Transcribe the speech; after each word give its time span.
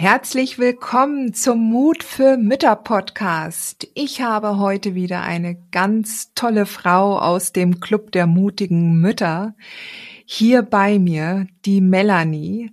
Herzlich 0.00 0.60
willkommen 0.60 1.34
zum 1.34 1.58
Mut 1.58 2.04
für 2.04 2.36
Mütter 2.36 2.76
Podcast. 2.76 3.88
Ich 3.94 4.20
habe 4.20 4.60
heute 4.60 4.94
wieder 4.94 5.22
eine 5.22 5.56
ganz 5.72 6.32
tolle 6.34 6.66
Frau 6.66 7.18
aus 7.18 7.52
dem 7.52 7.80
Club 7.80 8.12
der 8.12 8.28
mutigen 8.28 9.00
Mütter 9.00 9.56
hier 10.24 10.62
bei 10.62 11.00
mir, 11.00 11.48
die 11.64 11.80
Melanie. 11.80 12.70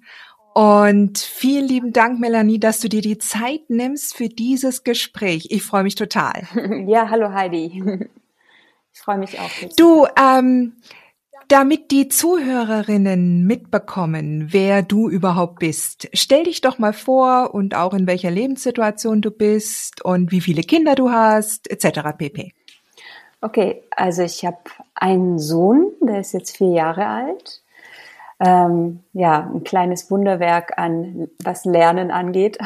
Und 0.54 1.18
vielen 1.18 1.68
lieben 1.68 1.94
Dank, 1.94 2.20
Melanie, 2.20 2.60
dass 2.60 2.80
du 2.80 2.90
dir 2.90 3.02
die 3.02 3.18
Zeit 3.18 3.72
nimmst 3.72 4.16
für 4.16 4.30
dieses 4.30 4.84
Gespräch. 4.84 5.48
Ich 5.50 5.64
freue 5.64 5.82
mich 5.82 5.96
total. 5.96 6.44
Ja, 6.88 7.10
hallo 7.10 7.34
Heidi. 7.34 7.84
Ich 8.94 9.02
freue 9.02 9.18
mich 9.18 9.40
auch. 9.40 9.50
Du, 9.76 10.06
ähm, 10.18 10.74
damit 11.48 11.92
die 11.92 12.08
Zuhörerinnen 12.08 13.46
mitbekommen, 13.46 14.48
wer 14.52 14.82
du 14.82 15.10
überhaupt 15.10 15.60
bist, 15.60 16.10
stell 16.14 16.44
dich 16.44 16.62
doch 16.62 16.78
mal 16.78 16.94
vor 16.94 17.54
und 17.54 17.76
auch 17.76 17.94
in 17.94 18.08
welcher 18.08 18.32
Lebenssituation 18.32 19.22
du 19.22 19.32
bist 19.32 20.04
und 20.04 20.32
wie 20.32 20.42
viele 20.42 20.64
Kinder 20.64 20.96
du 20.96 21.12
hast, 21.12 21.70
etc. 21.70 22.18
pp. 22.18 22.54
Okay, 23.42 23.84
also 23.92 24.24
ich 24.24 24.46
habe 24.46 24.58
einen 24.96 25.38
Sohn, 25.40 25.92
der 26.02 26.20
ist 26.20 26.34
jetzt 26.34 26.58
vier 26.58 26.72
Jahre 26.72 27.06
alt. 27.08 27.62
Ähm, 28.40 29.04
ja, 29.14 29.50
ein 29.54 29.64
kleines 29.64 30.12
Wunderwerk 30.12 30.78
an 30.78 31.30
was 31.44 31.64
Lernen 31.64 32.12
angeht 32.12 32.58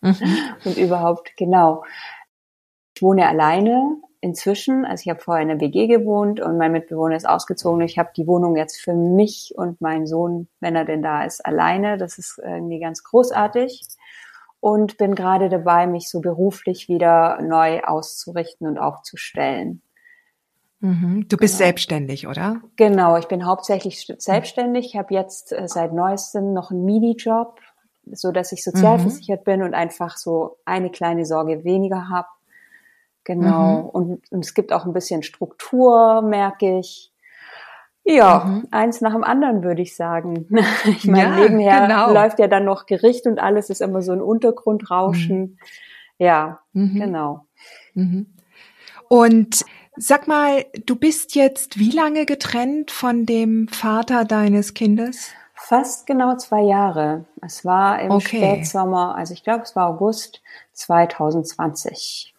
mhm. 0.00 0.16
und 0.64 0.76
überhaupt 0.76 1.36
genau. 1.36 1.84
Ich 2.94 3.02
wohne 3.02 3.28
alleine, 3.28 3.96
inzwischen, 4.20 4.84
also 4.84 5.02
ich 5.02 5.08
habe 5.08 5.20
vorher 5.20 5.42
in 5.42 5.48
der 5.48 5.60
WG 5.60 5.86
gewohnt 5.86 6.40
und 6.40 6.58
mein 6.58 6.72
Mitbewohner 6.72 7.16
ist 7.16 7.28
ausgezogen. 7.28 7.82
Ich 7.82 7.98
habe 7.98 8.10
die 8.16 8.26
Wohnung 8.26 8.56
jetzt 8.56 8.80
für 8.80 8.94
mich 8.94 9.52
und 9.56 9.80
meinen 9.80 10.06
Sohn, 10.06 10.48
wenn 10.60 10.76
er 10.76 10.84
denn 10.84 11.02
da 11.02 11.24
ist, 11.24 11.44
alleine. 11.44 11.98
Das 11.98 12.18
ist 12.18 12.40
irgendwie 12.42 12.80
ganz 12.80 13.04
großartig. 13.04 13.82
Und 14.60 14.98
bin 14.98 15.14
gerade 15.14 15.48
dabei, 15.48 15.86
mich 15.86 16.08
so 16.10 16.20
beruflich 16.20 16.88
wieder 16.88 17.40
neu 17.40 17.80
auszurichten 17.82 18.66
und 18.66 18.76
aufzustellen. 18.76 19.82
Mhm. 20.80 21.26
Du 21.28 21.36
bist 21.36 21.58
genau. 21.58 21.66
selbstständig, 21.66 22.26
oder? 22.26 22.60
Genau, 22.74 23.16
ich 23.16 23.26
bin 23.26 23.46
hauptsächlich 23.46 24.12
selbstständig. 24.18 24.86
Ich 24.86 24.96
habe 24.96 25.14
jetzt 25.14 25.52
äh, 25.52 25.68
seit 25.68 25.92
neuestem 25.92 26.52
noch 26.52 26.72
einen 26.72 26.84
Mini-Job, 26.84 27.60
so 28.10 28.32
dass 28.32 28.50
ich 28.50 28.64
sozialversichert 28.64 29.40
mhm. 29.40 29.44
bin 29.44 29.62
und 29.62 29.74
einfach 29.74 30.16
so 30.16 30.58
eine 30.64 30.90
kleine 30.90 31.24
Sorge 31.24 31.62
weniger 31.62 32.08
habe 32.08 32.28
Genau. 33.28 33.82
Mhm. 33.82 33.88
Und, 33.90 34.32
und, 34.32 34.44
es 34.44 34.54
gibt 34.54 34.72
auch 34.72 34.86
ein 34.86 34.94
bisschen 34.94 35.22
Struktur, 35.22 36.22
merke 36.22 36.78
ich. 36.78 37.12
Ja, 38.02 38.44
mhm. 38.46 38.68
eins 38.70 39.02
nach 39.02 39.12
dem 39.12 39.22
anderen 39.22 39.62
würde 39.62 39.82
ich 39.82 39.94
sagen. 39.94 40.46
Ich 40.86 41.04
meine, 41.04 41.36
ja, 41.36 41.40
nebenher 41.42 41.86
genau. 41.86 42.10
läuft 42.10 42.38
ja 42.38 42.48
dann 42.48 42.64
noch 42.64 42.86
Gericht 42.86 43.26
und 43.26 43.38
alles 43.38 43.68
ist 43.68 43.82
immer 43.82 44.00
so 44.00 44.12
ein 44.12 44.22
Untergrundrauschen. 44.22 45.40
Mhm. 45.40 45.58
Ja, 46.16 46.60
mhm. 46.72 46.94
genau. 46.94 47.44
Mhm. 47.92 48.34
Und 49.08 49.66
sag 49.96 50.26
mal, 50.26 50.64
du 50.86 50.96
bist 50.96 51.34
jetzt 51.34 51.78
wie 51.78 51.90
lange 51.90 52.24
getrennt 52.24 52.90
von 52.90 53.26
dem 53.26 53.68
Vater 53.68 54.24
deines 54.24 54.72
Kindes? 54.72 55.32
Fast 55.52 56.06
genau 56.06 56.34
zwei 56.38 56.62
Jahre. 56.62 57.26
Es 57.42 57.66
war 57.66 58.00
im 58.00 58.10
okay. 58.10 58.38
Spätsommer, 58.38 59.16
also 59.16 59.34
ich 59.34 59.44
glaube, 59.44 59.64
es 59.64 59.76
war 59.76 59.86
August 59.88 60.40
2020 60.72 62.34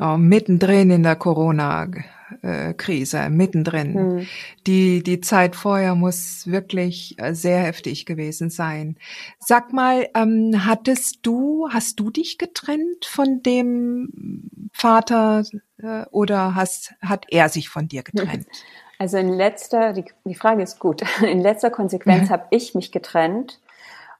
oh, 0.00 0.16
mittendrin 0.16 0.90
in 0.90 1.02
der 1.02 1.16
Corona-Krise, 1.16 3.28
mittendrin. 3.30 3.92
Mhm. 3.92 4.26
Die, 4.66 5.02
die 5.02 5.20
Zeit 5.20 5.56
vorher 5.56 5.94
muss 5.94 6.46
wirklich 6.46 7.18
äh, 7.18 7.34
sehr 7.34 7.60
heftig 7.60 8.06
gewesen 8.06 8.50
sein. 8.50 8.96
Sag 9.38 9.72
mal, 9.72 10.08
ähm, 10.14 10.66
hattest 10.66 11.20
du, 11.22 11.68
hast 11.70 12.00
du 12.00 12.10
dich 12.10 12.38
getrennt 12.38 13.04
von 13.04 13.42
dem 13.42 14.70
Vater 14.72 15.44
äh, 15.82 16.04
oder 16.10 16.54
hast, 16.54 16.94
hat 17.02 17.26
er 17.28 17.48
sich 17.48 17.68
von 17.68 17.88
dir 17.88 18.02
getrennt? 18.02 18.46
Also 18.98 19.16
in 19.16 19.32
letzter, 19.32 19.94
die, 19.94 20.04
die 20.26 20.34
Frage 20.34 20.62
ist 20.62 20.78
gut, 20.78 21.02
in 21.22 21.40
letzter 21.40 21.70
Konsequenz 21.70 22.28
mhm. 22.28 22.32
habe 22.34 22.44
ich 22.50 22.74
mich 22.74 22.92
getrennt 22.92 23.58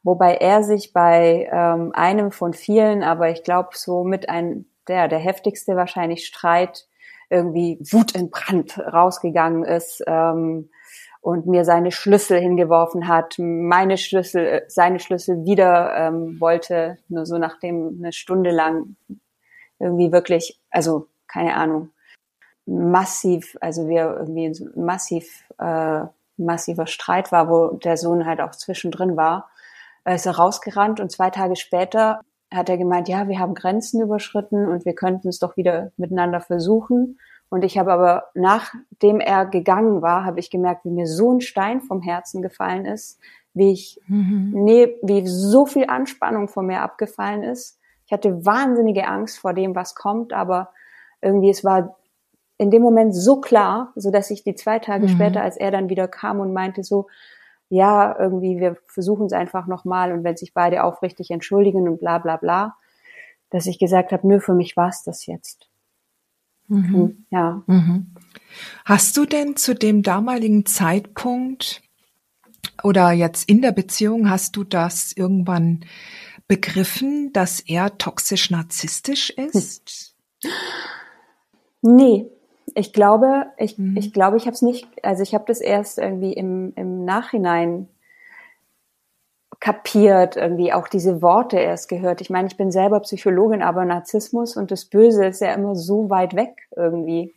wobei 0.03 0.37
er 0.37 0.63
sich 0.63 0.93
bei 0.93 1.49
ähm, 1.53 1.93
einem 1.95 2.33
von 2.33 2.55
vielen, 2.55 3.03
aber 3.03 3.31
ich 3.31 3.43
glaube 3.43 3.71
so 3.75 4.05
mit 4.05 4.29
ein 4.29 4.65
der, 4.91 5.09
der 5.09 5.21
heftigste 5.21 5.77
wahrscheinlich 5.77 6.27
Streit 6.27 6.87
irgendwie 7.31 7.79
Wut 7.93 8.13
in 8.15 8.29
Brand 8.31 8.79
rausgegangen 8.79 9.65
ist 9.65 10.03
ähm, 10.07 10.69
und 11.23 11.47
mir 11.47 11.65
seine 11.65 11.93
Schlüssel 11.93 12.41
hingeworfen 12.41 13.07
hat, 13.07 13.37
meine 13.39 13.97
Schlüssel, 13.97 14.45
äh, 14.47 14.63
seine 14.69 14.99
Schlüssel 14.99 15.45
wieder 15.45 15.95
ähm, 15.97 16.41
wollte, 16.41 16.99
nur 17.09 17.25
so 17.25 17.39
nachdem 17.39 18.01
eine 18.01 18.13
Stunde 18.13 18.51
lang 18.51 18.97
irgendwie 19.79 20.13
wirklich, 20.13 20.61
also 20.71 21.07
keine 21.29 21.55
Ahnung, 21.55 21.91
massiv, 22.67 23.57
also 23.61 23.89
wir 23.89 24.17
irgendwie 24.19 24.53
massiv, 24.75 25.45
äh, 25.59 26.03
massiver 26.37 26.87
Streit 26.87 27.33
war, 27.33 27.49
wo 27.49 27.77
der 27.77 27.97
Sohn 27.97 28.27
halt 28.27 28.41
auch 28.41 28.53
zwischendrin 28.53 29.17
war, 29.17 29.51
ist 30.05 30.27
er 30.27 30.37
rausgerannt 30.37 30.99
und 30.99 31.13
zwei 31.13 31.31
Tage 31.31 31.57
später 31.57 32.23
hat 32.51 32.69
er 32.69 32.79
gemeint, 32.79 33.09
ja, 33.09 33.29
wir 33.29 33.39
haben 33.39 33.55
Grenzen 33.55 34.01
überschritten 34.01 34.67
und 34.67 34.85
wir 34.85 34.95
könnten 34.95 35.29
es 35.29 35.39
doch 35.39 35.57
wieder 35.57 35.93
miteinander 35.97 36.41
versuchen. 36.41 37.19
Und 37.49 37.65
ich 37.65 37.79
habe 37.79 37.93
aber, 37.93 38.25
nachdem 38.35 39.21
er 39.21 39.47
gegangen 39.47 40.03
war, 40.03 40.25
habe 40.25 40.41
ich 40.41 40.51
gemerkt, 40.51 40.85
wie 40.85 40.91
mir 40.91 41.07
so 41.07 41.33
ein 41.33 41.41
Stein 41.41 41.81
vom 41.81 42.01
Herzen 42.01 42.43
gefallen 42.43 42.87
ist, 42.87 43.19
wie 43.55 43.73
ich, 43.73 44.01
mhm. 44.07 44.53
nee, 44.55 44.97
wie 45.03 45.27
so 45.27 45.67
viel 45.67 45.87
Anspannung 45.87 46.49
von 46.49 46.67
mir 46.67 46.81
abgefallen 46.81 47.43
ist. 47.43 47.79
Ich 48.07 48.13
hatte 48.13 48.45
wahnsinnige 48.45 49.07
Angst 49.07 49.39
vor 49.39 49.53
dem, 49.53 49.75
was 49.75 49.95
kommt, 49.95 50.33
aber 50.33 50.71
irgendwie 51.21 51.51
es 51.51 51.65
war 51.65 51.97
in 52.59 52.71
dem 52.71 52.83
Moment 52.83 53.15
so 53.15 53.41
klar, 53.41 53.93
so 53.97 54.11
dass 54.11 54.31
ich 54.31 54.45
die 54.45 54.55
zwei 54.55 54.79
Tage 54.79 55.07
mhm. 55.07 55.11
später, 55.11 55.43
als 55.43 55.57
er 55.57 55.71
dann 55.71 55.89
wieder 55.89 56.09
kam 56.09 56.41
und 56.41 56.53
meinte 56.53 56.85
so, 56.85 57.07
ja, 57.71 58.17
irgendwie, 58.19 58.59
wir 58.59 58.77
versuchen 58.87 59.27
es 59.27 59.33
einfach 59.33 59.67
nochmal 59.67 60.13
und 60.13 60.25
wenn 60.25 60.37
sich 60.37 60.53
beide 60.53 60.83
aufrichtig 60.83 61.31
entschuldigen 61.31 61.89
und 61.89 62.01
bla 62.01 62.19
bla 62.19 62.37
bla, 62.37 62.77
dass 63.49 63.67
ich 63.67 63.79
gesagt 63.79 64.13
habe, 64.13 64.27
nö, 64.27 64.41
für 64.41 64.55
mich 64.55 64.77
war 64.77 64.89
es 64.89 65.05
das 65.05 65.25
jetzt. 65.27 65.71
Mhm. 66.67 66.95
Hm, 66.95 67.27
ja. 67.31 67.63
Mhm. 67.67 68.15
Hast 68.85 69.17
du 69.17 69.25
denn 69.25 69.57
zu 69.57 69.75
dem 69.75 70.03
damaligen 70.03 70.67
Zeitpunkt 70.67 71.83
oder 72.83 73.13
jetzt 73.13 73.49
in 73.49 73.63
der 73.63 73.73
Beziehung, 73.73 74.29
hast 74.29 74.57
du 74.57 74.65
das 74.65 75.13
irgendwann 75.13 75.85
begriffen, 76.49 77.33
dass 77.33 77.61
er 77.61 77.99
toxisch 77.99 78.51
narzisstisch 78.51 79.31
ist? 79.31 80.17
Nee, 81.83 82.27
ich 82.75 82.93
glaube, 82.93 83.47
ich, 83.57 83.79
mhm. 83.79 83.97
ich 83.97 84.13
glaube, 84.13 84.37
ich 84.37 84.47
habe 84.47 84.55
es 84.55 84.63
nicht, 84.63 84.87
also 85.03 85.23
ich 85.23 85.35
habe 85.35 85.45
das 85.47 85.61
erst 85.61 85.99
irgendwie 85.99 86.33
im, 86.33 86.73
im 86.77 87.05
Nachhinein 87.05 87.89
kapiert, 89.61 90.37
irgendwie 90.37 90.73
auch 90.73 90.89
diese 90.89 91.21
Worte 91.21 91.59
erst 91.59 91.89
gehört. 91.89 92.21
Ich 92.23 92.31
meine, 92.31 92.49
ich 92.49 92.57
bin 92.57 92.71
selber 92.71 93.01
Psychologin, 93.01 93.63
aber 93.63 93.85
Narzissmus 93.85 94.57
und 94.57 94.71
das 94.71 94.87
Böse 94.87 95.27
ist 95.27 95.41
ja 95.41 95.53
immer 95.53 95.77
so 95.77 96.09
weit 96.09 96.35
weg 96.35 96.57
irgendwie. 96.75 97.35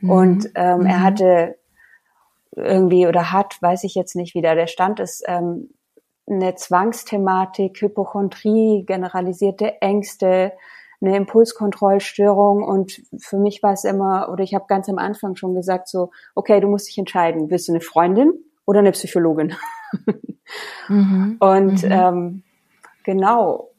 Mhm. 0.00 0.10
Und 0.10 0.50
ähm, 0.56 0.80
mhm. 0.80 0.86
er 0.86 1.02
hatte 1.02 1.58
irgendwie 2.54 3.06
oder 3.06 3.32
hat, 3.32 3.56
weiß 3.62 3.84
ich 3.84 3.94
jetzt 3.94 4.16
nicht, 4.16 4.34
wie 4.34 4.42
da 4.42 4.54
der 4.54 4.66
Stand 4.66 5.00
ist, 5.00 5.22
ähm, 5.26 5.70
eine 6.26 6.54
Zwangsthematik, 6.54 7.80
Hypochondrie, 7.80 8.84
generalisierte 8.86 9.80
Ängste, 9.80 10.52
eine 11.02 11.16
Impulskontrollstörung 11.16 12.62
und 12.62 13.02
für 13.18 13.36
mich 13.36 13.62
war 13.62 13.72
es 13.72 13.84
immer, 13.84 14.28
oder 14.30 14.44
ich 14.44 14.54
habe 14.54 14.66
ganz 14.68 14.88
am 14.88 14.98
Anfang 14.98 15.34
schon 15.34 15.54
gesagt, 15.54 15.88
so, 15.88 16.10
okay, 16.34 16.60
du 16.60 16.68
musst 16.68 16.88
dich 16.88 16.98
entscheiden, 16.98 17.50
willst 17.50 17.68
du 17.68 17.72
eine 17.72 17.80
Freundin 17.80 18.32
oder 18.64 18.78
eine 18.78 18.92
Psychologin? 18.92 19.54
mhm. 20.88 21.36
Und 21.40 21.82
mhm. 21.82 21.90
Ähm, 21.90 22.42
genau. 23.04 23.70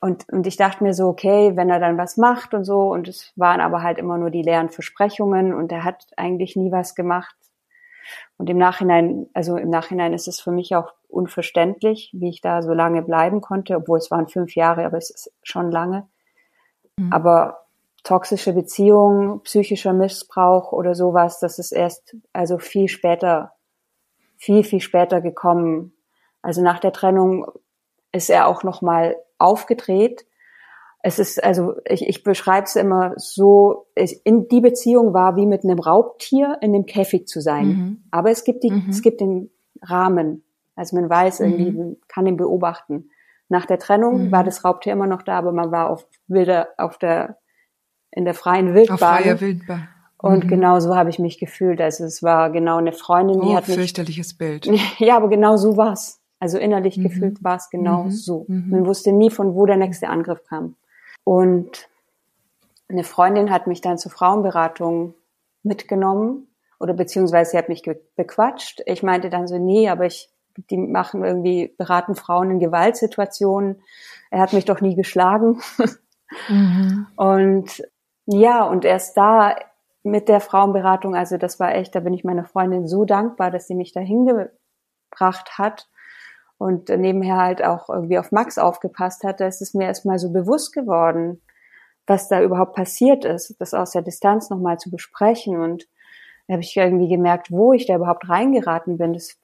und, 0.00 0.28
und 0.30 0.46
ich 0.46 0.56
dachte 0.56 0.84
mir 0.84 0.92
so, 0.92 1.08
okay, 1.08 1.56
wenn 1.56 1.70
er 1.70 1.80
dann 1.80 1.96
was 1.96 2.18
macht 2.18 2.52
und 2.52 2.64
so, 2.64 2.92
und 2.92 3.08
es 3.08 3.32
waren 3.36 3.60
aber 3.60 3.82
halt 3.82 3.98
immer 3.98 4.18
nur 4.18 4.30
die 4.30 4.42
leeren 4.42 4.68
Versprechungen 4.68 5.54
und 5.54 5.72
er 5.72 5.82
hat 5.82 6.06
eigentlich 6.16 6.56
nie 6.56 6.70
was 6.70 6.94
gemacht. 6.94 7.34
Und 8.36 8.50
im 8.50 8.58
Nachhinein, 8.58 9.28
also 9.32 9.56
im 9.56 9.70
Nachhinein 9.70 10.12
ist 10.12 10.28
es 10.28 10.40
für 10.40 10.50
mich 10.50 10.76
auch 10.76 10.92
unverständlich, 11.08 12.10
wie 12.12 12.28
ich 12.28 12.42
da 12.42 12.60
so 12.60 12.74
lange 12.74 13.00
bleiben 13.00 13.40
konnte, 13.40 13.76
obwohl 13.76 13.96
es 13.96 14.10
waren 14.10 14.28
fünf 14.28 14.54
Jahre, 14.56 14.84
aber 14.84 14.98
es 14.98 15.08
ist 15.08 15.32
schon 15.42 15.70
lange. 15.70 16.06
Mhm. 16.98 17.12
Aber 17.12 17.64
toxische 18.02 18.52
Beziehungen, 18.52 19.40
psychischer 19.42 19.92
Missbrauch 19.92 20.72
oder 20.72 20.94
sowas, 20.94 21.40
das 21.40 21.58
ist 21.58 21.72
erst 21.72 22.16
also 22.32 22.58
viel 22.58 22.88
später, 22.88 23.52
viel, 24.36 24.62
viel 24.62 24.80
später 24.80 25.20
gekommen. 25.20 25.92
Also 26.42 26.62
nach 26.62 26.78
der 26.78 26.92
Trennung 26.92 27.46
ist 28.12 28.30
er 28.30 28.46
auch 28.46 28.62
noch 28.62 28.82
mal 28.82 29.16
aufgedreht. 29.38 30.26
Es 31.02 31.18
ist, 31.18 31.42
also 31.42 31.74
ich, 31.86 32.06
ich 32.06 32.22
beschreibe 32.22 32.64
es 32.66 32.76
immer 32.76 33.12
so, 33.16 33.86
ich, 33.94 34.24
in 34.24 34.48
die 34.48 34.60
Beziehung 34.60 35.12
war 35.12 35.36
wie 35.36 35.46
mit 35.46 35.64
einem 35.64 35.78
Raubtier 35.78 36.58
in 36.60 36.72
dem 36.72 36.86
Käfig 36.86 37.26
zu 37.26 37.40
sein. 37.40 37.66
Mhm. 37.66 38.04
Aber 38.10 38.30
es 38.30 38.44
gibt 38.44 38.62
die, 38.62 38.70
mhm. 38.70 38.86
es 38.88 39.02
gibt 39.02 39.20
den 39.20 39.50
Rahmen. 39.82 40.44
Also 40.76 40.96
man 40.96 41.08
weiß 41.08 41.40
irgendwie, 41.40 41.70
mhm. 41.70 41.76
man 41.76 41.96
kann 42.08 42.26
ihn 42.26 42.36
beobachten. 42.36 43.10
Nach 43.48 43.66
der 43.66 43.78
Trennung 43.78 44.26
mhm. 44.26 44.32
war 44.32 44.44
das 44.44 44.64
Raubtier 44.64 44.92
immer 44.92 45.06
noch 45.06 45.22
da, 45.22 45.38
aber 45.38 45.52
man 45.52 45.70
war 45.70 45.90
auf 45.90 46.06
wilder, 46.28 46.68
auf 46.78 46.98
der, 46.98 47.38
in 48.10 48.24
der 48.24 48.34
freien 48.34 48.74
Wildbahn. 48.74 48.94
Auf 48.94 49.22
freier 49.22 49.40
Wildbahn. 49.40 49.88
Und 50.18 50.44
mhm. 50.44 50.48
genau 50.48 50.80
so 50.80 50.96
habe 50.96 51.10
ich 51.10 51.18
mich 51.18 51.38
gefühlt. 51.38 51.80
Also 51.80 52.04
es 52.04 52.22
war 52.22 52.50
genau 52.50 52.78
eine 52.78 52.92
Freundin, 52.92 53.40
die 53.42 53.48
oh, 53.48 53.56
hat 53.56 53.68
mich. 53.68 53.76
fürchterliches 53.76 54.38
Bild. 54.38 54.66
Ja, 54.98 55.16
aber 55.16 55.28
genau 55.28 55.56
so 55.56 55.76
war's. 55.76 56.20
Also 56.40 56.58
innerlich 56.58 56.96
mhm. 56.96 57.02
gefühlt 57.02 57.44
war 57.44 57.56
es 57.56 57.68
genau 57.70 58.04
mhm. 58.04 58.10
so. 58.10 58.46
Mhm. 58.48 58.70
Man 58.70 58.86
wusste 58.86 59.12
nie, 59.12 59.30
von 59.30 59.54
wo 59.54 59.66
der 59.66 59.76
nächste 59.76 60.08
Angriff 60.08 60.42
kam. 60.44 60.76
Und 61.24 61.88
eine 62.88 63.04
Freundin 63.04 63.50
hat 63.50 63.66
mich 63.66 63.80
dann 63.80 63.98
zur 63.98 64.12
Frauenberatung 64.12 65.14
mitgenommen 65.62 66.48
oder 66.78 66.92
beziehungsweise 66.92 67.52
sie 67.52 67.58
hat 67.58 67.68
mich 67.68 67.82
bequatscht. 68.16 68.82
Ich 68.86 69.02
meinte 69.02 69.30
dann 69.30 69.46
so, 69.46 69.58
nee, 69.58 69.88
aber 69.88 70.06
ich, 70.06 70.30
die 70.56 70.76
machen 70.76 71.24
irgendwie, 71.24 71.74
beraten 71.76 72.14
Frauen 72.14 72.50
in 72.50 72.58
Gewaltsituationen. 72.60 73.82
Er 74.30 74.40
hat 74.40 74.52
mich 74.52 74.64
doch 74.64 74.80
nie 74.80 74.94
geschlagen. 74.94 75.60
Mhm. 76.48 77.06
Und 77.16 77.82
ja, 78.26 78.64
und 78.64 78.84
erst 78.84 79.16
da 79.16 79.56
mit 80.02 80.28
der 80.28 80.40
Frauenberatung, 80.40 81.14
also 81.14 81.36
das 81.36 81.60
war 81.60 81.74
echt, 81.74 81.94
da 81.94 82.00
bin 82.00 82.12
ich 82.12 82.24
meiner 82.24 82.44
Freundin 82.44 82.86
so 82.86 83.04
dankbar, 83.04 83.50
dass 83.50 83.66
sie 83.66 83.74
mich 83.74 83.92
da 83.92 84.00
hingebracht 84.00 85.58
hat 85.58 85.88
und 86.58 86.88
nebenher 86.88 87.36
halt 87.36 87.64
auch 87.64 87.88
irgendwie 87.88 88.18
auf 88.18 88.32
Max 88.32 88.58
aufgepasst 88.58 89.24
hat, 89.24 89.40
da 89.40 89.46
ist 89.46 89.62
es 89.62 89.74
mir 89.74 89.84
erstmal 89.84 90.18
so 90.18 90.30
bewusst 90.32 90.72
geworden, 90.72 91.42
was 92.06 92.28
da 92.28 92.42
überhaupt 92.42 92.74
passiert 92.74 93.24
ist, 93.24 93.56
das 93.58 93.74
aus 93.74 93.92
der 93.92 94.02
Distanz 94.02 94.50
nochmal 94.50 94.78
zu 94.78 94.90
besprechen. 94.90 95.60
Und 95.60 95.88
da 96.46 96.54
habe 96.54 96.62
ich 96.62 96.76
irgendwie 96.76 97.08
gemerkt, 97.08 97.50
wo 97.50 97.72
ich 97.72 97.86
da 97.86 97.96
überhaupt 97.96 98.28
reingeraten 98.28 98.98
bin. 98.98 99.14
Das, 99.14 99.36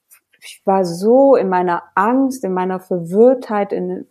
ich 0.43 0.63
war 0.65 0.85
so 0.85 1.37
in 1.37 1.49
meiner 1.49 1.83
Angst, 1.95 2.45
in 2.45 2.53
meiner 2.53 2.81
Verwirrtheit, 2.81 3.73
in 3.73 4.07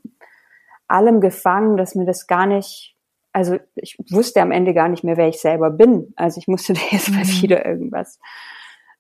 allem 0.88 1.22
gefangen, 1.22 1.78
dass 1.78 1.96
mir 1.96 2.06
das 2.06 2.28
gar 2.28 2.46
nicht, 2.46 2.96
also 3.32 3.58
ich 3.76 3.98
wusste 4.10 4.42
am 4.42 4.52
Ende 4.52 4.74
gar 4.74 4.90
nicht 4.90 5.04
mehr, 5.04 5.18
wer 5.18 5.28
ich 5.28 5.40
selber 5.40 5.70
bin. 5.70 6.14
Also 6.16 6.40
ich 6.40 6.48
musste 6.48 6.74
da 6.74 6.82
jetzt 6.92 7.10
mal 7.10 7.24
mhm. 7.24 7.42
wieder 7.42 7.66
irgendwas 7.66 8.20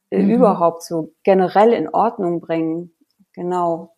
äh, 0.09 0.21
mhm. 0.21 0.29
überhaupt 0.31 0.83
so 0.83 1.13
generell 1.23 1.73
in 1.73 1.89
Ordnung 1.89 2.41
bringen 2.41 2.91
genau. 3.39 3.95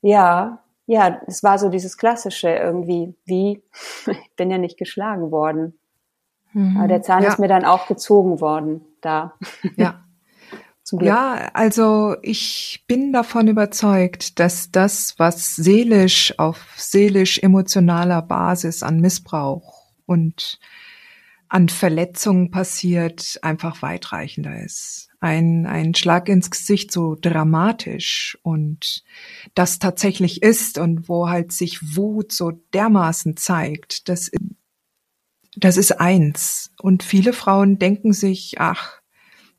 Ja, 0.00 0.62
ja, 0.86 1.20
es 1.26 1.42
war 1.42 1.58
so 1.58 1.68
dieses 1.68 1.96
klassische 1.96 2.50
irgendwie, 2.50 3.14
wie, 3.24 3.62
ich 4.06 4.36
bin 4.36 4.50
ja 4.50 4.58
nicht 4.58 4.78
geschlagen 4.78 5.30
worden. 5.30 5.78
Mhm. 6.52 6.76
Aber 6.78 6.88
der 6.88 7.02
Zahn 7.02 7.22
ja. 7.22 7.30
ist 7.30 7.38
mir 7.38 7.48
dann 7.48 7.64
auch 7.64 7.86
gezogen 7.86 8.40
worden, 8.40 8.84
da. 9.00 9.34
Ja. 9.76 10.00
Zum 10.84 11.00
Glück. 11.00 11.08
Ja, 11.08 11.50
also 11.54 12.16
ich 12.22 12.84
bin 12.86 13.12
davon 13.12 13.48
überzeugt, 13.48 14.38
dass 14.38 14.70
das, 14.70 15.14
was 15.18 15.56
seelisch 15.56 16.38
auf 16.38 16.74
seelisch-emotionaler 16.76 18.22
Basis 18.22 18.82
an 18.82 19.00
Missbrauch 19.00 19.92
und 20.06 20.60
an 21.48 21.68
Verletzungen 21.68 22.50
passiert, 22.50 23.38
einfach 23.42 23.82
weitreichender 23.82 24.62
ist 24.62 25.08
ein, 25.24 25.64
ein 25.64 25.94
Schlag 25.94 26.28
ins 26.28 26.50
Gesicht 26.50 26.92
so 26.92 27.16
dramatisch 27.18 28.38
und 28.42 29.02
das 29.54 29.78
tatsächlich 29.78 30.42
ist 30.42 30.76
und 30.76 31.08
wo 31.08 31.30
halt 31.30 31.50
sich 31.50 31.96
Wut 31.96 32.30
so 32.30 32.50
dermaßen 32.74 33.34
zeigt, 33.38 34.10
das, 34.10 34.30
das 35.56 35.78
ist 35.78 35.92
eins. 35.92 36.72
Und 36.78 37.02
viele 37.02 37.32
Frauen 37.32 37.78
denken 37.78 38.12
sich, 38.12 38.56
ach, 38.60 39.00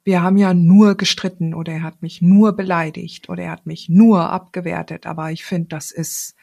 wir 0.06 0.22
haben 0.22 0.38
ja 0.38 0.54
nur 0.54 0.96
gestritten 0.96 1.56
oder 1.56 1.74
er 1.74 1.84
hat 1.84 2.04
mich 2.04 2.22
nur 2.22 2.54
beleidigt 2.54 3.28
oder 3.28 3.44
er 3.44 3.52
hat 3.52 3.66
mich 3.66 3.90
nur 3.90 4.30
abgewertet. 4.30 5.08
Aber 5.08 5.32
ich 5.32 5.44
finde, 5.44 5.70
das 5.70 5.92
ist 5.92 6.36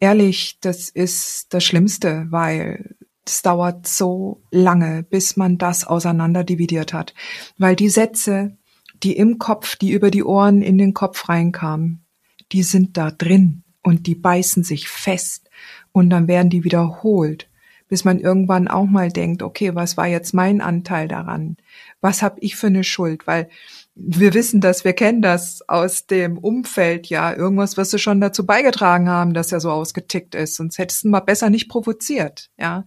ehrlich, 0.00 0.58
das 0.60 0.88
ist 0.88 1.54
das 1.54 1.64
Schlimmste, 1.64 2.26
weil 2.30 2.96
es 3.24 3.42
dauert 3.42 3.86
so 3.86 4.42
lange, 4.50 5.04
bis 5.04 5.36
man 5.36 5.58
das 5.58 5.86
auseinander 5.86 6.42
dividiert 6.42 6.92
hat. 6.92 7.14
Weil 7.56 7.76
die 7.76 7.88
Sätze, 7.88 8.56
die 9.04 9.16
im 9.16 9.38
Kopf, 9.38 9.76
die 9.76 9.92
über 9.92 10.10
die 10.10 10.24
Ohren 10.24 10.60
in 10.60 10.76
den 10.76 10.92
Kopf 10.92 11.28
reinkamen, 11.28 12.04
die 12.50 12.64
sind 12.64 12.96
da 12.96 13.12
drin 13.12 13.62
und 13.82 14.08
die 14.08 14.16
beißen 14.16 14.64
sich 14.64 14.88
fest 14.88 15.48
und 15.92 16.10
dann 16.10 16.26
werden 16.26 16.50
die 16.50 16.64
wiederholt, 16.64 17.47
bis 17.88 18.04
man 18.04 18.20
irgendwann 18.20 18.68
auch 18.68 18.86
mal 18.86 19.10
denkt, 19.10 19.42
okay, 19.42 19.74
was 19.74 19.96
war 19.96 20.06
jetzt 20.06 20.34
mein 20.34 20.60
Anteil 20.60 21.08
daran? 21.08 21.56
Was 22.00 22.22
habe 22.22 22.40
ich 22.40 22.56
für 22.56 22.68
eine 22.68 22.84
Schuld? 22.84 23.26
Weil 23.26 23.48
wir 23.94 24.34
wissen 24.34 24.60
das, 24.60 24.84
wir 24.84 24.92
kennen 24.92 25.22
das 25.22 25.68
aus 25.68 26.06
dem 26.06 26.38
Umfeld, 26.38 27.08
ja, 27.08 27.34
irgendwas 27.34 27.76
wirst 27.76 27.92
du 27.92 27.98
schon 27.98 28.20
dazu 28.20 28.46
beigetragen 28.46 29.08
haben, 29.08 29.34
dass 29.34 29.50
er 29.50 29.60
so 29.60 29.70
ausgetickt 29.72 30.34
ist, 30.34 30.54
sonst 30.54 30.78
hättest 30.78 31.04
du 31.04 31.08
mal 31.08 31.20
besser 31.20 31.50
nicht 31.50 31.68
provoziert, 31.68 32.50
ja. 32.56 32.84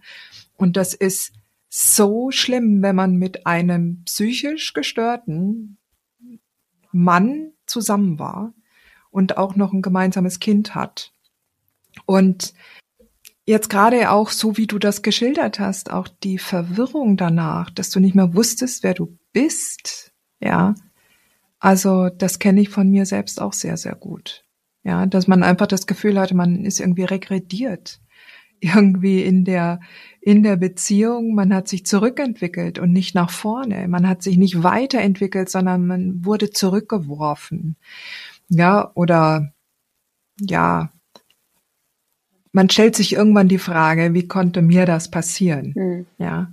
Und 0.56 0.76
das 0.76 0.94
ist 0.94 1.32
so 1.68 2.30
schlimm, 2.30 2.82
wenn 2.82 2.96
man 2.96 3.16
mit 3.16 3.46
einem 3.46 4.02
psychisch 4.04 4.72
gestörten 4.72 5.76
Mann 6.92 7.52
zusammen 7.66 8.18
war 8.18 8.52
und 9.10 9.36
auch 9.36 9.56
noch 9.56 9.72
ein 9.72 9.82
gemeinsames 9.82 10.38
Kind 10.38 10.74
hat. 10.74 11.12
Und 12.06 12.54
jetzt 13.44 13.68
gerade 13.70 14.10
auch 14.10 14.30
so, 14.30 14.56
wie 14.56 14.66
du 14.66 14.78
das 14.78 15.02
geschildert 15.02 15.58
hast, 15.58 15.90
auch 15.90 16.08
die 16.08 16.38
Verwirrung 16.38 17.16
danach, 17.16 17.70
dass 17.70 17.90
du 17.90 18.00
nicht 18.00 18.14
mehr 18.14 18.34
wusstest, 18.34 18.82
wer 18.82 18.94
du 18.94 19.18
bist, 19.32 20.12
ja. 20.40 20.74
Also 21.58 22.08
das 22.08 22.38
kenne 22.38 22.60
ich 22.60 22.68
von 22.68 22.90
mir 22.90 23.06
selbst 23.06 23.40
auch 23.40 23.52
sehr, 23.52 23.76
sehr 23.76 23.94
gut. 23.94 24.44
Ja, 24.84 25.06
dass 25.06 25.28
man 25.28 25.44
einfach 25.44 25.68
das 25.68 25.86
Gefühl 25.86 26.18
hatte, 26.18 26.34
man 26.34 26.64
ist 26.64 26.80
irgendwie 26.80 27.04
regrediert 27.04 28.00
irgendwie 28.60 29.22
in 29.22 29.44
der, 29.44 29.80
in 30.20 30.42
der 30.42 30.56
Beziehung, 30.56 31.34
man 31.34 31.52
hat 31.52 31.66
sich 31.68 31.84
zurückentwickelt 31.84 32.78
und 32.78 32.92
nicht 32.92 33.14
nach 33.14 33.30
vorne. 33.30 33.88
Man 33.88 34.08
hat 34.08 34.22
sich 34.22 34.36
nicht 34.36 34.62
weiterentwickelt, 34.62 35.50
sondern 35.50 35.86
man 35.86 36.24
wurde 36.24 36.50
zurückgeworfen. 36.50 37.76
Ja, 38.48 38.92
oder, 38.94 39.52
ja, 40.38 40.92
man 42.52 42.70
stellt 42.70 42.96
sich 42.96 43.14
irgendwann 43.14 43.48
die 43.48 43.58
Frage, 43.58 44.14
wie 44.14 44.28
konnte 44.28 44.62
mir 44.62 44.86
das 44.86 45.10
passieren? 45.10 45.72
Mhm. 45.74 46.06
Ja. 46.18 46.52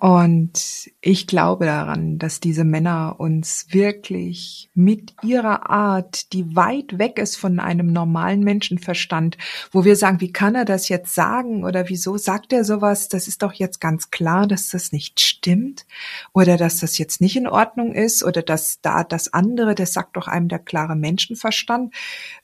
Und 0.00 0.90
ich 1.02 1.26
glaube 1.26 1.66
daran, 1.66 2.18
dass 2.18 2.40
diese 2.40 2.64
Männer 2.64 3.16
uns 3.18 3.66
wirklich 3.68 4.70
mit 4.74 5.12
ihrer 5.22 5.68
Art, 5.68 6.32
die 6.32 6.56
weit 6.56 6.98
weg 6.98 7.18
ist 7.18 7.36
von 7.36 7.60
einem 7.60 7.92
normalen 7.92 8.40
Menschenverstand, 8.40 9.36
wo 9.70 9.84
wir 9.84 9.96
sagen, 9.96 10.22
wie 10.22 10.32
kann 10.32 10.54
er 10.54 10.64
das 10.64 10.88
jetzt 10.88 11.14
sagen 11.14 11.64
oder 11.64 11.90
wieso 11.90 12.16
sagt 12.16 12.54
er 12.54 12.64
sowas? 12.64 13.08
Das 13.08 13.28
ist 13.28 13.42
doch 13.42 13.52
jetzt 13.52 13.78
ganz 13.78 14.10
klar, 14.10 14.46
dass 14.46 14.70
das 14.70 14.90
nicht 14.90 15.20
stimmt 15.20 15.84
oder 16.32 16.56
dass 16.56 16.80
das 16.80 16.96
jetzt 16.96 17.20
nicht 17.20 17.36
in 17.36 17.46
Ordnung 17.46 17.92
ist 17.92 18.24
oder 18.24 18.40
dass 18.40 18.80
da 18.80 19.04
das 19.04 19.34
andere, 19.34 19.74
das 19.74 19.92
sagt 19.92 20.16
doch 20.16 20.28
einem 20.28 20.48
der 20.48 20.60
klare 20.60 20.96
Menschenverstand. 20.96 21.94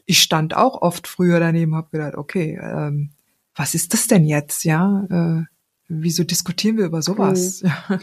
Ich 0.04 0.20
stand 0.20 0.54
auch 0.54 0.82
oft 0.82 1.08
früher 1.08 1.40
daneben, 1.40 1.74
habe 1.74 1.88
gedacht, 1.90 2.16
okay, 2.16 2.60
ähm, 2.62 3.12
was 3.54 3.74
ist 3.74 3.94
das 3.94 4.08
denn 4.08 4.26
jetzt, 4.26 4.64
ja? 4.64 5.06
Äh, 5.08 5.55
wieso 5.88 6.24
diskutieren 6.24 6.76
wir 6.76 6.86
über 6.86 7.02
sowas? 7.02 7.62
Mhm. 7.62 8.00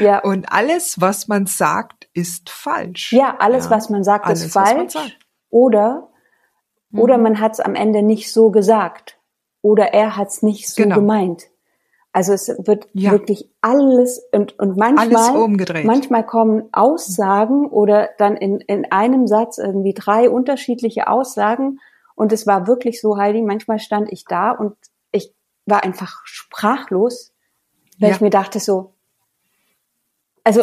Ja. 0.00 0.18
Und 0.20 0.52
alles, 0.52 1.00
was 1.00 1.28
man 1.28 1.46
sagt, 1.46 2.08
ist 2.14 2.50
falsch. 2.50 3.12
Ja, 3.12 3.36
alles, 3.38 3.66
ja. 3.66 3.70
was 3.70 3.90
man 3.90 4.02
sagt, 4.02 4.26
alles, 4.26 4.44
ist 4.44 4.52
falsch. 4.52 4.92
Sagt. 4.92 5.18
Oder, 5.50 6.08
mhm. 6.90 7.00
oder 7.00 7.18
man 7.18 7.40
hat 7.40 7.52
es 7.52 7.60
am 7.60 7.74
Ende 7.74 8.02
nicht 8.02 8.32
so 8.32 8.50
gesagt. 8.50 9.18
Oder 9.62 9.94
er 9.94 10.16
hat 10.16 10.28
es 10.28 10.42
nicht 10.42 10.68
so 10.68 10.82
genau. 10.82 10.96
gemeint. 10.96 11.44
Also 12.12 12.32
es 12.32 12.48
wird 12.48 12.88
ja. 12.92 13.10
wirklich 13.10 13.50
alles 13.60 14.22
und, 14.30 14.58
und 14.58 14.76
manchmal, 14.76 15.48
manchmal 15.84 16.24
kommen 16.24 16.68
Aussagen 16.72 17.66
oder 17.66 18.10
dann 18.18 18.36
in, 18.36 18.60
in 18.60 18.90
einem 18.92 19.26
Satz 19.26 19.58
irgendwie 19.58 19.94
drei 19.94 20.30
unterschiedliche 20.30 21.08
Aussagen 21.08 21.80
Und 22.14 22.32
es 22.32 22.46
war 22.46 22.66
wirklich 22.66 23.00
so, 23.00 23.16
Heidi, 23.16 23.42
manchmal 23.42 23.78
stand 23.78 24.12
ich 24.12 24.24
da 24.24 24.52
und 24.52 24.76
war 25.66 25.84
einfach 25.84 26.22
sprachlos, 26.24 27.32
weil 27.98 28.10
ja. 28.10 28.14
ich 28.14 28.20
mir 28.20 28.30
dachte 28.30 28.60
so, 28.60 28.94
also 30.42 30.62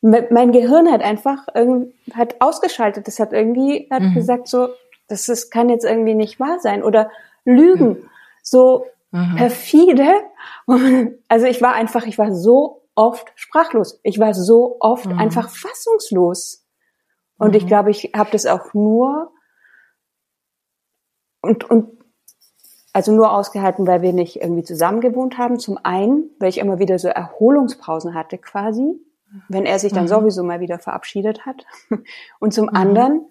mein 0.00 0.52
Gehirn 0.52 0.90
hat 0.90 1.02
einfach 1.02 1.48
irgendwie, 1.54 1.92
hat 2.14 2.40
ausgeschaltet. 2.40 3.08
Das 3.08 3.18
hat 3.18 3.32
irgendwie, 3.32 3.88
hat 3.90 4.02
mhm. 4.02 4.14
gesagt 4.14 4.48
so, 4.48 4.68
das 5.08 5.28
ist, 5.28 5.50
kann 5.50 5.68
jetzt 5.68 5.84
irgendwie 5.84 6.14
nicht 6.14 6.38
wahr 6.38 6.60
sein 6.60 6.82
oder 6.82 7.10
Lügen. 7.44 7.88
Mhm. 7.88 8.10
So 8.42 8.86
mhm. 9.10 9.36
perfide. 9.36 10.08
Also 11.28 11.46
ich 11.46 11.62
war 11.62 11.72
einfach, 11.74 12.04
ich 12.04 12.18
war 12.18 12.34
so 12.34 12.82
oft 12.94 13.32
sprachlos. 13.36 14.00
Ich 14.02 14.18
war 14.18 14.34
so 14.34 14.76
oft 14.80 15.06
mhm. 15.06 15.18
einfach 15.18 15.48
fassungslos. 15.48 16.66
Und 17.38 17.56
ich 17.56 17.64
mhm. 17.64 17.68
glaube, 17.68 17.90
ich 17.90 18.12
habe 18.14 18.30
das 18.30 18.44
auch 18.44 18.74
nur 18.74 19.32
und, 21.40 21.64
und 21.70 21.97
also 22.98 23.12
nur 23.12 23.32
ausgehalten, 23.32 23.86
weil 23.86 24.02
wir 24.02 24.12
nicht 24.12 24.42
irgendwie 24.42 24.64
zusammen 24.64 25.00
gewohnt 25.00 25.38
haben. 25.38 25.60
Zum 25.60 25.78
einen, 25.84 26.30
weil 26.40 26.48
ich 26.48 26.58
immer 26.58 26.80
wieder 26.80 26.98
so 26.98 27.06
Erholungspausen 27.06 28.12
hatte 28.12 28.38
quasi, 28.38 29.00
wenn 29.48 29.66
er 29.66 29.78
sich 29.78 29.92
dann 29.92 30.02
mhm. 30.02 30.08
sowieso 30.08 30.42
mal 30.42 30.58
wieder 30.58 30.80
verabschiedet 30.80 31.46
hat. 31.46 31.64
Und 32.40 32.52
zum 32.52 32.64
mhm. 32.64 32.74
anderen, 32.74 33.26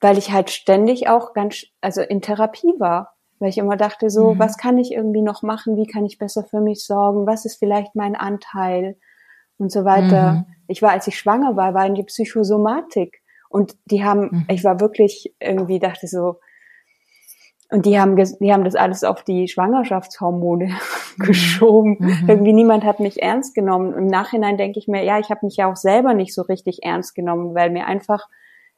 weil 0.00 0.16
ich 0.16 0.30
halt 0.30 0.50
ständig 0.50 1.08
auch 1.08 1.32
ganz, 1.32 1.64
also 1.80 2.02
in 2.02 2.22
Therapie 2.22 2.72
war, 2.78 3.16
weil 3.40 3.48
ich 3.48 3.58
immer 3.58 3.76
dachte 3.76 4.10
so, 4.10 4.34
mhm. 4.34 4.38
was 4.38 4.56
kann 4.58 4.78
ich 4.78 4.92
irgendwie 4.92 5.22
noch 5.22 5.42
machen? 5.42 5.76
Wie 5.76 5.88
kann 5.88 6.06
ich 6.06 6.18
besser 6.18 6.44
für 6.44 6.60
mich 6.60 6.86
sorgen? 6.86 7.26
Was 7.26 7.44
ist 7.44 7.56
vielleicht 7.56 7.96
mein 7.96 8.14
Anteil? 8.14 8.96
Und 9.58 9.72
so 9.72 9.84
weiter. 9.84 10.32
Mhm. 10.32 10.46
Ich 10.68 10.82
war, 10.82 10.92
als 10.92 11.08
ich 11.08 11.18
schwanger 11.18 11.56
war, 11.56 11.74
war 11.74 11.84
in 11.84 11.96
die 11.96 12.04
Psychosomatik. 12.04 13.22
Und 13.48 13.76
die 13.86 14.04
haben, 14.04 14.28
mhm. 14.30 14.46
ich 14.48 14.62
war 14.62 14.78
wirklich 14.78 15.34
irgendwie, 15.40 15.80
dachte 15.80 16.06
so, 16.06 16.36
und 17.70 17.86
die 17.86 18.00
haben, 18.00 18.16
die 18.16 18.52
haben 18.52 18.64
das 18.64 18.74
alles 18.74 19.04
auf 19.04 19.22
die 19.22 19.46
Schwangerschaftshormone 19.46 20.76
geschoben. 21.18 21.96
Mhm. 22.00 22.28
Irgendwie 22.28 22.52
niemand 22.52 22.84
hat 22.84 22.98
mich 22.98 23.22
ernst 23.22 23.54
genommen. 23.54 23.94
Im 23.94 24.06
Nachhinein 24.06 24.56
denke 24.56 24.78
ich 24.78 24.88
mir, 24.88 25.04
ja, 25.04 25.18
ich 25.18 25.30
habe 25.30 25.46
mich 25.46 25.56
ja 25.56 25.70
auch 25.70 25.76
selber 25.76 26.12
nicht 26.14 26.34
so 26.34 26.42
richtig 26.42 26.82
ernst 26.82 27.14
genommen, 27.14 27.54
weil 27.54 27.70
mir 27.70 27.86
einfach 27.86 28.26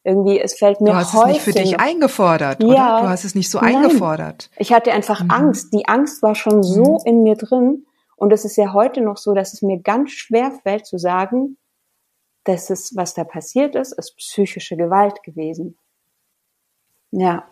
irgendwie, 0.05 0.41
es 0.41 0.55
fällt 0.55 0.81
mir 0.81 0.91
Du 0.91 0.97
hast 0.97 1.15
es 1.15 1.25
nicht 1.25 1.41
für 1.41 1.53
dich 1.53 1.81
eingefordert, 1.81 2.63
oder? 2.63 2.75
Ja, 2.75 3.01
du 3.03 3.09
hast 3.09 3.25
es 3.25 3.35
nicht 3.35 3.51
so 3.51 3.61
nein. 3.61 3.77
eingefordert. 3.77 4.51
Ich 4.57 4.73
hatte 4.73 4.93
einfach 4.93 5.23
mhm. 5.23 5.31
Angst. 5.31 5.73
Die 5.73 5.87
Angst 5.87 6.23
war 6.23 6.35
schon 6.35 6.63
so 6.63 6.99
mhm. 6.99 7.07
in 7.07 7.23
mir 7.23 7.37
drin. 7.37 7.87
Und 8.17 8.33
es 8.33 8.45
ist 8.45 8.57
ja 8.57 8.73
heute 8.73 9.01
noch 9.01 9.17
so, 9.17 9.35
dass 9.35 9.53
es 9.53 9.63
mir 9.63 9.81
ganz 9.81 10.11
schwer 10.11 10.53
fällt 10.63 10.87
zu 10.87 10.99
sagen, 10.99 11.57
dass 12.45 12.71
es, 12.71 12.95
was 12.97 13.15
da 13.15 13.25
passiert 13.25 13.75
ist, 13.75 13.93
ist 13.93 14.17
psychische 14.17 14.77
Gewalt 14.77 15.23
gewesen. 15.23 15.79
Ja. 17.11 17.45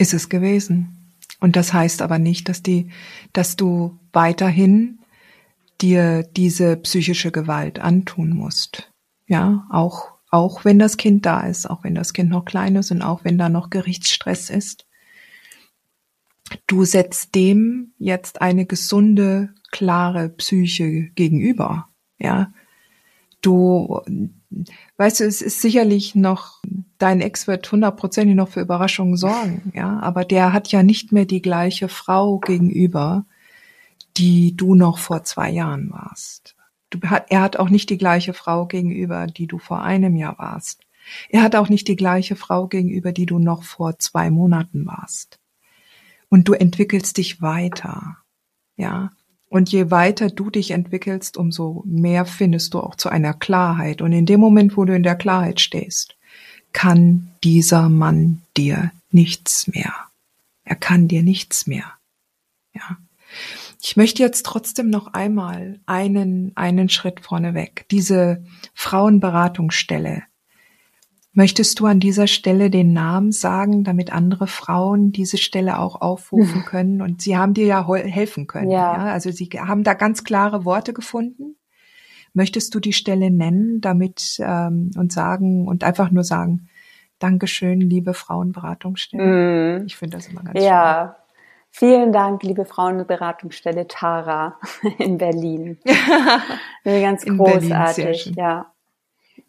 Ist 0.00 0.14
es 0.14 0.28
gewesen. 0.28 1.12
Und 1.40 1.56
das 1.56 1.72
heißt 1.72 2.02
aber 2.02 2.18
nicht, 2.18 2.48
dass 2.48 2.62
die, 2.62 2.90
dass 3.32 3.56
du 3.56 3.98
weiterhin 4.12 4.98
dir 5.80 6.22
diese 6.22 6.76
psychische 6.76 7.30
Gewalt 7.30 7.78
antun 7.78 8.30
musst. 8.30 8.90
Ja, 9.26 9.66
auch 9.70 10.20
auch 10.30 10.64
wenn 10.64 10.78
das 10.78 10.96
Kind 10.96 11.26
da 11.26 11.40
ist, 11.40 11.68
auch 11.68 11.82
wenn 11.82 11.94
das 11.94 12.12
Kind 12.12 12.30
noch 12.30 12.44
klein 12.44 12.76
ist 12.76 12.92
und 12.92 13.02
auch 13.02 13.24
wenn 13.24 13.36
da 13.36 13.48
noch 13.48 13.68
Gerichtsstress 13.68 14.48
ist. 14.48 14.86
Du 16.66 16.84
setzt 16.84 17.34
dem 17.34 17.92
jetzt 17.98 18.40
eine 18.40 18.64
gesunde, 18.64 19.52
klare 19.70 20.28
Psyche 20.28 21.10
gegenüber. 21.14 21.88
Ja, 22.18 22.52
du, 23.42 24.00
weißt 25.00 25.20
du, 25.20 25.24
es 25.24 25.40
ist 25.40 25.62
sicherlich 25.62 26.14
noch, 26.14 26.60
dein 26.98 27.22
Ex 27.22 27.46
wird 27.46 27.72
hundertprozentig 27.72 28.36
noch 28.36 28.50
für 28.50 28.60
Überraschungen 28.60 29.16
sorgen. 29.16 29.72
Ja, 29.74 29.98
aber 30.00 30.26
der 30.26 30.52
hat 30.52 30.68
ja 30.68 30.82
nicht 30.82 31.10
mehr 31.10 31.24
die 31.24 31.40
gleiche 31.40 31.88
Frau 31.88 32.38
gegenüber, 32.38 33.24
die 34.18 34.54
du 34.54 34.74
noch 34.74 34.98
vor 34.98 35.24
zwei 35.24 35.48
Jahren 35.50 35.90
warst. 35.90 36.54
Du, 36.90 36.98
er 37.30 37.40
hat 37.40 37.56
auch 37.56 37.70
nicht 37.70 37.88
die 37.88 37.96
gleiche 37.96 38.34
Frau 38.34 38.66
gegenüber, 38.66 39.26
die 39.26 39.46
du 39.46 39.58
vor 39.58 39.80
einem 39.80 40.16
Jahr 40.16 40.38
warst. 40.38 40.82
Er 41.30 41.42
hat 41.42 41.56
auch 41.56 41.70
nicht 41.70 41.88
die 41.88 41.96
gleiche 41.96 42.36
Frau 42.36 42.66
gegenüber, 42.66 43.12
die 43.12 43.24
du 43.24 43.38
noch 43.38 43.62
vor 43.62 43.98
zwei 43.98 44.30
Monaten 44.30 44.84
warst. 44.84 45.40
Und 46.28 46.46
du 46.46 46.52
entwickelst 46.52 47.16
dich 47.16 47.40
weiter. 47.40 48.18
Ja. 48.76 49.12
Und 49.50 49.72
je 49.72 49.90
weiter 49.90 50.30
du 50.30 50.48
dich 50.48 50.70
entwickelst, 50.70 51.36
umso 51.36 51.82
mehr 51.84 52.24
findest 52.24 52.72
du 52.72 52.78
auch 52.78 52.94
zu 52.94 53.08
einer 53.08 53.34
Klarheit. 53.34 54.00
Und 54.00 54.12
in 54.12 54.24
dem 54.24 54.38
Moment, 54.38 54.76
wo 54.76 54.84
du 54.84 54.94
in 54.94 55.02
der 55.02 55.16
Klarheit 55.16 55.60
stehst, 55.60 56.14
kann 56.72 57.32
dieser 57.42 57.88
Mann 57.88 58.42
dir 58.56 58.92
nichts 59.10 59.66
mehr. 59.66 59.92
Er 60.64 60.76
kann 60.76 61.08
dir 61.08 61.24
nichts 61.24 61.66
mehr. 61.66 61.92
Ja. 62.74 62.96
Ich 63.82 63.96
möchte 63.96 64.22
jetzt 64.22 64.46
trotzdem 64.46 64.88
noch 64.88 65.14
einmal 65.14 65.80
einen, 65.84 66.52
einen 66.54 66.88
Schritt 66.88 67.18
vorneweg. 67.18 67.86
Diese 67.90 68.44
Frauenberatungsstelle. 68.74 70.22
Möchtest 71.32 71.78
du 71.78 71.86
an 71.86 72.00
dieser 72.00 72.26
Stelle 72.26 72.70
den 72.70 72.92
Namen 72.92 73.30
sagen, 73.30 73.84
damit 73.84 74.12
andere 74.12 74.48
Frauen 74.48 75.12
diese 75.12 75.38
Stelle 75.38 75.78
auch 75.78 76.00
aufrufen 76.00 76.64
können? 76.64 77.02
Und 77.02 77.22
sie 77.22 77.36
haben 77.36 77.54
dir 77.54 77.66
ja 77.66 77.86
helfen 77.88 78.48
können. 78.48 78.70
Ja. 78.70 78.96
ja. 78.96 79.12
Also 79.12 79.30
sie 79.30 79.46
haben 79.46 79.84
da 79.84 79.94
ganz 79.94 80.24
klare 80.24 80.64
Worte 80.64 80.92
gefunden. 80.92 81.56
Möchtest 82.32 82.74
du 82.74 82.80
die 82.80 82.92
Stelle 82.92 83.30
nennen, 83.30 83.80
damit 83.80 84.38
ähm, 84.40 84.90
und 84.96 85.12
sagen 85.12 85.68
und 85.68 85.84
einfach 85.84 86.10
nur 86.10 86.24
sagen, 86.24 86.68
Dankeschön, 87.20 87.80
liebe 87.80 88.14
Frauenberatungsstelle. 88.14 89.80
Mm. 89.82 89.86
Ich 89.86 89.96
finde 89.96 90.16
das 90.16 90.28
immer 90.28 90.42
ganz 90.42 90.64
Ja, 90.64 91.16
schön. 91.16 91.20
Vielen 91.72 92.12
Dank, 92.12 92.42
liebe 92.42 92.64
Frauenberatungsstelle 92.64 93.86
Tara 93.86 94.58
in 94.98 95.18
Berlin. 95.18 95.78
ganz 96.84 97.22
in 97.22 97.36
großartig, 97.36 98.32
ja. 98.36 98.72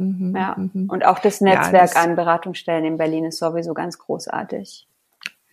Mhm, 0.02 0.36
ja. 0.36 0.56
Mhm. 0.58 0.90
Und 0.90 1.06
auch 1.06 1.20
das 1.20 1.42
Netzwerk 1.42 1.74
ja, 1.74 1.82
das 1.82 1.96
an 1.96 2.16
Beratungsstellen 2.16 2.86
in 2.86 2.98
Berlin 2.98 3.26
ist 3.26 3.40
sowieso 3.40 3.74
ganz 3.74 3.98
großartig. 3.98 4.88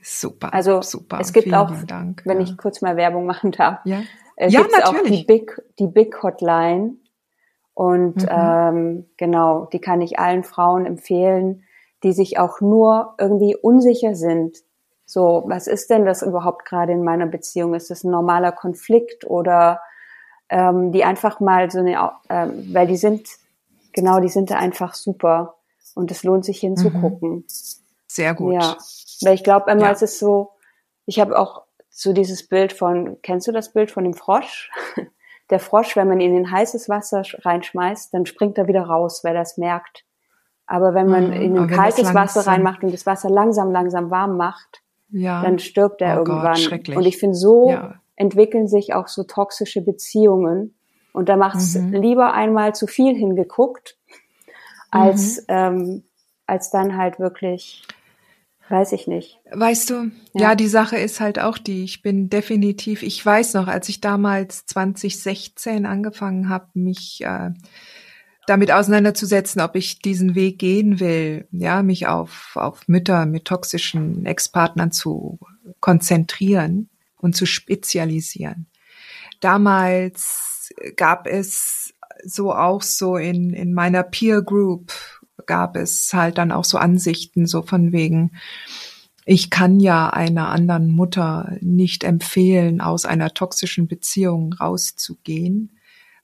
Super. 0.02 0.55
Also 0.55 0.83
super. 0.83 1.19
es 1.21 1.33
gibt 1.33 1.45
Vielen 1.45 1.57
auch, 1.57 1.73
Dank, 1.87 2.23
wenn 2.25 2.38
ja. 2.38 2.45
ich 2.45 2.57
kurz 2.57 2.81
mal 2.81 2.97
Werbung 2.97 3.26
machen 3.26 3.52
darf, 3.52 3.81
ja, 3.85 4.02
es 4.37 4.52
ja, 4.52 4.62
gibt 4.62 4.87
auch 4.87 5.02
die 5.02 5.25
Big, 5.25 5.61
die 5.78 5.88
Big 5.88 6.23
Hotline. 6.23 6.95
Und 7.75 8.23
mhm. 8.23 8.28
ähm, 8.28 9.07
genau, 9.17 9.67
die 9.67 9.81
kann 9.81 10.00
ich 10.00 10.19
allen 10.19 10.43
Frauen 10.43 10.85
empfehlen, 10.87 11.62
die 12.02 12.12
sich 12.12 12.38
auch 12.38 12.61
nur 12.61 13.14
irgendwie 13.19 13.55
unsicher 13.57 14.14
sind, 14.14 14.59
so, 15.11 15.45
was 15.47 15.67
ist 15.69 15.88
denn 15.88 16.05
das 16.05 16.21
überhaupt 16.21 16.67
gerade 16.67 16.93
in 16.93 17.02
meiner 17.02 17.25
Beziehung? 17.25 17.73
Ist 17.73 17.88
das 17.88 18.05
ein 18.05 18.11
normaler 18.11 18.52
Konflikt 18.52 19.25
oder 19.25 19.81
ähm, 20.50 20.93
die 20.93 21.02
einfach 21.02 21.40
mal 21.40 21.71
so 21.71 21.78
eine, 21.78 22.12
ähm, 22.28 22.69
weil 22.75 22.87
die 22.87 22.99
sind, 22.99 23.26
genau, 23.99 24.21
die 24.21 24.28
sind 24.28 24.50
da 24.50 24.57
einfach 24.57 24.95
super 24.95 25.57
und 25.95 26.11
es 26.11 26.23
lohnt 26.23 26.45
sich 26.45 26.61
hinzugucken. 26.61 27.31
Mhm. 27.31 27.45
Sehr 28.07 28.35
gut. 28.35 28.55
Ja, 28.55 28.76
weil 29.23 29.35
ich 29.35 29.43
glaube 29.43 29.71
immer, 29.71 29.87
ja. 29.87 29.90
es 29.90 30.02
ist 30.02 30.19
so, 30.19 30.50
ich 31.05 31.19
habe 31.19 31.38
auch 31.38 31.64
so 31.90 32.12
dieses 32.12 32.47
Bild 32.47 32.73
von, 32.73 33.21
kennst 33.23 33.49
du 33.49 33.52
das 33.52 33.73
Bild 33.73 33.90
von 33.90 34.05
dem 34.05 34.14
Frosch? 34.14 34.71
Der 35.50 35.59
Frosch, 35.59 35.97
wenn 35.97 36.09
man 36.09 36.21
ihn 36.21 36.37
in 36.37 36.50
heißes 36.50 36.90
Wasser 36.90 37.23
reinschmeißt, 37.43 38.12
dann 38.12 38.26
springt 38.26 38.59
er 38.59 38.69
wieder 38.69 38.83
raus, 38.83 39.25
weil 39.25 39.35
er 39.35 39.43
es 39.43 39.57
merkt. 39.57 40.05
Aber 40.67 40.93
wenn 40.93 41.09
man 41.09 41.28
mhm. 41.28 41.33
in 41.33 41.59
ein 41.59 41.69
kaltes 41.69 42.12
Wasser 42.12 42.47
reinmacht 42.47 42.85
und 42.85 42.93
das 42.93 43.07
Wasser 43.07 43.31
langsam, 43.31 43.73
langsam 43.73 44.11
warm 44.11 44.37
macht, 44.37 44.83
ja. 45.09 45.43
dann 45.43 45.59
stirbt 45.59 46.02
er 46.02 46.17
oh 46.17 46.19
irgendwann. 46.19 46.61
Gott, 46.69 46.95
und 46.95 47.07
ich 47.07 47.17
finde, 47.17 47.35
so 47.35 47.71
ja. 47.71 47.95
entwickeln 48.17 48.69
sich 48.69 48.93
auch 48.93 49.09
so 49.09 49.25
toxische 49.25 49.81
Beziehungen. 49.81 50.77
Und 51.19 51.29
da 51.29 51.37
macht 51.37 51.57
es 51.57 51.75
mhm. 51.75 51.95
lieber 51.95 52.33
einmal 52.33 52.77
zu 52.77 52.87
viel 52.87 53.13
hingeguckt, 53.13 53.97
als, 54.93 55.39
mhm. 55.39 55.45
ähm, 55.49 56.03
als 56.47 56.71
dann 56.71 56.97
halt 56.97 57.19
wirklich, 57.19 57.83
weiß 58.69 58.93
ich 58.93 59.09
nicht. 59.09 59.41
Weißt 59.51 59.91
du, 59.91 59.95
ja. 60.35 60.51
ja, 60.51 60.55
die 60.55 60.69
Sache 60.69 60.97
ist 60.97 61.19
halt 61.19 61.41
auch 61.41 61.59
die, 61.59 61.83
ich 61.83 62.03
bin 62.03 62.31
definitiv, 62.31 63.03
ich 63.03 63.27
weiß 63.27 63.55
noch, 63.55 63.67
als 63.67 63.89
ich 63.89 64.01
damals 64.01 64.65
2016 64.67 65.87
angefangen 65.87 66.49
habe, 66.51 66.69
mich 66.75 67.25
äh, 67.25 67.51
damit 68.47 68.71
auseinanderzusetzen, 68.71 69.61
ob 69.61 69.75
ich 69.75 69.99
diesen 69.99 70.37
Weg 70.37 70.61
gehen 70.61 71.01
will, 71.01 71.49
ja, 71.51 71.83
mich 71.83 72.07
auf, 72.07 72.53
auf 72.55 72.87
Mütter 72.87 73.27
mit 73.27 73.45
toxischen 73.45 74.25
Ex-Partnern 74.25 74.93
zu 74.93 75.41
konzentrieren 75.81 76.91
und 77.17 77.35
zu 77.35 77.45
spezialisieren. 77.45 78.69
Damals 79.41 80.58
gab 80.97 81.27
es 81.27 81.95
so 82.25 82.53
auch 82.53 82.83
so 82.83 83.17
in, 83.17 83.51
in 83.51 83.75
meiner 83.75 84.03
Peer 84.03 84.43
Group 84.43 84.93
gab 85.47 85.77
es 85.77 86.13
halt 86.13 86.39
dann 86.39 86.53
auch 86.53 86.65
so 86.65 86.79
Ansichten 86.79 87.47
so 87.47 87.63
von 87.63 87.93
wegen, 87.93 88.33
ich 89.25 89.51
kann 89.51 89.79
ja 89.81 90.11
einer 90.11 90.49
anderen 90.49 90.89
Mutter 90.89 91.57
nicht 91.61 92.03
empfehlen, 92.05 92.81
aus 92.81 93.05
einer 93.05 93.35
toxischen 93.35 93.89
Beziehung 93.89 94.53
rauszugehen 94.55 95.79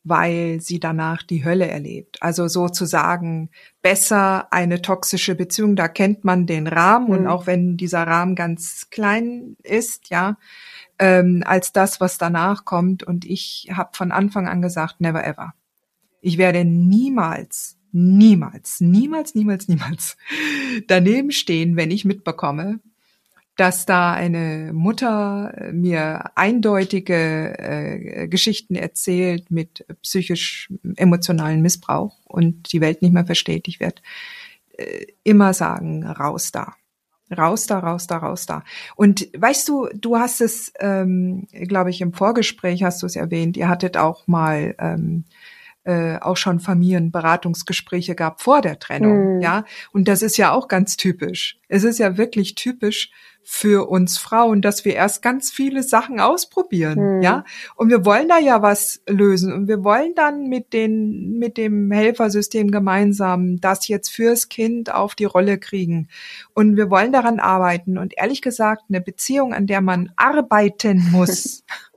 weil 0.05 0.61
sie 0.61 0.79
danach 0.79 1.23
die 1.23 1.45
Hölle 1.45 1.67
erlebt. 1.67 2.23
Also 2.23 2.47
sozusagen 2.47 3.49
besser 3.81 4.53
eine 4.53 4.83
toxische 4.83 5.35
Beziehung, 5.35 5.77
da 5.77 5.89
kennt 5.89 6.25
man 6.25 6.47
den 6.47 6.67
Rahmen 6.67 7.07
mhm. 7.07 7.13
und 7.13 7.27
auch 7.27 7.47
wenn 7.47 7.79
dieser 7.79 8.07
Rahmen 8.07 8.35
ganz 8.35 8.89
klein 8.91 9.57
ist, 9.63 10.11
ja, 10.11 10.37
ähm, 10.99 11.43
als 11.47 11.73
das, 11.73 12.01
was 12.01 12.19
danach 12.19 12.65
kommt. 12.65 13.03
Und 13.03 13.25
ich 13.25 13.69
habe 13.73 13.91
von 13.93 14.13
Anfang 14.13 14.49
an 14.49 14.63
gesagt, 14.63 15.01
never 15.01 15.25
ever. 15.25 15.55
Ich 16.21 16.39
werde 16.39 16.65
niemals, 16.65 17.77
niemals, 17.93 18.81
niemals, 18.81 19.35
niemals, 19.35 19.69
niemals 19.69 20.17
daneben 20.89 21.31
stehen, 21.31 21.77
wenn 21.77 21.91
ich 21.91 22.05
mitbekomme, 22.05 22.81
dass 23.57 23.87
da 23.87 24.13
eine 24.13 24.73
Mutter 24.73 25.55
äh, 25.57 25.73
mir 25.73 26.31
eindeutige 26.37 27.59
äh, 27.59 28.29
Geschichten 28.29 28.75
erzählt 28.75 29.51
mit 29.51 29.87
psychisch 30.03 30.73
emotionalen 30.97 31.63
Missbrauch 31.63 32.19
und 32.25 32.73
die 32.73 32.81
Welt 32.81 33.03
nicht 33.03 33.15
mehr 33.15 33.27
versteht. 33.27 33.69
Ich 33.69 33.79
werde 33.79 34.03
äh, 34.77 35.07
immer 35.23 35.55
sagen, 35.55 36.05
raus 36.05 36.51
da. 36.51 36.75
Raus 37.35 37.67
da, 37.67 37.79
raus 37.79 38.07
da, 38.07 38.19
raus 38.19 38.47
da. 38.47 38.65
Und 38.97 39.29
weißt 39.37 39.69
du, 39.69 39.89
du 39.95 40.19
hast 40.19 40.41
es, 40.41 40.73
ähm, 40.81 41.47
glaube 41.53 41.91
ich, 41.91 42.01
im 42.01 42.13
Vorgespräch 42.13 42.83
hast 42.83 43.03
du 43.03 43.07
es 43.07 43.17
erwähnt, 43.17 43.57
ihr 43.57 43.69
hattet 43.69 43.97
auch 43.97 44.27
mal 44.27 44.75
ähm, 44.79 45.25
äh, 45.85 46.19
auch 46.19 46.37
schon 46.37 46.61
Familienberatungsgespräche 46.61 48.15
gehabt 48.15 48.41
vor 48.41 48.63
der 48.63 48.79
Trennung, 48.79 49.37
mhm. 49.37 49.41
ja. 49.43 49.65
Und 49.93 50.09
das 50.09 50.23
ist 50.23 50.37
ja 50.37 50.53
auch 50.53 50.69
ganz 50.69 50.97
typisch. 50.97 51.59
Es 51.69 51.85
ist 51.85 51.99
ja 51.99 52.17
wirklich 52.17 52.55
typisch 52.55 53.11
für 53.47 53.91
uns 53.91 54.17
Frauen, 54.17 54.63
dass 54.63 54.87
wir 54.87 54.95
erst 54.95 55.21
ganz 55.21 55.53
viele 55.53 55.83
Sachen 55.83 56.19
ausprobieren, 56.19 57.19
mhm. 57.19 57.23
ja. 57.23 57.45
Und 57.77 57.91
wir 57.91 58.07
wollen 58.07 58.29
da 58.29 58.39
ja 58.39 58.63
was 58.63 59.03
lösen 59.07 59.53
und 59.53 59.69
wir 59.69 59.85
wollen 59.85 60.15
dann 60.15 60.49
mit 60.49 60.73
den, 60.73 61.39
mit 61.39 61.59
dem 61.59 61.91
Helfersystem 61.91 62.71
gemeinsam 62.71 63.61
das 63.61 63.87
jetzt 63.87 64.09
fürs 64.09 64.49
Kind 64.49 64.93
auf 64.93 65.15
die 65.15 65.27
Rolle 65.27 65.59
kriegen. 65.59 66.09
Und 66.55 66.79
wir 66.79 66.89
wollen 66.89 67.13
daran 67.13 67.39
arbeiten. 67.39 67.99
Und 67.99 68.15
ehrlich 68.17 68.41
gesagt, 68.41 68.85
eine 68.89 69.03
Beziehung, 69.03 69.53
an 69.53 69.67
der 69.67 69.83
man 69.83 70.11
arbeiten 70.17 71.11
muss, 71.11 71.65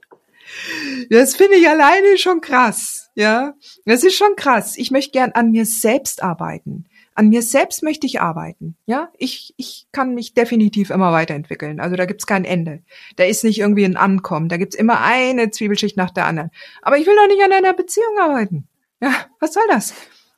Das 1.10 1.36
finde 1.36 1.58
ich 1.58 1.68
alleine 1.68 2.18
schon 2.18 2.42
krass, 2.42 3.10
ja. 3.16 3.54
Das 3.86 4.04
ist 4.04 4.16
schon 4.16 4.36
krass. 4.36 4.78
Ich 4.78 4.92
möchte 4.92 5.12
gern 5.12 5.32
an 5.32 5.52
mir 5.52 5.66
selbst 5.66 6.24
arbeiten. 6.24 6.86
An 7.16 7.30
mir 7.30 7.42
selbst 7.42 7.82
möchte 7.82 8.06
ich 8.06 8.22
arbeiten, 8.22 8.78
ja. 8.86 9.10
Ich, 9.18 9.54
ich 9.58 9.88
kann 9.92 10.14
mich 10.14 10.34
definitiv 10.34 10.92
immer 10.92 11.12
weiterentwickeln. 11.12 11.80
Also 11.80 11.96
da 11.96 12.06
gibt's 12.06 12.28
kein 12.28 12.46
Ende. 12.46 12.84
Da 13.16 13.24
ist 13.24 13.44
nicht 13.44 13.60
irgendwie 13.60 13.86
ein 13.86 13.98
Ankommen. 13.98 14.50
Da 14.50 14.58
gibt's 14.58 14.76
immer 14.76 15.02
eine 15.02 15.50
Zwiebelschicht 15.50 15.98
nach 15.98 16.12
der 16.12 16.26
anderen. 16.26 16.52
Aber 16.82 16.98
ich 16.98 17.08
will 17.08 17.16
doch 17.16 17.28
nicht 17.28 17.44
an 17.44 17.54
einer 17.54 17.74
Beziehung 17.74 18.20
arbeiten. 18.20 18.68
Ja, 19.02 19.14
was 19.40 19.54
soll 19.54 19.64
das? 19.70 19.94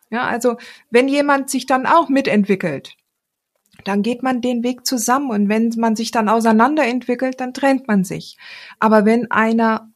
Ja, 0.10 0.28
also 0.28 0.58
wenn 0.90 1.08
jemand 1.08 1.50
sich 1.50 1.66
dann 1.66 1.86
auch 1.86 2.10
mitentwickelt, 2.10 2.96
dann 3.84 4.02
geht 4.02 4.24
man 4.24 4.42
den 4.42 4.64
Weg 4.64 4.86
zusammen 4.86 5.32
und 5.32 5.50
wenn 5.50 5.74
man 5.78 5.96
sich 5.96 6.12
dann 6.12 6.30
auseinanderentwickelt, 6.30 7.40
dann 7.40 7.54
trennt 7.54 7.88
man 7.88 8.04
sich. 8.04 8.38
Aber 8.80 9.06
wenn 9.06 9.32
einer 9.32 9.92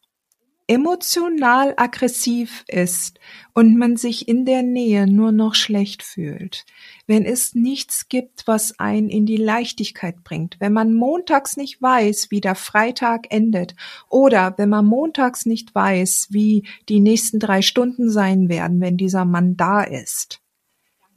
emotional 0.66 1.74
aggressiv 1.76 2.64
ist 2.68 3.18
und 3.52 3.76
man 3.76 3.96
sich 3.96 4.28
in 4.28 4.46
der 4.46 4.62
Nähe 4.62 5.06
nur 5.06 5.30
noch 5.30 5.54
schlecht 5.54 6.02
fühlt, 6.02 6.64
wenn 7.06 7.26
es 7.26 7.54
nichts 7.54 8.08
gibt, 8.08 8.46
was 8.46 8.78
einen 8.78 9.10
in 9.10 9.26
die 9.26 9.36
Leichtigkeit 9.36 10.24
bringt, 10.24 10.56
wenn 10.60 10.72
man 10.72 10.94
montags 10.94 11.58
nicht 11.58 11.82
weiß, 11.82 12.30
wie 12.30 12.40
der 12.40 12.54
Freitag 12.54 13.26
endet 13.28 13.74
oder 14.08 14.54
wenn 14.56 14.70
man 14.70 14.86
montags 14.86 15.44
nicht 15.44 15.74
weiß, 15.74 16.28
wie 16.30 16.66
die 16.88 17.00
nächsten 17.00 17.38
drei 17.38 17.60
Stunden 17.60 18.10
sein 18.10 18.48
werden, 18.48 18.80
wenn 18.80 18.96
dieser 18.96 19.26
Mann 19.26 19.58
da 19.58 19.82
ist, 19.82 20.40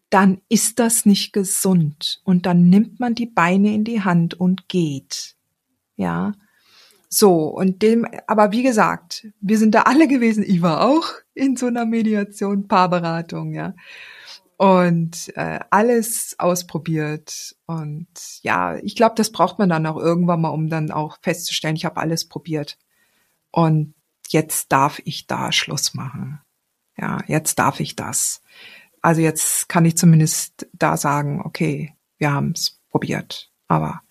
dann 0.10 0.42
ist 0.50 0.80
das 0.80 1.06
nicht 1.06 1.32
gesund 1.32 2.22
und 2.26 2.46
dann 2.46 2.70
nimmt 2.70 3.00
man 3.00 3.16
die 3.16 3.26
Beine 3.26 3.74
in 3.74 3.86
die 3.86 4.02
Hand 4.02 4.34
und 4.34 4.68
geht. 4.68 5.36
Ja, 5.96 6.34
so, 7.10 7.46
und 7.46 7.82
dem, 7.82 8.06
aber 8.28 8.52
wie 8.52 8.64
gesagt, 8.64 9.28
wir 9.40 9.58
sind 9.58 9.76
da 9.76 9.84
alle 9.84 10.08
gewesen. 10.08 10.44
Ich 10.46 10.62
war 10.62 10.82
auch 10.86 11.06
in 11.34 11.56
so 11.56 11.68
einer 11.68 11.86
Mediation, 11.86 12.68
Paarberatung, 12.68 13.54
ja. 13.54 13.74
Und 14.58 15.32
äh, 15.38 15.60
alles 15.70 16.36
ausprobiert. 16.40 17.56
Und 17.66 18.08
ja, 18.42 18.78
ich 18.78 18.96
glaube, 18.96 19.16
das 19.16 19.32
braucht 19.32 19.60
man 19.60 19.70
dann 19.70 19.86
auch 19.86 19.98
irgendwann 19.98 20.42
mal, 20.42 20.50
um 20.50 20.70
dann 20.70 20.92
auch 20.92 21.18
festzustellen, 21.22 21.76
ich 21.76 21.86
habe 21.86 21.98
alles 21.98 22.28
probiert. 22.28 22.78
Und 23.52 23.94
jetzt 24.30 24.72
darf 24.72 25.00
ich 25.06 25.28
da 25.28 25.52
Schluss 25.52 25.94
machen. 25.94 26.42
Ja, 26.98 27.20
jetzt 27.28 27.60
darf 27.60 27.80
ich 27.80 27.96
das. 27.96 28.42
Also 29.02 29.22
jetzt 29.22 29.70
kann 29.70 29.86
ich 29.86 29.96
zumindest 29.96 30.68
da 30.74 30.98
sagen, 30.98 31.42
okay, 31.46 31.94
wir 32.18 32.34
haben 32.34 32.52
es 32.52 32.82
probiert. 32.90 33.52
Aber 33.68 34.02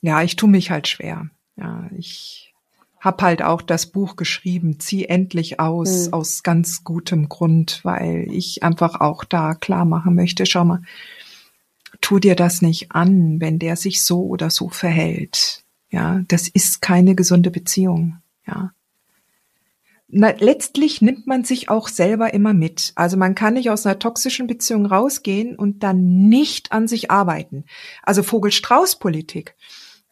ja, 0.00 0.22
ich 0.22 0.36
tue 0.36 0.48
mich 0.48 0.70
halt 0.70 0.88
schwer. 0.88 1.28
Ja, 1.56 1.88
ich 1.96 2.54
habe 3.00 3.22
halt 3.22 3.42
auch 3.42 3.60
das 3.60 3.86
Buch 3.86 4.16
geschrieben, 4.16 4.80
zieh 4.80 5.04
endlich 5.04 5.60
aus, 5.60 6.06
mhm. 6.06 6.14
aus 6.14 6.42
ganz 6.42 6.84
gutem 6.84 7.28
Grund, 7.28 7.80
weil 7.82 8.28
ich 8.30 8.62
einfach 8.62 9.00
auch 9.00 9.24
da 9.24 9.54
klar 9.54 9.84
machen 9.84 10.14
möchte, 10.14 10.46
schau 10.46 10.64
mal, 10.64 10.82
tu 12.00 12.18
dir 12.18 12.34
das 12.34 12.62
nicht 12.62 12.92
an, 12.92 13.40
wenn 13.40 13.58
der 13.58 13.76
sich 13.76 14.02
so 14.02 14.24
oder 14.26 14.50
so 14.50 14.68
verhält. 14.68 15.64
Ja, 15.90 16.22
das 16.28 16.48
ist 16.48 16.80
keine 16.80 17.14
gesunde 17.14 17.50
Beziehung. 17.50 18.18
Ja. 18.46 18.72
Na, 20.08 20.30
letztlich 20.38 21.02
nimmt 21.02 21.26
man 21.26 21.44
sich 21.44 21.68
auch 21.68 21.88
selber 21.88 22.34
immer 22.34 22.54
mit. 22.54 22.92
Also 22.94 23.16
man 23.16 23.34
kann 23.34 23.54
nicht 23.54 23.70
aus 23.70 23.84
einer 23.84 23.98
toxischen 23.98 24.46
Beziehung 24.46 24.86
rausgehen 24.86 25.56
und 25.56 25.82
dann 25.82 26.28
nicht 26.28 26.72
an 26.72 26.88
sich 26.88 27.10
arbeiten. 27.10 27.64
Also 28.02 28.22
Vogel-Strauß-Politik. 28.22 29.56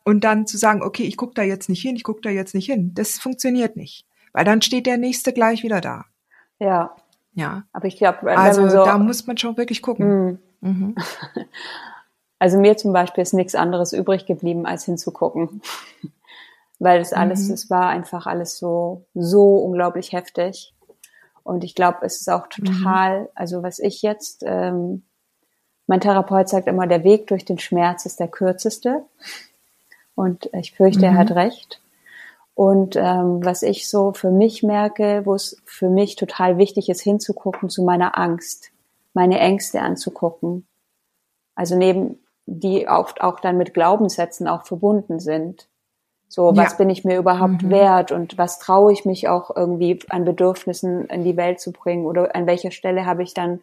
Und 0.05 0.25
dann 0.25 0.47
zu 0.47 0.59
sagen, 0.59 0.83
okay, 0.83 1.05
ich 1.05 1.17
gucke 1.17 1.35
da 1.35 1.43
jetzt 1.43 1.69
nicht 1.69 1.83
hin, 1.83 1.97
ich 1.97 2.05
gucke 2.05 2.21
da 2.23 2.31
jetzt 2.31 2.55
nicht 2.55 2.67
hin, 2.67 2.93
das 2.95 3.19
funktioniert 3.19 3.77
nicht. 3.77 4.07
Weil 4.33 4.45
dann 4.45 4.63
steht 4.63 4.87
der 4.87 4.99
nächste 4.99 5.33
gleich 5.33 5.63
wieder 5.63 5.81
da. 5.81 6.07
Ja. 6.59 6.97
Ja. 7.35 7.65
Aber 7.73 7.87
ich 7.87 7.97
glaube, 7.97 8.37
also 8.37 8.69
so, 8.69 8.85
da 8.85 8.99
muss 8.99 9.27
man 9.27 9.37
schon 9.39 9.57
wirklich 9.57 9.83
gucken. 9.83 10.39
Mm. 10.61 10.69
Mhm. 10.69 10.95
Also 12.43 12.59
mir 12.59 12.77
zum 12.77 12.93
Beispiel 12.93 13.23
ist 13.23 13.35
nichts 13.35 13.55
anderes 13.55 13.93
übrig 13.93 14.27
geblieben, 14.27 14.67
als 14.67 14.85
hinzugucken. 14.85 15.63
Weil 16.81 16.99
das 16.99 17.13
alles, 17.13 17.47
mhm. 17.47 17.55
es 17.55 17.71
war 17.71 17.87
einfach 17.87 18.27
alles 18.27 18.59
so, 18.59 19.07
so 19.15 19.59
unglaublich 19.59 20.11
heftig. 20.11 20.75
Und 21.45 21.63
ich 21.63 21.77
glaube, 21.77 21.99
es 22.03 22.21
ist 22.21 22.29
auch 22.29 22.49
total, 22.49 23.21
mhm. 23.21 23.29
also 23.37 23.63
was 23.63 23.79
ich 23.79 24.03
jetzt, 24.03 24.43
ähm, 24.45 25.05
mein 25.87 26.01
Therapeut 26.01 26.49
sagt 26.49 26.67
immer, 26.67 26.89
der 26.89 27.05
Weg 27.05 27.29
durch 27.29 27.45
den 27.45 27.61
Schmerz 27.61 28.07
ist 28.07 28.19
der 28.19 28.27
kürzeste. 28.27 29.05
Und 30.15 30.51
ich 30.53 30.73
fürchte, 30.73 31.01
mhm. 31.01 31.05
er 31.05 31.17
hat 31.17 31.33
recht. 31.33 31.81
Und 32.55 32.97
ähm, 32.97 33.45
was 33.45 33.63
ich 33.63 33.89
so 33.89 34.13
für 34.13 34.31
mich 34.31 34.63
merke, 34.63 35.23
wo 35.25 35.35
es 35.35 35.61
für 35.65 35.89
mich 35.89 36.17
total 36.17 36.59
wichtig 36.59 36.89
ist, 36.89 37.01
hinzugucken 37.01 37.71
zu 37.71 37.83
meiner 37.83 38.19
Angst, 38.19 38.71
meine 39.15 39.39
Ängste 39.39 39.81
anzugucken. 39.81 40.67
Also 41.55 41.77
neben 41.77 42.19
die 42.47 42.89
oft 42.89 43.23
auch 43.23 43.41
dann 43.41 43.57
mit 43.57 43.73
Glaubenssätzen 43.73 44.49
auch 44.49 44.67
verbunden 44.67 45.19
sind. 45.19 45.69
So, 46.29 46.57
was 46.57 46.73
ja. 46.73 46.79
bin 46.79 46.91
ich 46.91 47.05
mir 47.05 47.19
überhaupt 47.19 47.63
mhm. 47.63 47.71
wert 47.71 48.13
und 48.13 48.39
was 48.39 48.59
traue 48.59 48.93
ich 48.93 49.05
mich 49.05 49.29
auch 49.29 49.55
irgendwie 49.55 50.01
an 50.09 50.25
Bedürfnissen 50.25 51.07
in 51.07 51.25
die 51.25 51.37
Welt 51.37 51.61
zu 51.61 51.73
bringen 51.73 52.07
oder 52.07 52.35
an 52.35 52.47
welcher 52.47 52.71
Stelle 52.71 53.07
habe 53.07 53.23
ich 53.23 53.35
dann, 53.35 53.61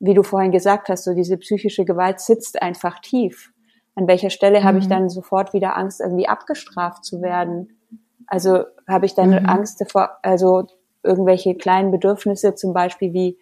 wie 0.00 0.14
du 0.14 0.22
vorhin 0.22 0.52
gesagt 0.52 0.88
hast, 0.88 1.04
so 1.04 1.14
diese 1.14 1.36
psychische 1.38 1.84
Gewalt 1.84 2.20
sitzt 2.20 2.60
einfach 2.60 3.00
tief 3.00 3.52
an 3.98 4.06
welcher 4.06 4.30
Stelle 4.30 4.60
mhm. 4.60 4.64
habe 4.64 4.78
ich 4.78 4.84
mhm. 4.84 4.90
dann 4.90 5.08
sofort 5.10 5.52
wieder 5.52 5.76
Angst, 5.76 6.00
irgendwie 6.00 6.28
abgestraft 6.28 7.04
zu 7.04 7.20
werden? 7.20 7.80
Also 8.28 8.62
habe 8.86 9.06
ich 9.06 9.14
dann 9.14 9.30
mhm. 9.30 9.46
Angst 9.46 9.80
davor, 9.80 10.18
also 10.22 10.66
irgendwelche 11.02 11.56
kleinen 11.56 11.90
Bedürfnisse, 11.90 12.54
zum 12.54 12.72
Beispiel 12.72 13.12
wie, 13.12 13.38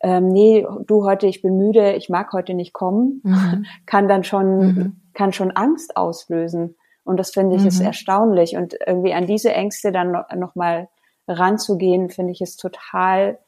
ähm, 0.00 0.28
nee, 0.28 0.66
du 0.86 1.04
heute, 1.04 1.28
ich 1.28 1.40
bin 1.40 1.56
müde, 1.56 1.92
ich 1.92 2.08
mag 2.08 2.32
heute 2.32 2.54
nicht 2.54 2.72
kommen, 2.72 3.20
mhm. 3.22 3.64
kann 3.86 4.08
dann 4.08 4.24
schon, 4.24 4.58
mhm. 4.58 5.00
kann 5.14 5.32
schon 5.32 5.52
Angst 5.52 5.96
auslösen. 5.96 6.74
Und 7.04 7.18
das 7.18 7.30
finde 7.30 7.56
ich 7.56 7.64
ist 7.64 7.80
mhm. 7.80 7.86
erstaunlich. 7.86 8.56
Und 8.56 8.76
irgendwie 8.84 9.12
an 9.12 9.26
diese 9.26 9.52
Ängste 9.52 9.92
dann 9.92 10.10
noch, 10.10 10.24
noch 10.34 10.56
mal 10.56 10.88
ranzugehen, 11.28 12.10
finde 12.10 12.32
ich 12.32 12.40
ist 12.40 12.56
total 12.56 13.38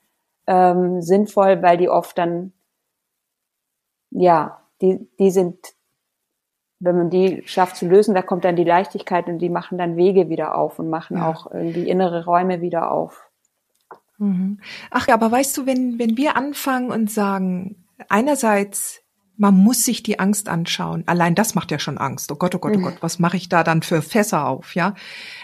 ähm, 0.47 1.03
sinnvoll, 1.03 1.63
weil 1.63 1.79
die 1.79 1.89
oft 1.89 2.17
dann, 2.17 2.53
ja, 4.11 4.61
die, 4.81 5.09
die 5.19 5.31
sind 5.31 5.59
wenn 6.81 6.97
man 6.97 7.11
die 7.11 7.43
schafft 7.47 7.77
zu 7.77 7.87
lösen, 7.87 8.15
da 8.15 8.23
kommt 8.23 8.45
dann 8.45 8.57
die 8.57 8.65
Leichtigkeit 8.65 9.27
und 9.27 9.39
die 9.39 9.49
machen 9.49 9.79
dann 9.79 9.97
Wege 9.97 10.29
wieder 10.29 10.57
auf 10.57 10.79
und 10.79 10.91
machen 10.91 11.19
ja. 11.19 11.29
auch 11.29 11.51
irgendwie 11.51 11.89
innere 11.89 12.25
Räume 12.25 12.61
wieder 12.61 12.91
auf. 12.91 13.31
Mhm. 14.19 14.61
Ach 14.91 15.09
ja, 15.09 15.15
aber 15.15 15.31
weißt 15.31 15.57
du, 15.57 15.67
wenn, 15.67 15.99
wenn 15.99 16.17
wir 16.17 16.37
anfangen 16.37 16.91
und 16.91 17.11
sagen, 17.11 17.85
einerseits, 18.09 19.01
man 19.37 19.55
muss 19.55 19.85
sich 19.85 20.03
die 20.03 20.19
Angst 20.21 20.49
anschauen, 20.49 21.05
allein 21.07 21.35
das 21.35 21.55
macht 21.55 21.71
ja 21.71 21.79
schon 21.79 21.99
Angst. 21.99 22.31
Oh 22.31 22.37
Gott, 22.37 22.55
oh 22.55 22.59
Gott, 22.59 22.77
oh 22.77 22.79
mhm. 22.79 22.85
Gott, 22.85 22.97
was 23.01 23.19
mache 23.19 23.37
ich 23.37 23.49
da 23.49 23.65
dann 23.65 23.83
für 23.83 24.03
Fässer 24.03 24.47
auf, 24.47 24.75
ja? 24.75 24.95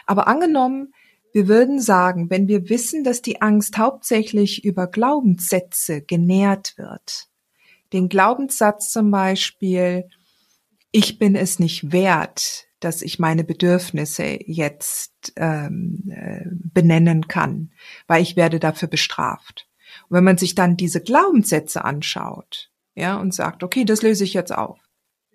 Aber 0.06 0.28
angenommen, 0.28 0.92
wir 1.32 1.48
würden 1.48 1.80
sagen, 1.80 2.28
wenn 2.28 2.48
wir 2.48 2.68
wissen, 2.68 3.04
dass 3.04 3.22
die 3.22 3.40
Angst 3.40 3.78
hauptsächlich 3.78 4.64
über 4.64 4.86
Glaubenssätze 4.86 6.02
genährt 6.02 6.74
wird, 6.76 7.28
den 7.92 8.08
Glaubenssatz 8.08 8.90
zum 8.90 9.10
Beispiel, 9.10 10.08
ich 10.92 11.18
bin 11.18 11.36
es 11.36 11.58
nicht 11.58 11.92
wert, 11.92 12.66
dass 12.80 13.02
ich 13.02 13.18
meine 13.18 13.44
Bedürfnisse 13.44 14.38
jetzt 14.44 15.32
ähm, 15.36 16.10
äh, 16.10 16.46
benennen 16.50 17.28
kann, 17.28 17.72
weil 18.06 18.22
ich 18.22 18.36
werde 18.36 18.58
dafür 18.58 18.88
bestraft. 18.88 19.68
Und 20.08 20.16
wenn 20.16 20.24
man 20.24 20.38
sich 20.38 20.54
dann 20.54 20.76
diese 20.76 21.00
Glaubenssätze 21.00 21.84
anschaut, 21.84 22.70
ja, 22.94 23.16
und 23.16 23.34
sagt, 23.34 23.62
okay, 23.62 23.84
das 23.84 24.02
löse 24.02 24.24
ich 24.24 24.34
jetzt 24.34 24.52
auf. 24.52 24.78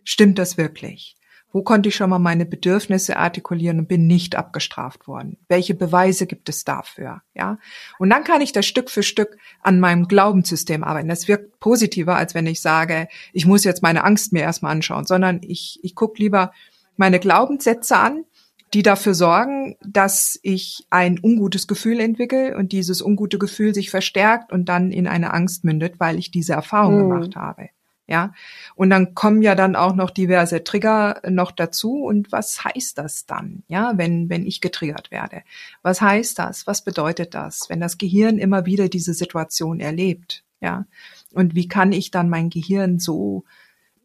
Stimmt 0.03 0.39
das 0.39 0.57
wirklich? 0.57 1.15
Wo 1.51 1.63
konnte 1.63 1.87
ich 1.87 1.95
schon 1.95 2.09
mal 2.09 2.19
meine 2.19 2.45
Bedürfnisse 2.45 3.15
artikulieren 3.15 3.79
und 3.79 3.87
bin 3.87 4.07
nicht 4.07 4.35
abgestraft 4.35 5.07
worden? 5.07 5.37
Welche 5.47 5.73
Beweise 5.73 6.27
gibt 6.27 6.49
es 6.49 6.65
dafür? 6.65 7.21
Ja. 7.33 7.59
Und 7.97 8.09
dann 8.09 8.25
kann 8.25 8.41
ich 8.41 8.51
das 8.51 8.65
Stück 8.65 8.89
für 8.89 9.03
Stück 9.03 9.37
an 9.61 9.79
meinem 9.79 10.07
Glaubenssystem 10.07 10.83
arbeiten. 10.83 11.07
Das 11.07 11.27
wirkt 11.27 11.59
positiver, 11.59 12.17
als 12.17 12.35
wenn 12.35 12.45
ich 12.45 12.61
sage, 12.61 13.07
ich 13.31 13.45
muss 13.45 13.63
jetzt 13.63 13.83
meine 13.83 14.03
Angst 14.03 14.33
mir 14.33 14.41
erstmal 14.41 14.73
anschauen, 14.73 15.05
sondern 15.05 15.39
ich, 15.43 15.79
ich 15.81 15.95
gucke 15.95 16.21
lieber 16.21 16.51
meine 16.97 17.19
Glaubenssätze 17.19 17.97
an, 17.97 18.25
die 18.73 18.83
dafür 18.83 19.13
sorgen, 19.13 19.77
dass 19.85 20.37
ich 20.43 20.85
ein 20.89 21.19
ungutes 21.23 21.67
Gefühl 21.67 22.01
entwickle 22.01 22.57
und 22.57 22.73
dieses 22.73 23.01
ungute 23.01 23.39
Gefühl 23.39 23.73
sich 23.73 23.89
verstärkt 23.89 24.51
und 24.51 24.67
dann 24.67 24.91
in 24.91 25.07
eine 25.07 25.33
Angst 25.33 25.63
mündet, 25.63 25.99
weil 25.99 26.19
ich 26.19 26.31
diese 26.31 26.53
Erfahrung 26.53 27.05
mhm. 27.05 27.09
gemacht 27.09 27.35
habe. 27.37 27.69
Ja, 28.07 28.33
und 28.75 28.91
dann 28.91 29.15
kommen 29.15 29.41
ja 29.41 29.55
dann 29.55 29.75
auch 29.75 29.95
noch 29.95 30.11
diverse 30.11 30.63
Trigger 30.63 31.21
noch 31.27 31.51
dazu. 31.51 32.03
Und 32.03 32.31
was 32.31 32.63
heißt 32.63 32.99
das 32.99 33.25
dann? 33.25 33.63
Ja, 33.67 33.93
wenn, 33.95 34.29
wenn 34.29 34.45
ich 34.45 34.61
getriggert 34.61 35.09
werde. 35.09 35.41
Was 35.81 36.01
heißt 36.01 36.37
das? 36.37 36.67
Was 36.67 36.83
bedeutet 36.83 37.33
das? 37.33 37.65
Wenn 37.67 37.79
das 37.79 37.97
Gehirn 37.97 38.37
immer 38.37 38.67
wieder 38.67 38.89
diese 38.89 39.15
Situation 39.15 39.79
erlebt. 39.79 40.43
Ja, 40.61 40.85
und 41.33 41.55
wie 41.55 41.67
kann 41.67 41.91
ich 41.91 42.11
dann 42.11 42.29
mein 42.29 42.49
Gehirn 42.49 42.99
so 42.99 43.43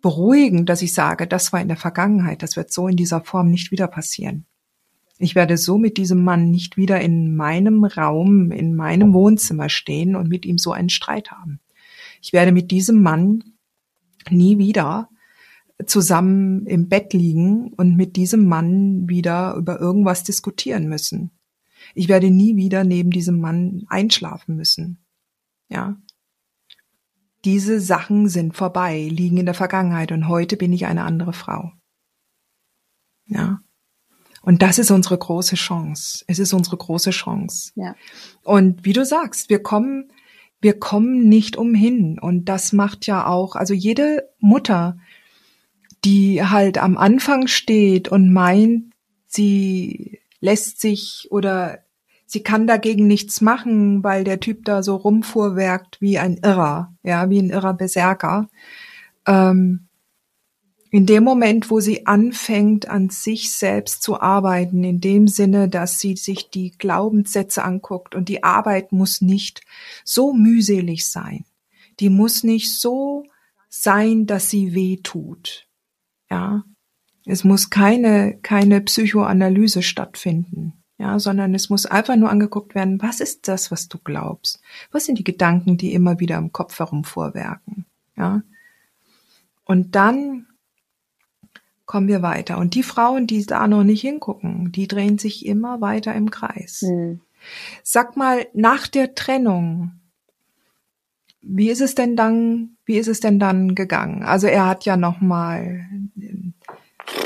beruhigen, 0.00 0.64
dass 0.64 0.82
ich 0.82 0.94
sage, 0.94 1.26
das 1.26 1.52
war 1.52 1.60
in 1.60 1.68
der 1.68 1.76
Vergangenheit, 1.76 2.42
das 2.42 2.56
wird 2.56 2.72
so 2.72 2.88
in 2.88 2.96
dieser 2.96 3.20
Form 3.20 3.50
nicht 3.50 3.70
wieder 3.70 3.86
passieren. 3.86 4.46
Ich 5.18 5.34
werde 5.34 5.58
so 5.58 5.76
mit 5.76 5.98
diesem 5.98 6.24
Mann 6.24 6.50
nicht 6.50 6.78
wieder 6.78 7.00
in 7.00 7.36
meinem 7.36 7.84
Raum, 7.84 8.50
in 8.50 8.74
meinem 8.74 9.12
Wohnzimmer 9.12 9.68
stehen 9.68 10.16
und 10.16 10.28
mit 10.28 10.46
ihm 10.46 10.56
so 10.56 10.72
einen 10.72 10.88
Streit 10.88 11.30
haben. 11.30 11.60
Ich 12.22 12.32
werde 12.32 12.52
mit 12.52 12.70
diesem 12.70 13.02
Mann 13.02 13.44
nie 14.28 14.58
wieder 14.58 15.08
zusammen 15.86 16.66
im 16.66 16.88
Bett 16.88 17.12
liegen 17.12 17.72
und 17.72 17.96
mit 17.96 18.16
diesem 18.16 18.46
Mann 18.46 19.08
wieder 19.08 19.54
über 19.54 19.80
irgendwas 19.80 20.24
diskutieren 20.24 20.88
müssen. 20.88 21.30
Ich 21.94 22.08
werde 22.08 22.30
nie 22.30 22.56
wieder 22.56 22.84
neben 22.84 23.10
diesem 23.10 23.40
Mann 23.40 23.84
einschlafen 23.88 24.56
müssen. 24.56 25.04
Ja. 25.68 25.96
Diese 27.44 27.80
Sachen 27.80 28.28
sind 28.28 28.54
vorbei, 28.54 29.08
liegen 29.10 29.38
in 29.38 29.46
der 29.46 29.54
Vergangenheit 29.54 30.12
und 30.12 30.28
heute 30.28 30.56
bin 30.56 30.72
ich 30.72 30.86
eine 30.86 31.04
andere 31.04 31.32
Frau. 31.32 31.72
Ja. 33.24 33.62
Und 34.42 34.62
das 34.62 34.78
ist 34.78 34.90
unsere 34.90 35.16
große 35.16 35.56
Chance. 35.56 36.24
Es 36.26 36.38
ist 36.38 36.52
unsere 36.52 36.76
große 36.76 37.10
Chance. 37.10 37.72
Ja. 37.76 37.94
Und 38.42 38.84
wie 38.84 38.92
du 38.92 39.04
sagst, 39.04 39.48
wir 39.48 39.62
kommen 39.62 40.10
wir 40.60 40.78
kommen 40.78 41.28
nicht 41.28 41.56
umhin. 41.56 42.18
Und 42.18 42.46
das 42.46 42.72
macht 42.72 43.06
ja 43.06 43.26
auch, 43.26 43.56
also 43.56 43.74
jede 43.74 44.28
Mutter, 44.38 44.98
die 46.04 46.42
halt 46.44 46.78
am 46.78 46.96
Anfang 46.96 47.46
steht 47.46 48.08
und 48.08 48.32
meint, 48.32 48.92
sie 49.26 50.20
lässt 50.40 50.80
sich 50.80 51.28
oder 51.30 51.80
sie 52.26 52.42
kann 52.42 52.66
dagegen 52.66 53.06
nichts 53.06 53.40
machen, 53.40 54.04
weil 54.04 54.24
der 54.24 54.40
Typ 54.40 54.64
da 54.64 54.82
so 54.82 54.96
rumfuhrwerkt 54.96 56.00
wie 56.00 56.18
ein 56.18 56.38
Irrer, 56.42 56.94
ja, 57.02 57.28
wie 57.28 57.40
ein 57.40 57.50
irrer 57.50 57.74
Berserker. 57.74 58.48
Ähm, 59.26 59.88
in 60.90 61.06
dem 61.06 61.22
Moment, 61.22 61.70
wo 61.70 61.78
sie 61.78 62.06
anfängt, 62.06 62.88
an 62.88 63.10
sich 63.10 63.52
selbst 63.52 64.02
zu 64.02 64.20
arbeiten, 64.20 64.82
in 64.82 65.00
dem 65.00 65.28
Sinne, 65.28 65.68
dass 65.68 66.00
sie 66.00 66.16
sich 66.16 66.50
die 66.50 66.72
Glaubenssätze 66.72 67.62
anguckt 67.62 68.16
und 68.16 68.28
die 68.28 68.42
Arbeit 68.42 68.90
muss 68.90 69.20
nicht 69.20 69.62
so 70.04 70.32
mühselig 70.32 71.08
sein. 71.08 71.44
Die 72.00 72.10
muss 72.10 72.42
nicht 72.42 72.76
so 72.80 73.24
sein, 73.68 74.26
dass 74.26 74.50
sie 74.50 74.74
weh 74.74 74.96
tut. 74.96 75.68
Ja. 76.28 76.64
Es 77.24 77.44
muss 77.44 77.70
keine, 77.70 78.38
keine 78.42 78.80
Psychoanalyse 78.80 79.82
stattfinden. 79.82 80.72
Ja, 80.98 81.18
sondern 81.18 81.54
es 81.54 81.70
muss 81.70 81.86
einfach 81.86 82.16
nur 82.16 82.28
angeguckt 82.28 82.74
werden, 82.74 83.00
was 83.00 83.20
ist 83.20 83.48
das, 83.48 83.70
was 83.70 83.88
du 83.88 83.96
glaubst? 83.96 84.60
Was 84.90 85.06
sind 85.06 85.18
die 85.18 85.24
Gedanken, 85.24 85.78
die 85.78 85.94
immer 85.94 86.20
wieder 86.20 86.36
im 86.36 86.52
Kopf 86.52 86.78
herumvorwerken? 86.78 87.86
Ja. 88.18 88.42
Und 89.64 89.94
dann 89.94 90.46
kommen 91.90 92.06
wir 92.06 92.22
weiter. 92.22 92.56
Und 92.58 92.76
die 92.76 92.84
Frauen, 92.84 93.26
die 93.26 93.44
da 93.44 93.66
noch 93.66 93.82
nicht 93.82 94.02
hingucken, 94.02 94.70
die 94.70 94.86
drehen 94.86 95.18
sich 95.18 95.44
immer 95.44 95.80
weiter 95.80 96.14
im 96.14 96.30
Kreis. 96.30 96.82
Mhm. 96.82 97.20
Sag 97.82 98.16
mal, 98.16 98.46
nach 98.54 98.86
der 98.86 99.16
Trennung, 99.16 99.90
wie 101.42 101.68
ist 101.68 101.80
es 101.80 101.96
denn 101.96 102.14
dann, 102.14 102.76
wie 102.84 102.96
ist 102.96 103.08
es 103.08 103.18
denn 103.18 103.40
dann 103.40 103.74
gegangen? 103.74 104.22
Also 104.22 104.46
er 104.46 104.68
hat 104.68 104.84
ja 104.84 104.96
noch 104.96 105.20
mal, 105.20 105.84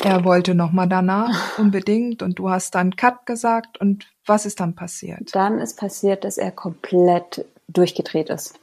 er 0.03 0.25
wollte 0.25 0.55
noch 0.55 0.73
mal 0.73 0.87
danach 0.87 1.59
unbedingt 1.59 2.23
und 2.23 2.39
du 2.39 2.49
hast 2.49 2.75
dann 2.75 2.97
Cut 2.97 3.27
gesagt 3.27 3.79
und 3.79 4.07
was 4.25 4.47
ist 4.47 4.61
dann 4.61 4.75
passiert? 4.75 5.35
Dann 5.35 5.59
ist 5.59 5.77
passiert, 5.77 6.25
dass 6.25 6.39
er 6.39 6.53
komplett 6.53 7.45
durchgedreht 7.69 8.31
ist. 8.31 8.59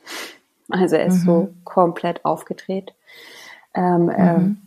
Also 0.68 0.96
er 0.96 1.06
ist 1.06 1.26
mhm. 1.26 1.26
so 1.26 1.54
komplett 1.64 2.26
aufgedreht. 2.26 2.96
Ähm, 3.76 4.06
mhm. 4.06 4.58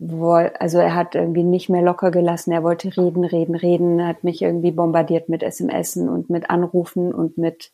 Also 0.00 0.78
er 0.78 0.94
hat 0.94 1.14
irgendwie 1.14 1.44
nicht 1.44 1.68
mehr 1.68 1.82
locker 1.82 2.10
gelassen, 2.10 2.52
er 2.52 2.62
wollte 2.62 2.96
reden, 2.96 3.24
reden, 3.24 3.54
reden, 3.54 4.06
hat 4.06 4.24
mich 4.24 4.40
irgendwie 4.40 4.70
bombardiert 4.70 5.28
mit 5.28 5.42
SMS 5.42 5.96
und 5.96 6.30
mit 6.30 6.48
Anrufen 6.48 7.12
und 7.12 7.36
mit, 7.36 7.72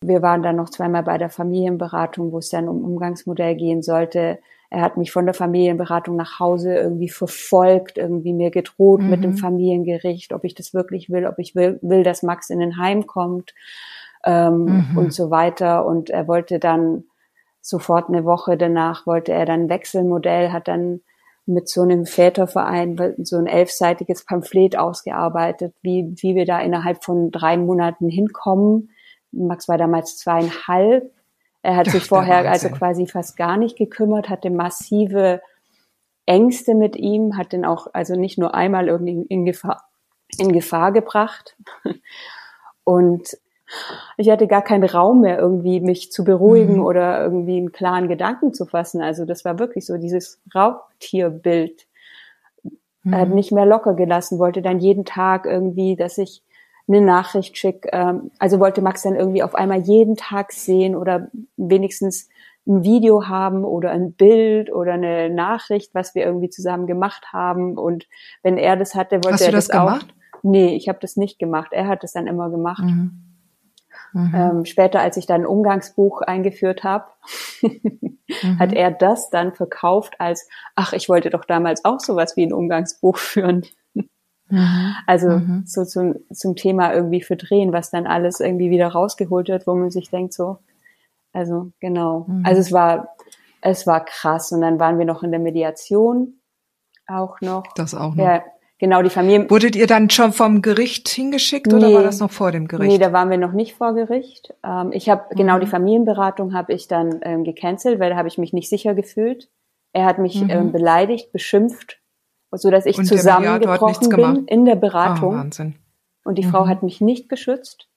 wir 0.00 0.22
waren 0.22 0.42
dann 0.42 0.56
noch 0.56 0.70
zweimal 0.70 1.02
bei 1.02 1.18
der 1.18 1.30
Familienberatung, 1.30 2.30
wo 2.30 2.38
es 2.38 2.50
dann 2.50 2.68
um 2.68 2.84
Umgangsmodell 2.84 3.56
gehen 3.56 3.82
sollte. 3.82 4.38
Er 4.70 4.82
hat 4.82 4.96
mich 4.96 5.10
von 5.10 5.26
der 5.26 5.34
Familienberatung 5.34 6.14
nach 6.14 6.38
Hause 6.38 6.74
irgendwie 6.74 7.08
verfolgt, 7.08 7.98
irgendwie 7.98 8.32
mir 8.32 8.50
gedroht 8.50 9.00
mhm. 9.00 9.10
mit 9.10 9.24
dem 9.24 9.32
mhm. 9.32 9.38
Familiengericht, 9.38 10.32
ob 10.32 10.44
ich 10.44 10.54
das 10.54 10.74
wirklich 10.74 11.10
will, 11.10 11.26
ob 11.26 11.40
ich 11.40 11.56
will, 11.56 11.80
will 11.82 12.04
dass 12.04 12.22
Max 12.22 12.50
in 12.50 12.60
den 12.60 12.78
Heim 12.78 13.06
kommt 13.06 13.52
ähm, 14.24 14.86
mhm. 14.90 14.98
und 14.98 15.12
so 15.12 15.30
weiter. 15.30 15.86
Und 15.86 16.10
er 16.10 16.28
wollte 16.28 16.60
dann 16.60 17.04
sofort 17.60 18.08
eine 18.08 18.24
Woche 18.24 18.56
danach 18.56 19.06
wollte 19.06 19.32
er 19.32 19.44
dann 19.44 19.68
Wechselmodell, 19.68 20.52
hat 20.52 20.68
dann 20.68 21.00
mit 21.46 21.68
so 21.68 21.82
einem 21.82 22.06
Väterverein 22.06 23.14
so 23.18 23.36
ein 23.36 23.46
elfseitiges 23.46 24.24
Pamphlet 24.24 24.76
ausgearbeitet, 24.76 25.74
wie, 25.80 26.12
wie 26.16 26.34
wir 26.34 26.44
da 26.44 26.60
innerhalb 26.60 27.04
von 27.04 27.30
drei 27.30 27.56
Monaten 27.56 28.08
hinkommen. 28.08 28.90
Max 29.30 29.68
war 29.68 29.78
damals 29.78 30.18
zweieinhalb. 30.18 31.10
Er 31.62 31.76
hat 31.76 31.88
sich 31.88 32.04
vorher 32.04 32.50
also 32.50 32.68
quasi 32.68 33.06
fast 33.06 33.36
gar 33.36 33.56
nicht 33.56 33.76
gekümmert, 33.76 34.28
hatte 34.28 34.50
massive 34.50 35.40
Ängste 36.26 36.74
mit 36.74 36.96
ihm, 36.96 37.36
hat 37.36 37.52
den 37.52 37.64
auch 37.64 37.86
also 37.92 38.16
nicht 38.16 38.38
nur 38.38 38.54
einmal 38.54 38.88
irgendwie 38.88 39.24
in 39.28 39.44
Gefahr, 39.44 39.88
in 40.38 40.52
Gefahr 40.52 40.92
gebracht. 40.92 41.56
Und 42.84 43.36
ich 44.16 44.30
hatte 44.30 44.46
gar 44.46 44.62
keinen 44.62 44.84
Raum 44.84 45.22
mehr, 45.22 45.38
irgendwie 45.38 45.80
mich 45.80 46.12
zu 46.12 46.24
beruhigen 46.24 46.76
mhm. 46.76 46.84
oder 46.84 47.22
irgendwie 47.22 47.58
einen 47.58 47.72
klaren 47.72 48.08
Gedanken 48.08 48.54
zu 48.54 48.66
fassen. 48.66 49.02
Also 49.02 49.24
das 49.24 49.44
war 49.44 49.58
wirklich 49.58 49.86
so 49.86 49.96
dieses 49.96 50.40
Raubtierbild. 50.54 51.86
Mhm. 53.02 53.14
Hat 53.14 53.28
nicht 53.30 53.52
mehr 53.52 53.66
locker 53.66 53.94
gelassen, 53.94 54.38
wollte 54.38 54.62
dann 54.62 54.78
jeden 54.78 55.04
Tag 55.04 55.46
irgendwie, 55.46 55.96
dass 55.96 56.18
ich 56.18 56.42
eine 56.88 57.00
Nachricht 57.00 57.58
schicke. 57.58 57.88
Ähm, 57.92 58.30
also 58.38 58.60
wollte 58.60 58.82
Max 58.82 59.02
dann 59.02 59.16
irgendwie 59.16 59.42
auf 59.42 59.54
einmal 59.54 59.80
jeden 59.80 60.16
Tag 60.16 60.52
sehen 60.52 60.94
oder 60.94 61.28
wenigstens 61.56 62.28
ein 62.66 62.82
Video 62.82 63.28
haben 63.28 63.64
oder 63.64 63.90
ein 63.90 64.12
Bild 64.12 64.72
oder 64.72 64.94
eine 64.94 65.30
Nachricht, 65.30 65.94
was 65.94 66.14
wir 66.14 66.24
irgendwie 66.24 66.50
zusammen 66.50 66.86
gemacht 66.86 67.32
haben. 67.32 67.78
Und 67.78 68.06
wenn 68.42 68.58
er 68.58 68.76
das 68.76 68.94
hatte, 68.94 69.16
wollte 69.16 69.34
Hast 69.34 69.42
er 69.42 69.52
das, 69.52 69.68
das 69.68 69.76
auch. 69.76 69.98
Nee, 70.42 70.76
ich 70.76 70.88
habe 70.88 70.98
das 71.00 71.16
nicht 71.16 71.38
gemacht. 71.38 71.72
Er 71.72 71.88
hat 71.88 72.04
es 72.04 72.12
dann 72.12 72.26
immer 72.26 72.50
gemacht. 72.50 72.84
Mhm. 72.84 73.25
Mhm. 74.16 74.34
Ähm, 74.34 74.64
später, 74.64 75.00
als 75.00 75.18
ich 75.18 75.26
dann 75.26 75.42
ein 75.42 75.46
Umgangsbuch 75.46 76.22
eingeführt 76.22 76.84
habe, 76.84 77.04
mhm. 77.62 78.58
hat 78.58 78.72
er 78.72 78.90
das 78.90 79.28
dann 79.28 79.54
verkauft 79.54 80.14
als, 80.18 80.48
ach, 80.74 80.94
ich 80.94 81.10
wollte 81.10 81.28
doch 81.28 81.44
damals 81.44 81.84
auch 81.84 82.00
sowas 82.00 82.34
wie 82.34 82.46
ein 82.46 82.54
Umgangsbuch 82.54 83.18
führen. 83.18 83.66
Mhm. 84.48 84.94
Also 85.06 85.28
mhm. 85.28 85.64
so 85.66 85.84
zum, 85.84 86.14
zum 86.32 86.56
Thema 86.56 86.94
irgendwie 86.94 87.20
für 87.20 87.36
Drehen, 87.36 87.74
was 87.74 87.90
dann 87.90 88.06
alles 88.06 88.40
irgendwie 88.40 88.70
wieder 88.70 88.88
rausgeholt 88.88 89.48
wird, 89.48 89.66
wo 89.66 89.74
man 89.74 89.90
sich 89.90 90.08
denkt 90.08 90.32
so, 90.32 90.60
also 91.34 91.72
genau. 91.80 92.24
Mhm. 92.26 92.46
Also 92.46 92.62
es 92.62 92.72
war, 92.72 93.16
es 93.60 93.86
war 93.86 94.02
krass. 94.02 94.50
Und 94.50 94.62
dann 94.62 94.80
waren 94.80 94.98
wir 94.98 95.04
noch 95.04 95.24
in 95.24 95.30
der 95.30 95.40
Mediation 95.40 96.40
auch 97.06 97.42
noch. 97.42 97.64
Das 97.74 97.94
auch 97.94 98.14
noch. 98.14 98.24
Ja, 98.24 98.42
Genau, 98.78 99.00
die 99.00 99.10
Familie. 99.10 99.48
Wurdet 99.48 99.74
ihr 99.74 99.86
dann 99.86 100.10
schon 100.10 100.32
vom 100.32 100.60
Gericht 100.60 101.08
hingeschickt 101.08 101.68
nee, 101.68 101.74
oder 101.74 101.92
war 101.94 102.02
das 102.02 102.20
noch 102.20 102.30
vor 102.30 102.52
dem 102.52 102.68
Gericht? 102.68 102.90
Nee, 102.90 102.98
da 102.98 103.12
waren 103.12 103.30
wir 103.30 103.38
noch 103.38 103.52
nicht 103.52 103.74
vor 103.74 103.94
Gericht. 103.94 104.52
Ähm, 104.62 104.90
ich 104.92 105.08
habe 105.08 105.24
mhm. 105.30 105.36
genau 105.36 105.58
die 105.58 105.66
Familienberatung 105.66 106.52
habe 106.52 106.74
ich 106.74 106.86
dann 106.86 107.20
ähm, 107.22 107.44
gecancelt, 107.44 107.98
weil 108.00 108.10
da 108.10 108.16
habe 108.16 108.28
ich 108.28 108.36
mich 108.36 108.52
nicht 108.52 108.68
sicher 108.68 108.94
gefühlt. 108.94 109.48
Er 109.92 110.04
hat 110.04 110.18
mich 110.18 110.42
mhm. 110.42 110.50
ähm, 110.50 110.72
beleidigt, 110.72 111.32
beschimpft, 111.32 112.00
so 112.52 112.70
dass 112.70 112.84
ich 112.84 112.96
zusammengebrochen 113.02 114.10
bin 114.10 114.44
in 114.46 114.66
der 114.66 114.76
Beratung. 114.76 115.34
Oh, 115.34 115.38
Wahnsinn. 115.38 115.76
Und 116.24 116.36
die 116.36 116.44
mhm. 116.44 116.50
Frau 116.50 116.66
hat 116.66 116.82
mich 116.82 117.00
nicht 117.00 117.30
geschützt 117.30 117.88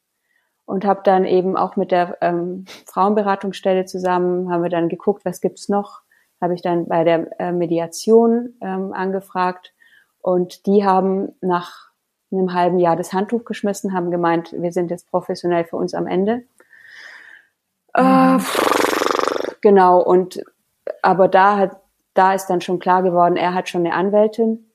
und 0.64 0.86
habe 0.86 1.02
dann 1.04 1.26
eben 1.26 1.58
auch 1.58 1.76
mit 1.76 1.92
der 1.92 2.20
ähm, 2.22 2.64
Frauenberatungsstelle 2.86 3.84
zusammen 3.84 4.50
haben 4.50 4.64
wir 4.64 4.70
dann 4.70 4.88
geguckt, 4.88 5.26
was 5.26 5.42
gibt's 5.42 5.68
noch. 5.68 6.04
Habe 6.40 6.54
ich 6.54 6.62
dann 6.62 6.88
bei 6.88 7.04
der 7.04 7.38
äh, 7.38 7.52
Mediation 7.52 8.54
ähm, 8.62 8.94
angefragt 8.94 9.74
und 10.22 10.66
die 10.66 10.86
haben 10.86 11.34
nach 11.42 11.90
einem 12.32 12.54
halben 12.54 12.80
Jahr 12.80 12.96
das 12.96 13.14
Handtuch 13.14 13.46
geschmissen, 13.46 13.94
haben 13.94 14.12
gemeint, 14.12 14.54
wir 14.54 14.72
sind 14.72 14.92
jetzt 14.92 15.10
professionell 15.10 15.66
für 15.66 15.78
uns 15.78 15.94
am 15.94 16.08
Ende. 16.08 16.44
Mhm. 17.98 18.40
Äh, 18.40 18.40
genau, 19.62 20.02
und 20.02 20.44
aber 21.02 21.28
da 21.28 21.58
hat, 21.58 21.82
da 22.14 22.34
ist 22.34 22.48
dann 22.48 22.62
schon 22.62 22.80
klar 22.80 23.04
geworden, 23.04 23.36
er 23.36 23.54
hat 23.54 23.70
schon 23.70 23.86
eine 23.86 23.96
Anwältin. 23.96 24.66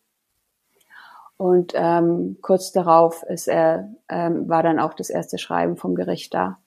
Und 1.37 1.73
ähm, 1.75 2.39
kurz 2.43 2.73
darauf 2.73 3.23
ist 3.25 3.49
er, 3.49 3.93
ähm, 4.09 4.49
war 4.49 4.63
dann 4.63 4.79
auch 4.79 4.95
das 4.95 5.11
erste 5.11 5.37
Schreiben 5.37 5.77
vom 5.77 5.95
Gericht 5.95 6.33
da. 6.33 6.59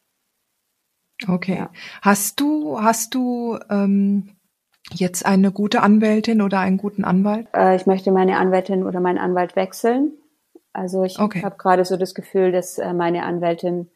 Okay. 1.28 1.58
Ja. 1.58 1.70
Hast 2.02 2.40
du, 2.40 2.80
hast 2.82 3.16
du 3.16 3.58
ähm, 3.70 4.37
jetzt 4.94 5.26
eine 5.26 5.52
gute 5.52 5.82
Anwältin 5.82 6.42
oder 6.42 6.60
einen 6.60 6.78
guten 6.78 7.04
Anwalt? 7.04 7.48
Äh, 7.54 7.76
ich 7.76 7.86
möchte 7.86 8.12
meine 8.12 8.38
Anwältin 8.38 8.84
oder 8.84 9.00
meinen 9.00 9.18
Anwalt 9.18 9.56
wechseln. 9.56 10.14
Also 10.74 11.04
ich 11.04 11.20
okay. 11.20 11.44
habe 11.44 11.58
gerade 11.58 11.86
so 11.86 11.98
das 11.98 12.14
Gefühl, 12.14 12.52
dass 12.52 12.78
äh, 12.78 12.94
meine 12.94 13.24
Anwältin 13.24 13.90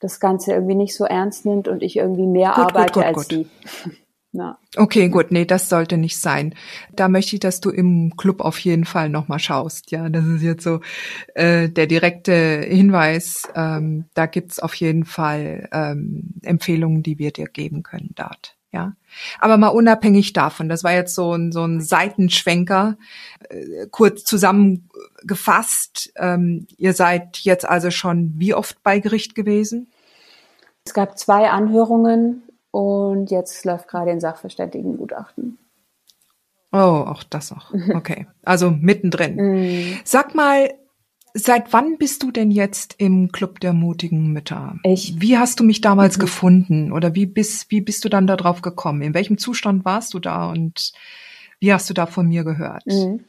das 0.00 0.20
Ganze 0.20 0.52
irgendwie 0.52 0.74
nicht 0.74 0.94
so 0.94 1.04
ernst 1.04 1.46
nimmt 1.46 1.66
und 1.66 1.82
ich 1.82 1.96
irgendwie 1.96 2.26
mehr 2.26 2.52
gut, 2.54 2.76
arbeite 2.76 2.92
gut, 2.92 3.04
gut, 3.04 3.04
als 3.04 3.28
sie. 3.28 3.48
Ja. 4.36 4.58
Okay, 4.76 5.10
gut, 5.10 5.30
nee, 5.30 5.44
das 5.44 5.68
sollte 5.68 5.96
nicht 5.96 6.20
sein. 6.20 6.56
Da 6.92 7.06
möchte 7.06 7.36
ich, 7.36 7.40
dass 7.40 7.60
du 7.60 7.70
im 7.70 8.16
Club 8.16 8.40
auf 8.40 8.58
jeden 8.58 8.84
Fall 8.84 9.08
nochmal 9.08 9.38
schaust. 9.38 9.92
Ja, 9.92 10.08
das 10.08 10.24
ist 10.26 10.42
jetzt 10.42 10.64
so 10.64 10.80
äh, 11.36 11.68
der 11.68 11.86
direkte 11.86 12.32
Hinweis. 12.68 13.48
Ähm, 13.54 14.06
da 14.14 14.26
gibt's 14.26 14.58
auf 14.58 14.74
jeden 14.74 15.04
Fall 15.04 15.68
ähm, 15.72 16.34
Empfehlungen, 16.42 17.04
die 17.04 17.20
wir 17.20 17.30
dir 17.30 17.46
geben 17.46 17.84
können 17.84 18.10
dort. 18.16 18.56
Ja, 18.74 18.96
aber 19.38 19.56
mal 19.56 19.68
unabhängig 19.68 20.32
davon, 20.32 20.68
das 20.68 20.82
war 20.82 20.92
jetzt 20.92 21.14
so 21.14 21.32
ein, 21.32 21.52
so 21.52 21.62
ein 21.62 21.80
Seitenschwenker, 21.80 22.96
äh, 23.48 23.86
kurz 23.88 24.24
zusammengefasst. 24.24 26.12
Ähm, 26.16 26.66
ihr 26.76 26.92
seid 26.92 27.38
jetzt 27.38 27.64
also 27.64 27.92
schon 27.92 28.32
wie 28.36 28.52
oft 28.52 28.82
bei 28.82 28.98
Gericht 28.98 29.36
gewesen? 29.36 29.86
Es 30.84 30.92
gab 30.92 31.16
zwei 31.16 31.50
Anhörungen 31.50 32.42
und 32.72 33.30
jetzt 33.30 33.64
läuft 33.64 33.86
gerade 33.86 34.10
ein 34.10 34.20
Sachverständigengutachten. 34.20 35.56
Oh, 36.72 37.04
auch 37.06 37.22
das 37.22 37.52
noch. 37.52 37.72
Okay. 37.94 38.26
Also 38.42 38.72
mittendrin. 38.72 39.36
Mm. 39.94 40.00
Sag 40.02 40.34
mal, 40.34 40.74
Seit 41.36 41.72
wann 41.72 41.98
bist 41.98 42.22
du 42.22 42.30
denn 42.30 42.52
jetzt 42.52 42.94
im 42.98 43.32
Club 43.32 43.58
der 43.58 43.72
mutigen 43.72 44.32
Mütter? 44.32 44.76
Ich. 44.84 45.20
Wie 45.20 45.36
hast 45.36 45.58
du 45.58 45.64
mich 45.64 45.80
damals 45.80 46.16
mhm. 46.16 46.20
gefunden 46.20 46.92
oder 46.92 47.16
wie 47.16 47.26
bist, 47.26 47.72
wie 47.72 47.80
bist 47.80 48.04
du 48.04 48.08
dann 48.08 48.28
darauf 48.28 48.62
gekommen? 48.62 49.02
In 49.02 49.14
welchem 49.14 49.36
Zustand 49.36 49.84
warst 49.84 50.14
du 50.14 50.20
da 50.20 50.48
und 50.48 50.92
wie 51.58 51.72
hast 51.72 51.90
du 51.90 51.94
da 51.94 52.06
von 52.06 52.28
mir 52.28 52.44
gehört? 52.44 52.86
Mhm. 52.86 53.24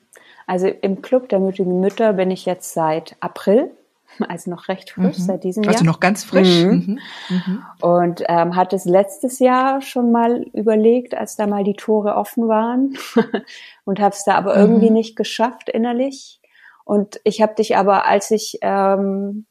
Also 0.46 0.68
im 0.68 1.02
Club 1.02 1.30
der 1.30 1.40
mutigen 1.40 1.80
Mütter 1.80 2.14
bin 2.14 2.30
ich 2.30 2.46
jetzt 2.46 2.76
seit 2.76 3.16
April, 3.22 3.72
also 4.20 4.52
noch 4.52 4.68
recht 4.68 4.92
frisch, 4.92 5.18
mhm. 5.18 5.24
seit 5.24 5.44
diesem 5.44 5.64
Jahr. 5.64 5.74
Also 5.74 5.84
noch 5.84 6.00
ganz 6.00 6.24
frisch. 6.24 6.64
Mhm. 6.64 7.00
Mhm. 7.30 7.64
Und 7.82 8.24
ähm, 8.28 8.56
hat 8.56 8.72
es 8.74 8.86
letztes 8.86 9.40
Jahr 9.40 9.82
schon 9.82 10.12
mal 10.12 10.44
überlegt, 10.54 11.16
als 11.16 11.38
da 11.38 11.48
mal 11.48 11.64
die 11.64 11.74
Tore 11.74 12.14
offen 12.14 12.48
waren 12.48 12.96
und 13.84 14.00
habe 14.00 14.14
es 14.14 14.24
da 14.26 14.36
aber 14.36 14.56
irgendwie 14.56 14.92
nicht 14.92 15.16
geschafft 15.16 15.70
innerlich 15.70 16.40
und 16.86 17.20
ich 17.24 17.42
habe 17.42 17.56
dich 17.56 17.76
aber, 17.76 18.06
als 18.06 18.32
ich 18.32 18.60
ähm, 18.62 19.46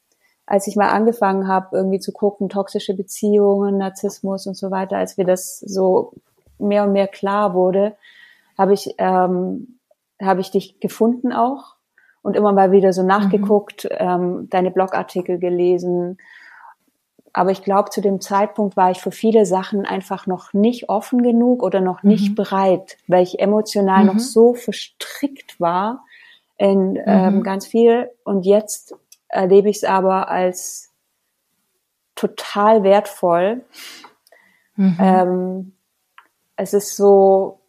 als 0.47 0.67
ich 0.67 0.77
mal 0.77 0.91
angefangen 0.91 1.49
habe, 1.49 1.77
irgendwie 1.77 2.01
zu 2.01 2.13
gucken, 2.13 2.49
toxische 2.49 2.95
Beziehungen, 2.95 3.79
Narzissmus 3.79 4.47
und 4.47 4.57
so 4.57 4.71
weiter, 4.71 4.97
als 4.97 5.17
wir 5.17 5.25
das 5.25 5.59
so 5.59 6.13
mehr 6.59 6.85
und 6.85 6.93
mehr 6.93 7.09
klar 7.09 7.55
wurde, 7.55 7.97
habe 8.57 8.75
ich 8.75 8.95
ähm, 8.99 9.79
habe 10.23 10.41
ich 10.41 10.51
dich 10.51 10.81
gefunden 10.81 11.33
auch 11.33 11.75
und 12.23 12.37
immer 12.37 12.53
mal 12.53 12.73
wieder 12.73 12.93
so 12.93 13.03
mhm. 13.03 13.09
nachgeguckt, 13.09 13.85
mhm. 13.85 13.91
ähm, 13.99 14.49
deine 14.51 14.71
Blogartikel 14.71 15.39
gelesen. 15.39 16.19
Aber 17.33 17.51
ich 17.51 17.65
glaube, 17.65 17.91
zu 17.91 18.01
dem 18.01 18.21
Zeitpunkt 18.21 18.77
war 18.77 18.93
ich 18.93 19.01
für 19.01 19.11
viele 19.11 19.45
Sachen 19.45 19.85
einfach 19.85 20.29
noch 20.29 20.53
nicht 20.53 20.89
offen 20.89 21.23
genug 21.23 21.65
oder 21.65 21.81
noch 21.81 22.05
nicht 22.05 22.31
mhm. 22.31 22.35
bereit, 22.37 22.97
weil 23.09 23.25
ich 23.25 23.41
emotional 23.41 24.05
mhm. 24.05 24.07
noch 24.07 24.19
so 24.21 24.55
verstrickt 24.55 25.59
war 25.59 26.05
in 26.57 27.01
ähm, 27.07 27.37
mhm. 27.37 27.43
ganz 27.43 27.67
viel. 27.67 28.11
Und 28.25 28.47
jetzt 28.47 28.95
erlebe 29.29 29.69
ich 29.69 29.79
es 29.79 29.85
aber 29.85 30.29
als 30.29 30.93
total 32.15 32.83
wertvoll. 32.83 33.65
Mhm. 34.77 34.97
Ähm, 35.01 35.73
es 36.57 36.75
ist 36.75 36.97
so, 36.97 37.61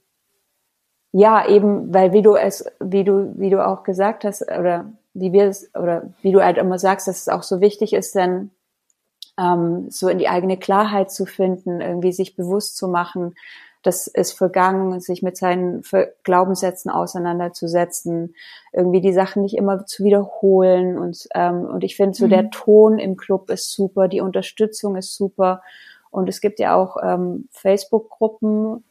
ja, 1.11 1.47
eben, 1.47 1.93
weil 1.93 2.13
wie 2.13 2.21
du 2.21 2.35
es, 2.35 2.65
wie 2.79 3.03
du, 3.03 3.33
wie 3.37 3.49
du 3.49 3.65
auch 3.65 3.83
gesagt 3.83 4.23
hast, 4.23 4.43
oder 4.43 4.91
wie 5.13 5.31
wir 5.31 5.45
es, 5.45 5.73
oder 5.73 6.13
wie 6.21 6.31
du 6.31 6.43
halt 6.43 6.57
immer 6.57 6.77
sagst, 6.77 7.07
dass 7.07 7.21
es 7.21 7.29
auch 7.29 7.43
so 7.43 7.61
wichtig 7.61 7.93
ist, 7.93 8.15
dann 8.15 8.51
ähm, 9.39 9.89
so 9.89 10.07
in 10.07 10.17
die 10.17 10.27
eigene 10.27 10.57
Klarheit 10.57 11.11
zu 11.11 11.25
finden, 11.25 11.81
irgendwie 11.81 12.11
sich 12.11 12.35
bewusst 12.35 12.77
zu 12.77 12.87
machen, 12.87 13.35
das 13.85 14.07
ist 14.07 14.33
vergangen, 14.33 14.99
sich 14.99 15.21
mit 15.21 15.37
seinen 15.37 15.83
Glaubenssätzen 16.23 16.89
auseinanderzusetzen, 16.89 18.35
irgendwie 18.73 19.01
die 19.01 19.13
Sachen 19.13 19.43
nicht 19.43 19.55
immer 19.55 19.85
zu 19.85 20.03
wiederholen 20.03 20.97
und 20.97 21.27
ähm, 21.35 21.65
und 21.65 21.83
ich 21.83 21.95
finde 21.95 22.17
so 22.17 22.25
mhm. 22.25 22.29
der 22.29 22.49
Ton 22.49 22.99
im 22.99 23.15
Club 23.15 23.49
ist 23.49 23.71
super, 23.71 24.07
die 24.07 24.21
Unterstützung 24.21 24.95
ist 24.95 25.15
super 25.15 25.61
und 26.09 26.29
es 26.29 26.41
gibt 26.41 26.59
ja 26.59 26.75
auch 26.75 26.97
ähm, 27.03 27.47
Facebook-Gruppen 27.51 28.83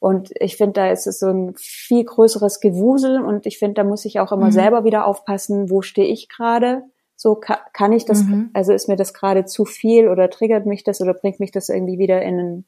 und 0.00 0.30
ich 0.38 0.56
finde, 0.56 0.74
da 0.74 0.90
ist 0.90 1.06
es 1.06 1.18
so 1.18 1.26
ein 1.26 1.54
viel 1.56 2.04
größeres 2.04 2.60
Gewusel 2.60 3.20
und 3.20 3.46
ich 3.46 3.58
finde, 3.58 3.74
da 3.74 3.84
muss 3.84 4.04
ich 4.04 4.20
auch 4.20 4.32
immer 4.32 4.46
mhm. 4.46 4.52
selber 4.52 4.84
wieder 4.84 5.06
aufpassen, 5.06 5.70
wo 5.70 5.82
stehe 5.82 6.08
ich 6.08 6.28
gerade. 6.28 6.84
So 7.16 7.34
kann, 7.34 7.58
kann 7.72 7.92
ich 7.92 8.04
das, 8.04 8.22
mhm. 8.22 8.50
also 8.54 8.72
ist 8.72 8.88
mir 8.88 8.94
das 8.94 9.12
gerade 9.12 9.44
zu 9.44 9.64
viel 9.64 10.08
oder 10.08 10.30
triggert 10.30 10.66
mich 10.66 10.84
das 10.84 11.00
oder 11.00 11.14
bringt 11.14 11.40
mich 11.40 11.50
das 11.50 11.68
irgendwie 11.68 11.98
wieder 11.98 12.22
in 12.22 12.38
einen 12.38 12.64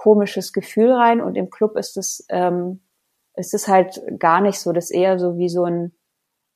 komisches 0.00 0.54
Gefühl 0.54 0.92
rein 0.92 1.20
und 1.20 1.36
im 1.36 1.50
Club 1.50 1.76
ist 1.76 1.98
es 1.98 2.24
ähm, 2.30 2.80
ist 3.36 3.52
es 3.52 3.68
halt 3.68 4.00
gar 4.18 4.40
nicht 4.40 4.58
so, 4.58 4.72
das 4.72 4.84
ist 4.86 4.92
eher 4.92 5.18
so 5.18 5.36
wie 5.36 5.50
so 5.50 5.64
ein 5.64 5.92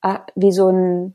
ah, 0.01 0.21
wie 0.33 0.51
so 0.51 0.69
ein 0.69 1.13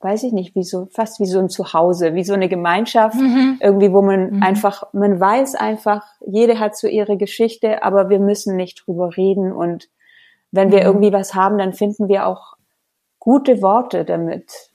weiß 0.00 0.22
ich 0.22 0.32
nicht, 0.32 0.54
wie 0.54 0.62
so 0.62 0.86
fast 0.86 1.20
wie 1.20 1.26
so 1.26 1.38
ein 1.40 1.50
Zuhause, 1.50 2.14
wie 2.14 2.24
so 2.24 2.32
eine 2.32 2.48
Gemeinschaft 2.48 3.16
mhm. 3.16 3.58
irgendwie, 3.60 3.92
wo 3.92 4.00
man 4.00 4.36
mhm. 4.36 4.42
einfach 4.42 4.84
man 4.94 5.20
weiß 5.20 5.56
einfach, 5.56 6.06
jede 6.24 6.58
hat 6.58 6.74
so 6.74 6.86
ihre 6.86 7.18
Geschichte, 7.18 7.82
aber 7.82 8.08
wir 8.08 8.18
müssen 8.18 8.56
nicht 8.56 8.86
drüber 8.86 9.14
reden 9.14 9.52
und 9.52 9.90
wenn 10.50 10.72
wir 10.72 10.80
mhm. 10.80 10.86
irgendwie 10.86 11.12
was 11.12 11.34
haben, 11.34 11.58
dann 11.58 11.74
finden 11.74 12.08
wir 12.08 12.26
auch 12.26 12.54
gute 13.18 13.60
Worte 13.60 14.06
damit 14.06 14.67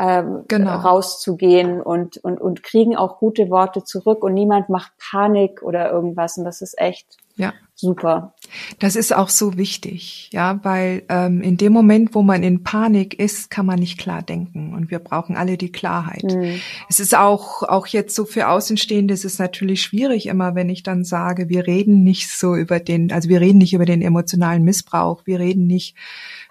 ähm, 0.00 0.44
genau. 0.48 0.76
rauszugehen 0.78 1.82
und, 1.82 2.16
und, 2.16 2.40
und 2.40 2.62
kriegen 2.62 2.96
auch 2.96 3.18
gute 3.18 3.50
Worte 3.50 3.84
zurück 3.84 4.24
und 4.24 4.32
niemand 4.32 4.70
macht 4.70 4.92
Panik 4.98 5.62
oder 5.62 5.90
irgendwas 5.90 6.38
und 6.38 6.44
das 6.44 6.62
ist 6.62 6.78
echt 6.78 7.18
ja. 7.36 7.52
super. 7.74 8.34
Das 8.78 8.96
ist 8.96 9.14
auch 9.14 9.28
so 9.28 9.58
wichtig, 9.58 10.30
ja, 10.32 10.58
weil 10.62 11.02
ähm, 11.10 11.42
in 11.42 11.58
dem 11.58 11.74
Moment, 11.74 12.14
wo 12.14 12.22
man 12.22 12.42
in 12.42 12.62
Panik 12.62 13.18
ist, 13.18 13.50
kann 13.50 13.66
man 13.66 13.78
nicht 13.78 13.98
klar 13.98 14.22
denken 14.22 14.72
und 14.72 14.90
wir 14.90 15.00
brauchen 15.00 15.36
alle 15.36 15.58
die 15.58 15.72
Klarheit. 15.72 16.24
Mhm. 16.24 16.60
Es 16.88 16.98
ist 16.98 17.14
auch 17.14 17.62
auch 17.62 17.86
jetzt 17.86 18.14
so 18.14 18.24
für 18.24 18.48
Außenstehende 18.48 19.12
ist 19.12 19.26
es 19.26 19.38
natürlich 19.38 19.82
schwierig 19.82 20.26
immer, 20.26 20.54
wenn 20.54 20.70
ich 20.70 20.82
dann 20.82 21.04
sage, 21.04 21.50
wir 21.50 21.66
reden 21.66 22.04
nicht 22.04 22.30
so 22.30 22.56
über 22.56 22.80
den, 22.80 23.12
also 23.12 23.28
wir 23.28 23.42
reden 23.42 23.58
nicht 23.58 23.74
über 23.74 23.86
den 23.86 24.00
emotionalen 24.00 24.62
Missbrauch, 24.62 25.26
wir 25.26 25.40
reden 25.40 25.66
nicht 25.66 25.94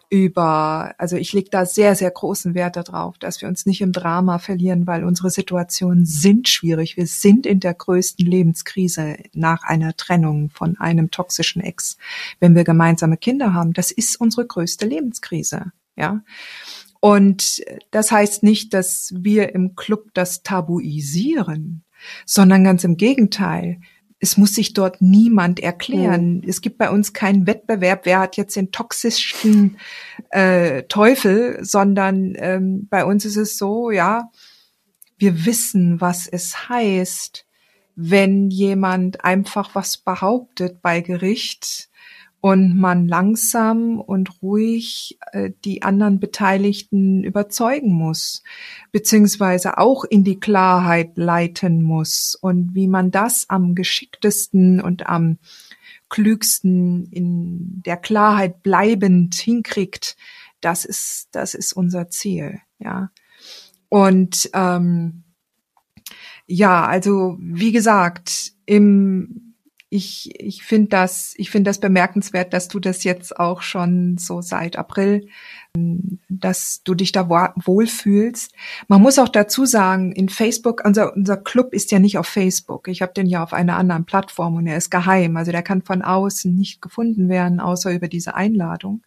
über, 0.10 0.96
also 0.98 1.18
ich 1.18 1.34
lege 1.34 1.50
da 1.52 1.66
sehr, 1.66 1.96
sehr 1.96 2.10
großen 2.10 2.56
Wert 2.56 2.76
darauf, 2.76 3.18
dass 3.20 3.42
wir 3.42 3.48
uns 3.48 3.68
nicht 3.68 3.82
im 3.82 3.92
Drama 3.92 4.40
verlieren, 4.40 4.88
weil 4.88 5.04
unsere 5.04 5.30
Situationen 5.30 6.06
sind 6.06 6.50
schwierig. 6.50 6.98
Wir 6.98 7.06
sind 7.06 7.46
in 7.46 7.60
der 7.60 7.76
größten 7.76 8.26
Lebenskrise 8.26 9.18
nach 9.34 9.64
einer 9.64 9.96
Trennung 9.96 10.50
von 10.50 10.78
einem 10.78 11.12
toxischen 11.12 11.62
Ex. 11.62 11.98
Wenn 12.40 12.56
wir 12.56 12.64
gemeinsame 12.64 13.18
Kinder 13.18 13.54
haben, 13.54 13.74
das 13.74 13.92
ist 13.92 14.20
unsere 14.20 14.48
größte 14.48 14.88
Lebenskrise, 14.88 15.72
ja. 15.96 16.22
Und 17.02 17.64
das 17.92 18.12
heißt 18.12 18.44
nicht, 18.44 18.74
dass 18.74 19.14
wir 19.16 19.56
im 19.56 19.76
Club 19.76 20.10
das 20.14 20.44
tabuisieren, 20.44 21.84
sondern 22.26 22.64
ganz 22.64 22.84
im 22.84 22.98
Gegenteil 22.98 23.80
es 24.20 24.38
muss 24.38 24.54
sich 24.54 24.74
dort 24.74 25.02
niemand 25.02 25.60
erklären. 25.60 26.38
Mhm. 26.38 26.44
Es 26.46 26.62
gibt 26.62 26.78
bei 26.78 26.90
uns 26.90 27.14
keinen 27.14 27.48
Wettbewerb, 27.48 28.06
wer 28.06 28.20
hat 28.20 28.38
jetzt 28.38 28.56
den 28.56 28.72
toxischsten 28.72 29.78
äh, 30.30 30.84
Teufel, 30.84 31.60
sondern 31.62 32.34
ähm, 32.38 32.88
bei 32.90 33.06
uns 33.06 33.26
ist 33.26 33.38
es 33.38 33.58
so, 33.58 33.92
ja, 33.92 34.30
wir 35.18 35.46
wissen, 35.46 36.02
was 36.02 36.28
es 36.28 36.70
heißt, 36.70 37.46
wenn 37.96 38.50
jemand 38.50 39.24
einfach 39.24 39.76
was 39.76 39.98
behauptet 39.98 40.82
bei 40.82 41.02
Gericht 41.02 41.89
und 42.42 42.78
man 42.78 43.08
langsam 43.08 44.00
und 44.00 44.42
ruhig 44.42 45.18
äh, 45.32 45.52
die 45.66 45.82
anderen 45.84 46.20
Beteiligten 46.20 47.24
überzeugen 47.24 47.94
muss, 47.94 48.44
beziehungsweise 48.92 49.78
auch 49.78 50.06
in 50.06 50.24
die 50.24 50.40
Klarheit 50.40 51.18
leiten 51.18 51.82
muss 51.82 52.36
und 52.40 52.76
wie 52.76 52.88
man 52.88 53.12
das 53.12 53.50
am 53.50 53.76
geschicktesten 53.76 54.80
und 54.80 55.08
am 55.08 55.38
klügsten 56.10 57.06
in 57.12 57.82
der 57.86 57.98
Klarheit 57.98 58.64
bleibend 58.64 59.36
hinkriegt, 59.36 60.16
das 60.62 60.86
ist, 60.86 61.28
das 61.32 61.54
ist 61.54 61.74
unser 61.74 62.10
Ziel, 62.10 62.60
ja. 62.80 63.12
Und 63.90 64.50
ähm, 64.54 65.24
ja, 66.46 66.86
also 66.86 67.38
wie 67.40 67.72
gesagt, 67.72 68.54
im 68.66 69.49
ich, 69.92 70.40
ich 70.40 70.64
finde 70.64 70.90
das, 70.90 71.34
ich 71.38 71.50
finde 71.50 71.70
das 71.70 71.80
bemerkenswert, 71.80 72.54
dass 72.54 72.68
du 72.68 72.80
das 72.80 73.04
jetzt 73.04 73.40
auch 73.40 73.64
schon 73.64 74.18
so 74.20 74.42
seit 74.42 74.76
April, 74.76 75.28
dass 76.30 76.82
du 76.84 76.94
dich 76.94 77.12
da 77.12 77.28
wohlfühlst. 77.28 78.54
Man 78.88 79.02
muss 79.02 79.18
auch 79.18 79.30
dazu 79.30 79.66
sagen, 79.66 80.12
in 80.12 80.30
Facebook, 80.30 80.84
unser, 80.86 81.16
unser 81.16 81.38
Club 81.38 81.74
ist 81.74 81.92
ja 81.92 81.98
nicht 81.98 82.20
auf 82.20 82.28
Facebook. 82.28 82.88
Ich 82.88 83.02
habe 83.02 83.14
den 83.14 83.26
ja 83.26 83.42
auf 83.42 83.52
einer 83.52 83.78
anderen 83.78 84.06
Plattform 84.06 84.56
und 84.56 84.68
er 84.68 84.78
ist 84.78 84.92
geheim. 84.92 85.38
Also 85.38 85.52
der 85.52 85.64
kann 85.64 85.82
von 85.82 86.04
außen 86.04 86.54
nicht 86.54 86.82
gefunden 86.82 87.28
werden, 87.28 87.60
außer 87.60 87.92
über 87.92 88.08
diese 88.08 88.36
Einladung. 88.36 89.02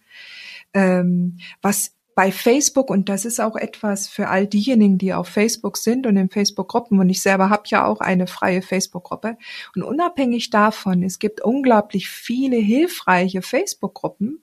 Ähm, 0.74 1.38
was 1.60 1.92
bei 2.14 2.32
Facebook, 2.32 2.90
und 2.90 3.08
das 3.08 3.24
ist 3.24 3.40
auch 3.40 3.56
etwas 3.56 4.08
für 4.08 4.28
all 4.28 4.46
diejenigen, 4.46 4.98
die 4.98 5.14
auf 5.14 5.28
Facebook 5.28 5.76
sind 5.76 6.06
und 6.06 6.16
in 6.16 6.30
Facebook-Gruppen, 6.30 6.98
und 6.98 7.08
ich 7.08 7.22
selber 7.22 7.50
habe 7.50 7.64
ja 7.66 7.86
auch 7.86 8.00
eine 8.00 8.26
freie 8.26 8.62
Facebook-Gruppe, 8.62 9.36
und 9.74 9.82
unabhängig 9.82 10.50
davon, 10.50 11.02
es 11.02 11.18
gibt 11.18 11.40
unglaublich 11.40 12.08
viele 12.08 12.56
hilfreiche 12.56 13.42
Facebook-Gruppen, 13.42 14.42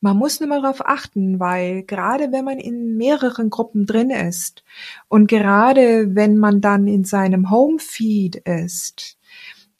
man 0.00 0.16
muss 0.16 0.40
nur 0.40 0.48
mal 0.48 0.62
darauf 0.62 0.86
achten, 0.86 1.40
weil 1.40 1.82
gerade 1.82 2.32
wenn 2.32 2.44
man 2.44 2.58
in 2.58 2.96
mehreren 2.96 3.50
Gruppen 3.50 3.86
drin 3.86 4.10
ist 4.10 4.64
und 5.08 5.26
gerade 5.26 6.14
wenn 6.14 6.38
man 6.38 6.60
dann 6.60 6.86
in 6.86 7.04
seinem 7.04 7.50
Home-Feed 7.50 8.36
ist, 8.36 9.15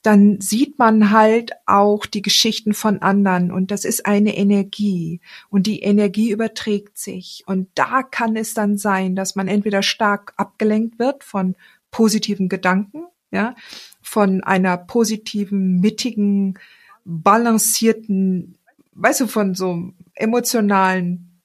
dann 0.07 0.41
sieht 0.41 0.79
man 0.79 1.11
halt 1.11 1.51
auch 1.67 2.07
die 2.07 2.23
Geschichten 2.23 2.75
von 2.75 3.03
anderen 3.03 3.51
und 3.51 3.73
das 3.73 3.85
ist 3.85 4.07
eine 4.07 4.37
Energie 4.37 5.21
und 5.51 5.67
die 5.67 5.81
Energie 5.81 6.31
überträgt 6.31 6.97
sich 6.97 7.43
und 7.47 7.69
da 7.75 8.05
kann 8.05 8.37
es 8.37 8.55
dann 8.55 8.79
sein, 8.79 9.17
dass 9.17 9.35
man 9.35 9.49
entweder 9.49 9.83
stark 9.83 10.33
abgelenkt 10.37 11.01
wird 11.01 11.25
von 11.25 11.57
positiven 11.91 12.49
Gedanken, 12.49 13.07
ja, 13.33 13.57
von 14.01 14.45
einer 14.45 14.77
positiven, 14.77 15.81
mittigen, 15.81 16.57
balancierten, 17.05 18.59
weißt 18.93 19.23
du, 19.23 19.27
von 19.27 19.57
so 19.57 19.91
emotionalen, 20.15 21.41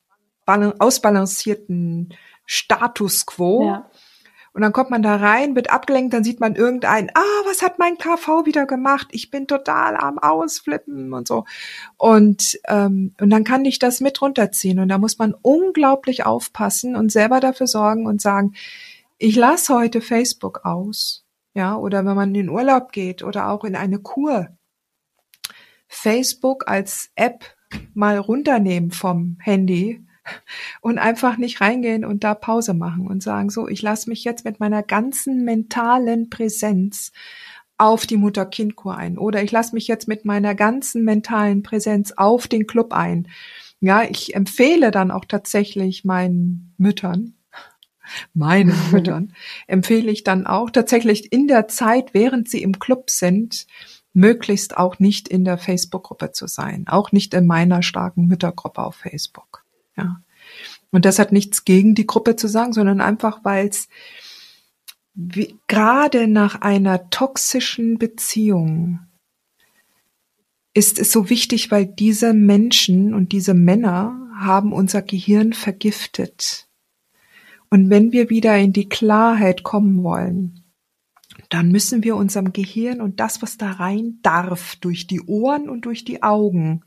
ausbalancierten 0.46 2.14
Status 2.46 3.26
quo. 3.26 3.66
Ja 3.66 3.90
und 4.54 4.62
dann 4.62 4.74
kommt 4.74 4.90
man 4.90 5.02
da 5.02 5.16
rein, 5.16 5.56
wird 5.56 5.72
abgelenkt, 5.72 6.14
dann 6.14 6.26
sieht 6.26 6.42
man 6.42 6.56
irgendeinen, 6.56 7.10
ah, 7.14 7.42
was 7.46 7.62
hat 7.62 7.80
mein 7.80 7.98
KV 7.98 8.46
wieder 8.46 8.66
gemacht? 8.66 9.08
Ich 9.12 9.32
bin 9.32 9.48
total 9.48 9.96
am 9.96 10.20
Ausflippen 10.20 11.14
und 11.14 11.28
so. 11.28 11.46
Und, 11.98 12.60
ähm, 12.68 13.16
und 13.22 13.30
dann 13.30 13.46
kann 13.46 13.64
ich 13.64 13.80
das 13.80 14.02
mit 14.02 14.22
runterziehen. 14.22 14.80
Und 14.80 14.90
da 14.90 14.98
muss 14.98 15.18
man 15.18 15.34
unglaublich 15.42 16.26
aufpassen 16.26 16.98
und 16.98 17.14
selber 17.14 17.40
dafür 17.40 17.68
sorgen 17.68 18.06
und 18.06 18.22
sagen, 18.22 18.54
ich 19.18 19.38
lasse 19.38 19.74
heute 19.74 20.02
Facebook 20.02 20.66
aus. 20.66 21.26
Ja, 21.54 21.78
oder 21.78 22.06
wenn 22.06 22.16
man 22.16 22.30
in 22.30 22.46
den 22.46 22.50
Urlaub 22.50 22.92
geht 22.92 23.24
oder 23.24 23.50
auch 23.50 23.64
in 23.64 23.76
eine 23.76 24.00
Kur. 24.00 24.50
Facebook 25.88 26.68
als 26.68 27.10
App 27.16 27.46
mal 27.94 28.18
runternehmen 28.18 28.92
vom 28.92 29.38
Handy 29.42 30.06
und 30.82 30.98
einfach 30.98 31.38
nicht 31.38 31.62
reingehen 31.62 32.06
und 32.06 32.24
da 32.24 32.36
Pause 32.36 32.74
machen 32.74 33.08
und 33.08 33.24
sagen, 33.24 33.50
so, 33.50 33.68
ich 33.68 33.82
lasse 33.82 34.10
mich 34.10 34.24
jetzt 34.24 34.46
mit 34.46 34.60
meiner 34.60 34.84
ganzen 34.84 35.44
mentalen 35.44 36.30
Präsenz 36.30 37.12
auf 37.78 38.06
die 38.06 38.18
Mutter-Kind-Kur 38.18 38.96
ein 38.96 39.18
oder 39.18 39.42
ich 39.42 39.52
lasse 39.52 39.74
mich 39.74 39.88
jetzt 39.88 40.08
mit 40.08 40.24
meiner 40.24 40.54
ganzen 40.54 41.04
mentalen 41.04 41.64
Präsenz 41.64 42.14
auf 42.16 42.48
den 42.48 42.68
Club 42.68 42.94
ein. 42.94 43.28
Ja, 43.80 44.04
ich 44.04 44.36
empfehle 44.36 44.92
dann 44.92 45.10
auch 45.10 45.26
tatsächlich 45.26 46.06
meinen 46.06 46.76
Müttern, 46.78 47.34
meinen 48.36 48.76
Müttern, 48.92 49.34
empfehle 49.66 50.12
ich 50.12 50.24
dann 50.24 50.46
auch 50.46 50.70
tatsächlich 50.70 51.34
in 51.34 51.48
der 51.48 51.68
Zeit, 51.68 52.14
während 52.14 52.48
sie 52.48 52.62
im 52.62 52.78
Club 52.78 53.10
sind, 53.10 53.66
möglichst 54.14 54.78
auch 54.78 55.00
nicht 55.00 55.28
in 55.28 55.46
der 55.46 55.58
Facebook-Gruppe 55.58 56.32
zu 56.32 56.48
sein, 56.48 56.86
auch 56.88 57.12
nicht 57.12 57.34
in 57.34 57.48
meiner 57.48 57.82
starken 57.82 58.28
Müttergruppe 58.28 58.84
auf 58.84 58.96
Facebook. 58.96 59.61
Ja. 60.02 60.24
Und 60.92 61.06
das 61.06 61.20
hat 61.20 61.32
nichts 61.32 61.64
gegen 61.64 61.96
die 61.96 62.06
Gruppe 62.06 62.36
zu 62.36 62.48
sagen, 62.48 62.74
sondern 62.74 63.02
einfach, 63.02 63.44
weil 63.44 63.68
es 63.68 63.88
gerade 65.68 66.28
nach 66.28 66.62
einer 66.62 67.10
toxischen 67.10 67.98
Beziehung 67.98 69.00
ist 70.74 71.00
es 71.00 71.12
so 71.12 71.30
wichtig, 71.30 71.70
weil 71.72 71.86
diese 71.86 72.34
Menschen 72.34 73.14
und 73.14 73.32
diese 73.34 73.54
Männer 73.54 74.30
haben 74.38 74.72
unser 74.74 75.02
Gehirn 75.02 75.54
vergiftet. 75.54 76.68
Und 77.70 77.90
wenn 77.90 78.12
wir 78.12 78.30
wieder 78.30 78.58
in 78.58 78.74
die 78.74 78.88
Klarheit 78.90 79.64
kommen 79.64 80.04
wollen, 80.04 80.64
dann 81.50 81.70
müssen 81.70 82.04
wir 82.04 82.16
unserem 82.16 82.54
Gehirn 82.54 83.02
und 83.02 83.20
das, 83.20 83.42
was 83.42 83.58
da 83.58 83.72
rein 83.72 84.20
darf, 84.22 84.76
durch 84.78 85.08
die 85.08 85.22
Ohren 85.22 85.70
und 85.70 85.86
durch 85.86 86.06
die 86.06 86.24
Augen, 86.24 86.84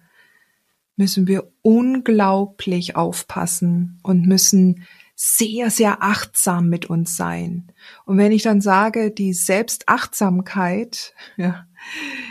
müssen 0.96 1.26
wir 1.26 1.50
unglaublich 1.62 2.96
aufpassen 2.96 3.98
und 4.02 4.26
müssen 4.26 4.85
sehr, 5.16 5.70
sehr 5.70 6.02
achtsam 6.02 6.68
mit 6.68 6.87
uns 6.87 7.16
sein. 7.16 7.72
Und 8.04 8.18
wenn 8.18 8.33
ich 8.33 8.42
dann 8.42 8.61
sage, 8.61 9.11
die 9.11 9.33
Selbstachtsamkeit, 9.33 11.14
ja, 11.37 11.66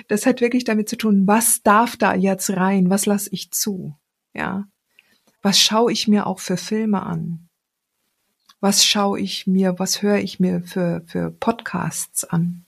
das 0.07 0.25
hat 0.25 0.41
wirklich 0.41 0.63
damit 0.63 0.89
zu 0.89 0.97
tun, 0.97 1.27
was 1.27 1.61
darf 1.63 1.95
da 1.97 2.13
jetzt 2.13 2.49
rein? 2.51 2.89
Was 2.89 3.05
lasse 3.05 3.29
ich 3.31 3.51
zu? 3.51 3.95
Ja. 4.33 4.65
Was 5.41 5.59
schaue 5.59 5.91
ich 5.91 6.07
mir 6.07 6.25
auch 6.27 6.39
für 6.39 6.57
Filme 6.57 7.03
an? 7.03 7.49
Was 8.59 8.85
schaue 8.85 9.19
ich 9.19 9.45
mir, 9.45 9.77
was 9.77 10.01
höre 10.01 10.19
ich 10.19 10.39
mir 10.39 10.61
für, 10.61 11.03
für 11.05 11.31
Podcasts 11.31 12.23
an? 12.23 12.65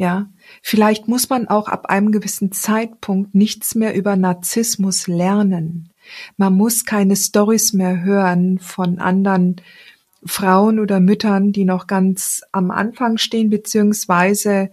Ja, 0.00 0.30
vielleicht 0.62 1.08
muss 1.08 1.28
man 1.28 1.46
auch 1.48 1.68
ab 1.68 1.90
einem 1.90 2.10
gewissen 2.10 2.52
Zeitpunkt 2.52 3.34
nichts 3.34 3.74
mehr 3.74 3.94
über 3.94 4.16
Narzissmus 4.16 5.06
lernen. 5.08 5.90
Man 6.38 6.54
muss 6.54 6.86
keine 6.86 7.16
Stories 7.16 7.74
mehr 7.74 8.02
hören 8.02 8.58
von 8.60 8.98
anderen 8.98 9.56
Frauen 10.24 10.78
oder 10.78 11.00
Müttern, 11.00 11.52
die 11.52 11.66
noch 11.66 11.86
ganz 11.86 12.40
am 12.50 12.70
Anfang 12.70 13.18
stehen, 13.18 13.50
beziehungsweise 13.50 14.70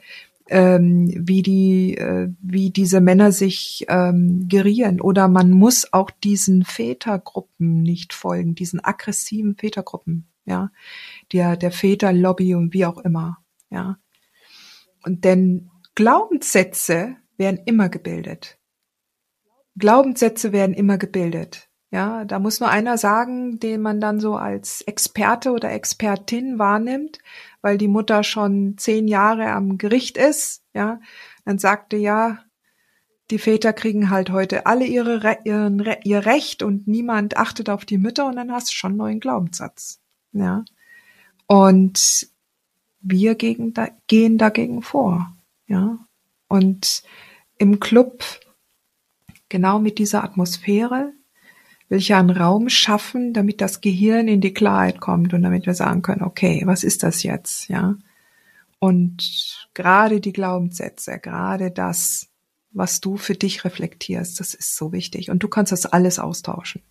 ähm, 0.47 1.11
wie 1.13 1.41
die, 1.41 1.97
äh, 1.97 2.29
wie 2.39 2.69
diese 2.69 3.01
Männer 3.01 3.33
sich 3.33 3.85
ähm, 3.89 4.47
gerieren. 4.47 5.01
Oder 5.01 5.27
man 5.27 5.51
muss 5.51 5.91
auch 5.91 6.09
diesen 6.09 6.63
Vätergruppen 6.63 7.81
nicht 7.81 8.13
folgen, 8.13 8.55
diesen 8.55 8.81
aggressiven 8.81 9.57
Vätergruppen, 9.57 10.25
ja, 10.45 10.71
der 11.33 11.57
der 11.57 11.71
Väterlobby 11.71 12.55
und 12.55 12.73
wie 12.73 12.85
auch 12.85 12.99
immer, 12.99 13.39
ja. 13.69 13.97
Und 15.07 15.23
denn 15.23 15.71
Glaubenssätze 15.95 17.15
werden 17.37 17.61
immer 17.65 17.87
gebildet. 17.87 18.59
Glaubenssätze 19.77 20.51
werden 20.51 20.75
immer 20.75 20.97
gebildet. 20.97 21.69
Ja, 21.91 22.25
da 22.25 22.39
muss 22.39 22.59
nur 22.59 22.69
einer 22.69 22.97
sagen, 22.97 23.57
den 23.59 23.81
man 23.81 24.01
dann 24.01 24.19
so 24.19 24.35
als 24.35 24.81
Experte 24.81 25.51
oder 25.51 25.71
Expertin 25.71 26.59
wahrnimmt, 26.59 27.19
weil 27.61 27.77
die 27.77 27.87
Mutter 27.87 28.23
schon 28.23 28.77
zehn 28.77 29.07
Jahre 29.07 29.47
am 29.51 29.77
Gericht 29.77 30.17
ist. 30.17 30.61
Ja, 30.73 30.99
dann 31.45 31.57
sagte 31.57 31.95
ja, 31.95 32.39
die 33.31 33.39
Väter 33.39 33.71
kriegen 33.71 34.09
halt 34.09 34.29
heute 34.29 34.65
alle 34.65 34.85
ihre, 34.85 35.37
ihren, 35.45 35.85
ihr 36.03 36.25
Recht 36.25 36.63
und 36.63 36.85
niemand 36.85 37.37
achtet 37.37 37.69
auf 37.69 37.85
die 37.85 37.97
Mütter 37.97 38.25
und 38.25 38.35
dann 38.35 38.51
hast 38.51 38.71
du 38.71 38.73
schon 38.73 38.91
einen 38.91 38.97
neuen 38.97 39.19
Glaubenssatz. 39.21 40.01
Ja. 40.33 40.65
Und 41.47 42.27
wir 43.09 43.35
gegen, 43.35 43.73
da, 43.73 43.89
gehen 44.07 44.37
dagegen 44.37 44.81
vor. 44.81 45.33
Ja. 45.67 45.99
Und 46.47 47.03
im 47.57 47.79
Club, 47.79 48.23
genau 49.49 49.79
mit 49.79 49.97
dieser 49.99 50.23
Atmosphäre, 50.23 51.13
will 51.89 51.99
ich 51.99 52.09
ja 52.09 52.19
einen 52.19 52.29
Raum 52.29 52.69
schaffen, 52.69 53.33
damit 53.33 53.61
das 53.61 53.81
Gehirn 53.81 54.27
in 54.27 54.41
die 54.41 54.53
Klarheit 54.53 54.99
kommt 54.99 55.33
und 55.33 55.41
damit 55.41 55.65
wir 55.65 55.73
sagen 55.73 56.01
können, 56.01 56.23
okay, 56.23 56.63
was 56.65 56.83
ist 56.83 57.03
das 57.03 57.23
jetzt? 57.23 57.69
Ja. 57.69 57.95
Und 58.79 59.67
gerade 59.73 60.19
die 60.19 60.33
Glaubenssätze, 60.33 61.19
gerade 61.19 61.71
das, 61.71 62.27
was 62.71 63.01
du 63.01 63.17
für 63.17 63.33
dich 63.33 63.63
reflektierst, 63.63 64.39
das 64.39 64.53
ist 64.53 64.75
so 64.75 64.91
wichtig. 64.91 65.31
Und 65.31 65.41
du 65.43 65.47
kannst 65.47 65.71
das 65.71 65.85
alles 65.85 66.19
austauschen. 66.19 66.81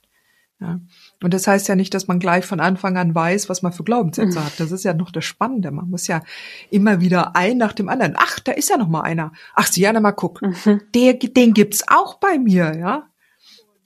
Ja. 0.58 0.80
Und 1.22 1.34
das 1.34 1.46
heißt 1.46 1.68
ja 1.68 1.76
nicht, 1.76 1.92
dass 1.92 2.08
man 2.08 2.18
gleich 2.18 2.46
von 2.46 2.60
Anfang 2.60 2.96
an 2.96 3.14
weiß, 3.14 3.50
was 3.50 3.60
man 3.60 3.72
für 3.72 3.84
Glaubenssätze 3.84 4.42
hat. 4.42 4.58
Das 4.58 4.72
ist 4.72 4.84
ja 4.84 4.94
noch 4.94 5.10
das 5.10 5.24
Spannende. 5.24 5.70
Man 5.70 5.90
muss 5.90 6.06
ja 6.06 6.22
immer 6.70 7.00
wieder 7.00 7.36
ein 7.36 7.58
nach 7.58 7.74
dem 7.74 7.90
anderen. 7.90 8.14
Ach, 8.16 8.40
da 8.40 8.52
ist 8.52 8.70
ja 8.70 8.78
noch 8.78 8.88
mal 8.88 9.02
einer. 9.02 9.32
Ach, 9.54 9.66
Siana, 9.66 10.00
mal 10.00 10.12
guck. 10.12 10.40
Mhm. 10.40 10.80
Der, 10.94 11.12
den 11.14 11.52
gibt's 11.52 11.84
auch 11.88 12.14
bei 12.14 12.38
mir, 12.38 12.74
ja. 12.74 13.10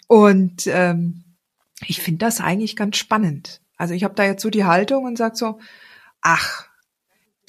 Und 0.06 0.68
ähm, 0.68 1.24
ich 1.86 2.00
finde 2.00 2.18
das 2.18 2.40
eigentlich 2.40 2.76
ganz 2.76 2.96
spannend. 2.96 3.60
Also 3.76 3.94
ich 3.94 4.04
habe 4.04 4.14
da 4.14 4.24
jetzt 4.24 4.42
so 4.42 4.50
die 4.50 4.64
Haltung 4.64 5.04
und 5.04 5.18
sag 5.18 5.36
so, 5.36 5.58
ach, 6.20 6.66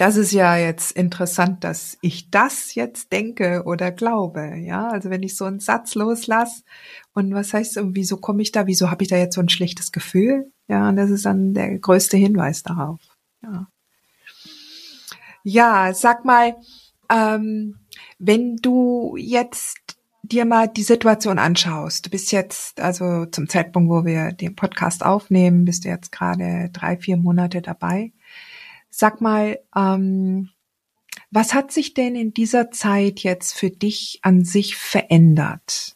das 0.02 0.18
ist 0.18 0.32
ja 0.32 0.58
jetzt 0.58 0.94
interessant, 0.94 1.64
dass 1.64 1.96
ich 2.02 2.32
das 2.32 2.74
jetzt 2.74 3.12
denke 3.12 3.62
oder 3.68 3.92
glaube. 3.92 4.56
Ja, 4.58 4.88
also 4.88 5.12
wenn 5.12 5.22
ich 5.22 5.38
so 5.38 5.46
einen 5.46 5.60
Satz 5.60 5.94
loslasse 5.94 6.64
und 7.14 7.36
was 7.36 7.54
heißt, 7.54 7.80
wieso 7.84 8.18
komme 8.18 8.42
ich 8.42 8.52
da, 8.52 8.66
wieso 8.66 8.90
habe 8.90 9.04
ich 9.04 9.10
da 9.10 9.18
jetzt 9.18 9.36
so 9.36 9.42
ein 9.42 9.50
schlechtes 9.50 9.92
Gefühl? 9.92 10.52
Ja, 10.68 10.90
und 10.90 10.96
das 10.96 11.12
ist 11.12 11.28
dann 11.28 11.54
der 11.54 11.78
größte 11.78 12.18
Hinweis 12.18 12.64
darauf. 12.64 13.00
Ja, 13.44 13.68
ja 15.44 15.94
sag 15.94 16.26
mal, 16.26 16.56
ähm, 17.08 17.78
wenn 18.18 18.56
du 18.56 19.16
jetzt 19.18 19.78
dir 20.24 20.46
mal 20.46 20.68
die 20.68 20.82
Situation 20.82 21.38
anschaust, 21.38 22.08
du 22.08 22.10
bist 22.10 22.32
jetzt, 22.32 22.82
also 22.82 23.28
zum 23.28 23.48
Zeitpunkt, 23.48 23.92
wo 23.92 24.04
wir 24.04 24.32
den 24.32 24.56
Podcast 24.56 25.06
aufnehmen, 25.06 25.64
bist 25.64 25.86
du 25.86 25.90
jetzt 25.90 26.12
gerade 26.12 26.72
drei, 26.74 26.98
vier 26.98 27.18
Monate 27.18 27.62
dabei. 27.62 28.14
Sag 28.92 29.22
mal, 29.22 29.58
ähm, 29.76 30.50
was 31.32 31.54
hat 31.54 31.72
sich 31.72 31.94
denn 31.94 32.16
in 32.16 32.34
dieser 32.34 32.72
Zeit 32.72 33.22
jetzt 33.22 33.54
für 33.54 33.70
dich 33.70 34.20
an 34.22 34.44
sich 34.44 34.76
verändert? 34.76 35.96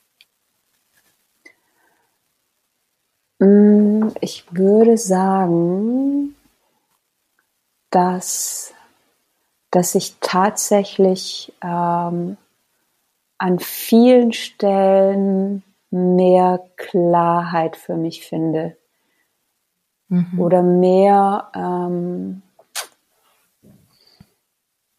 Mm, 3.39 4.07
ich 4.21 4.45
würde 4.51 4.97
sagen, 4.97 6.35
dass, 7.89 8.73
dass 9.71 9.93
ich 9.93 10.15
tatsächlich 10.21 11.53
ähm, 11.61 12.37
an 13.37 13.59
vielen 13.59 14.31
Stellen 14.31 15.63
mehr 15.91 16.63
Klarheit 16.77 17.75
für 17.75 17.97
mich 17.97 18.25
finde. 18.25 18.77
Mhm. 20.07 20.39
Oder 20.39 20.63
mehr 20.63 21.51
ähm, 21.53 22.41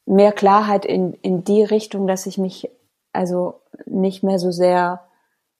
mehr 0.06 0.32
Klarheit 0.32 0.84
in, 0.84 1.12
in 1.14 1.44
die 1.44 1.64
Richtung, 1.64 2.06
dass 2.06 2.26
ich 2.26 2.38
mich 2.38 2.70
also 3.12 3.60
nicht 3.86 4.22
mehr 4.22 4.38
so 4.38 4.50
sehr, 4.50 5.02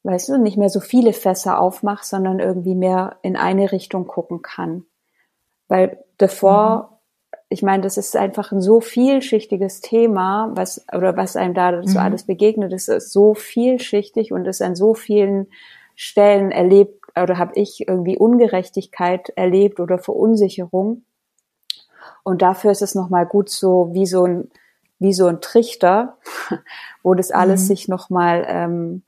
weißt 0.05 0.29
du, 0.29 0.39
nicht 0.39 0.57
mehr 0.57 0.69
so 0.69 0.81
viele 0.81 1.13
Fässer 1.13 1.61
aufmache, 1.61 2.05
sondern 2.05 2.39
irgendwie 2.39 2.75
mehr 2.75 3.17
in 3.23 3.37
eine 3.37 3.73
Richtung 3.73 4.07
gucken 4.07 4.43
kann. 4.43 4.85
Weil 5.69 6.05
davor, 6.17 7.01
mhm. 7.33 7.37
ich 7.49 7.63
meine, 7.63 7.83
das 7.83 7.97
ist 7.97 8.17
einfach 8.17 8.53
ein 8.53 8.61
so 8.61 8.81
vielschichtiges 8.81 9.81
Thema, 9.81 10.51
was, 10.55 10.87
oder 10.95 11.17
was 11.17 11.37
einem 11.37 11.55
da 11.55 11.83
so 11.83 11.99
mhm. 11.99 12.05
alles 12.05 12.25
begegnet, 12.25 12.73
ist, 12.73 12.89
ist 12.89 13.13
so 13.13 13.35
vielschichtig 13.35 14.33
und 14.33 14.47
ist 14.47 14.63
an 14.63 14.77
so 14.77 14.95
vielen 14.95 15.49
Stellen 15.97 16.53
erlebt, 16.53 17.03
oder 17.21 17.39
habe 17.39 17.53
ich 17.55 17.89
irgendwie 17.89 18.19
Ungerechtigkeit 18.19 19.31
erlebt 19.31 19.81
oder 19.81 19.99
Verunsicherung 19.99 21.03
und 22.23 22.43
dafür 22.43 22.71
ist 22.71 22.83
es 22.83 22.95
nochmal 22.95 23.27
gut 23.27 23.49
so 23.49 23.91
wie 23.93 24.07
so 24.07 24.25
ein, 24.25 24.51
wie 24.99 25.13
so 25.13 25.27
ein 25.27 25.41
Trichter, 25.41 26.19
wo 27.03 27.15
das 27.15 27.31
alles 27.31 27.63
mhm. 27.63 27.67
sich 27.67 27.89
nochmal 27.89 28.45
ähm, 28.49 29.03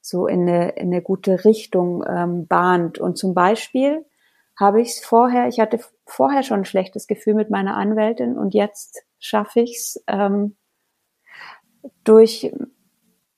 so 0.00 0.26
in 0.26 0.42
eine, 0.42 0.70
in 0.70 0.92
eine 0.92 1.02
gute 1.02 1.44
Richtung 1.44 2.04
ähm, 2.06 2.46
bahnt. 2.46 2.98
Und 2.98 3.16
zum 3.16 3.34
Beispiel 3.34 4.04
habe 4.58 4.80
ich 4.80 4.90
es 4.90 5.04
vorher, 5.04 5.48
ich 5.48 5.60
hatte 5.60 5.80
vorher 6.06 6.42
schon 6.42 6.60
ein 6.60 6.64
schlechtes 6.64 7.06
Gefühl 7.06 7.34
mit 7.34 7.50
meiner 7.50 7.76
Anwältin 7.76 8.38
und 8.38 8.54
jetzt 8.54 9.04
schaffe 9.18 9.60
ich 9.60 9.76
es 9.76 10.04
ähm, 10.06 10.56
durch 12.04 12.52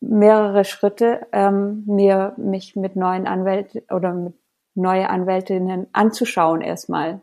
mehrere 0.01 0.65
Schritte, 0.65 1.27
ähm, 1.33 1.85
mir 1.87 2.35
mich 2.37 2.77
mit 2.77 2.97
neuen 2.97 3.27
Anwälten 3.27 3.83
oder 3.91 4.13
mit 4.13 4.35
neue 4.75 5.09
Anwältinnen 5.09 5.87
anzuschauen 5.93 6.61
erstmal. 6.61 7.23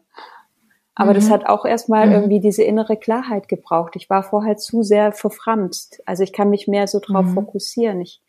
Aber 0.96 1.12
mhm. 1.12 1.16
das 1.16 1.30
hat 1.30 1.46
auch 1.46 1.66
erstmal 1.66 2.08
mhm. 2.08 2.14
irgendwie 2.14 2.40
diese 2.40 2.64
innere 2.64 2.98
Klarheit 2.98 3.48
gebraucht. 3.48 3.96
Ich 3.96 4.10
war 4.10 4.24
vorher 4.24 4.58
zu 4.58 4.84
sehr 4.84 5.12
verframst. 5.12 6.02
Also 6.06 6.24
ich 6.24 6.34
kann 6.34 6.50
mich 6.50 6.68
mehr 6.68 6.88
so 6.88 7.00
drauf 7.00 7.26
mhm. 7.26 7.34
fokussieren. 7.34 8.02
Ich, 8.02 8.22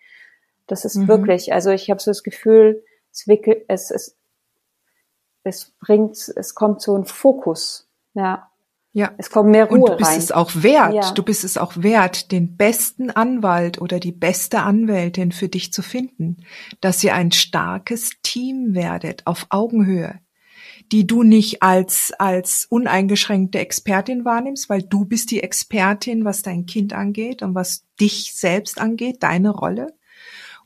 das 0.66 0.84
ist 0.84 0.96
mhm. 0.96 1.08
wirklich, 1.08 1.52
also 1.52 1.70
ich 1.70 1.90
habe 1.90 2.00
so 2.00 2.10
das 2.10 2.22
Gefühl, 2.22 2.82
es 3.12 3.28
wickelt, 3.28 3.64
es, 3.68 3.90
es, 3.90 4.16
es 5.42 5.72
bringt, 5.78 6.16
es 6.34 6.54
kommt 6.54 6.80
so 6.80 6.96
ein 6.96 7.04
Fokus. 7.04 7.88
Ja. 8.14 8.50
Ja. 8.92 9.12
Es 9.18 9.28
kommt 9.28 9.50
mehr 9.50 9.66
Ruhe. 9.66 9.80
Und 9.80 9.88
du 9.88 9.96
bist 9.96 10.10
rein. 10.12 10.18
es 10.18 10.32
auch 10.32 10.52
wert. 10.54 10.94
Ja. 10.94 11.12
Du 11.12 11.22
bist 11.22 11.44
es 11.44 11.58
auch 11.58 11.72
wert, 11.76 12.30
den 12.30 12.56
besten 12.56 13.10
Anwalt 13.10 13.80
oder 13.80 13.98
die 13.98 14.12
beste 14.12 14.60
Anwältin 14.60 15.32
für 15.32 15.48
dich 15.48 15.72
zu 15.72 15.82
finden, 15.82 16.44
dass 16.80 17.02
ihr 17.02 17.14
ein 17.14 17.32
starkes 17.32 18.12
Team 18.22 18.74
werdet 18.74 19.26
auf 19.26 19.46
Augenhöhe 19.50 20.20
die 20.92 21.06
du 21.06 21.22
nicht 21.22 21.62
als, 21.62 22.12
als 22.18 22.66
uneingeschränkte 22.68 23.58
Expertin 23.58 24.24
wahrnimmst, 24.24 24.68
weil 24.68 24.82
du 24.82 25.04
bist 25.04 25.30
die 25.30 25.42
Expertin, 25.42 26.24
was 26.24 26.42
dein 26.42 26.66
Kind 26.66 26.92
angeht 26.92 27.42
und 27.42 27.54
was 27.54 27.84
dich 28.00 28.34
selbst 28.34 28.80
angeht, 28.80 29.22
deine 29.22 29.50
Rolle. 29.50 29.94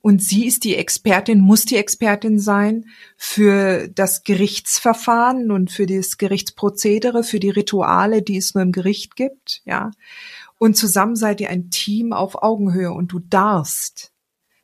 Und 0.01 0.23
sie 0.23 0.47
ist 0.47 0.65
die 0.65 0.77
Expertin, 0.77 1.41
muss 1.41 1.65
die 1.65 1.77
Expertin 1.77 2.39
sein 2.39 2.87
für 3.17 3.89
das 3.89 4.23
Gerichtsverfahren 4.23 5.51
und 5.51 5.71
für 5.71 5.87
das 5.87 6.19
Gerichtsprozedere, 6.19 7.25
für 7.25 7.41
die 7.41 7.51
Rituale, 7.51 8.23
die 8.23 8.37
es 8.37 8.55
nur 8.55 8.63
im 8.63 8.73
Gericht 8.73 9.17
gibt, 9.17 9.63
ja. 9.65 9.91
Und 10.59 10.77
zusammen 10.77 11.15
seid 11.15 11.41
ihr 11.41 11.51
ein 11.51 11.71
Team 11.71 12.13
auf 12.13 12.43
Augenhöhe 12.43 12.93
und 12.93 13.13
du 13.13 13.21
darfst, 13.21 14.13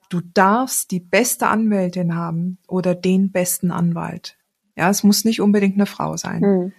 du 0.09 0.21
darfst 0.21 0.91
die 0.91 1.01
beste 1.01 1.47
Anwältin 1.47 2.17
haben 2.17 2.59
oder 2.67 2.95
den 2.95 3.31
besten 3.31 3.71
Anwalt. 3.71 4.37
Ja, 4.77 4.91
es 4.91 5.03
muss 5.05 5.25
nicht 5.25 5.41
unbedingt 5.41 5.75
eine 5.75 5.87
Frau 5.87 6.17
sein. 6.17 6.41
Mhm. 6.41 6.73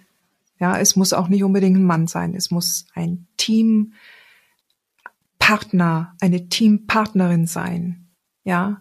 Ja, 0.58 0.78
es 0.78 0.96
muss 0.96 1.12
auch 1.12 1.28
nicht 1.28 1.44
unbedingt 1.44 1.76
ein 1.76 1.84
Mann 1.84 2.06
sein. 2.06 2.34
Es 2.34 2.50
muss 2.50 2.86
ein 2.94 3.26
Teampartner, 3.36 3.94
eine 6.20 6.48
Teampartnerin 6.48 7.46
sein. 7.46 8.08
Ja, 8.44 8.80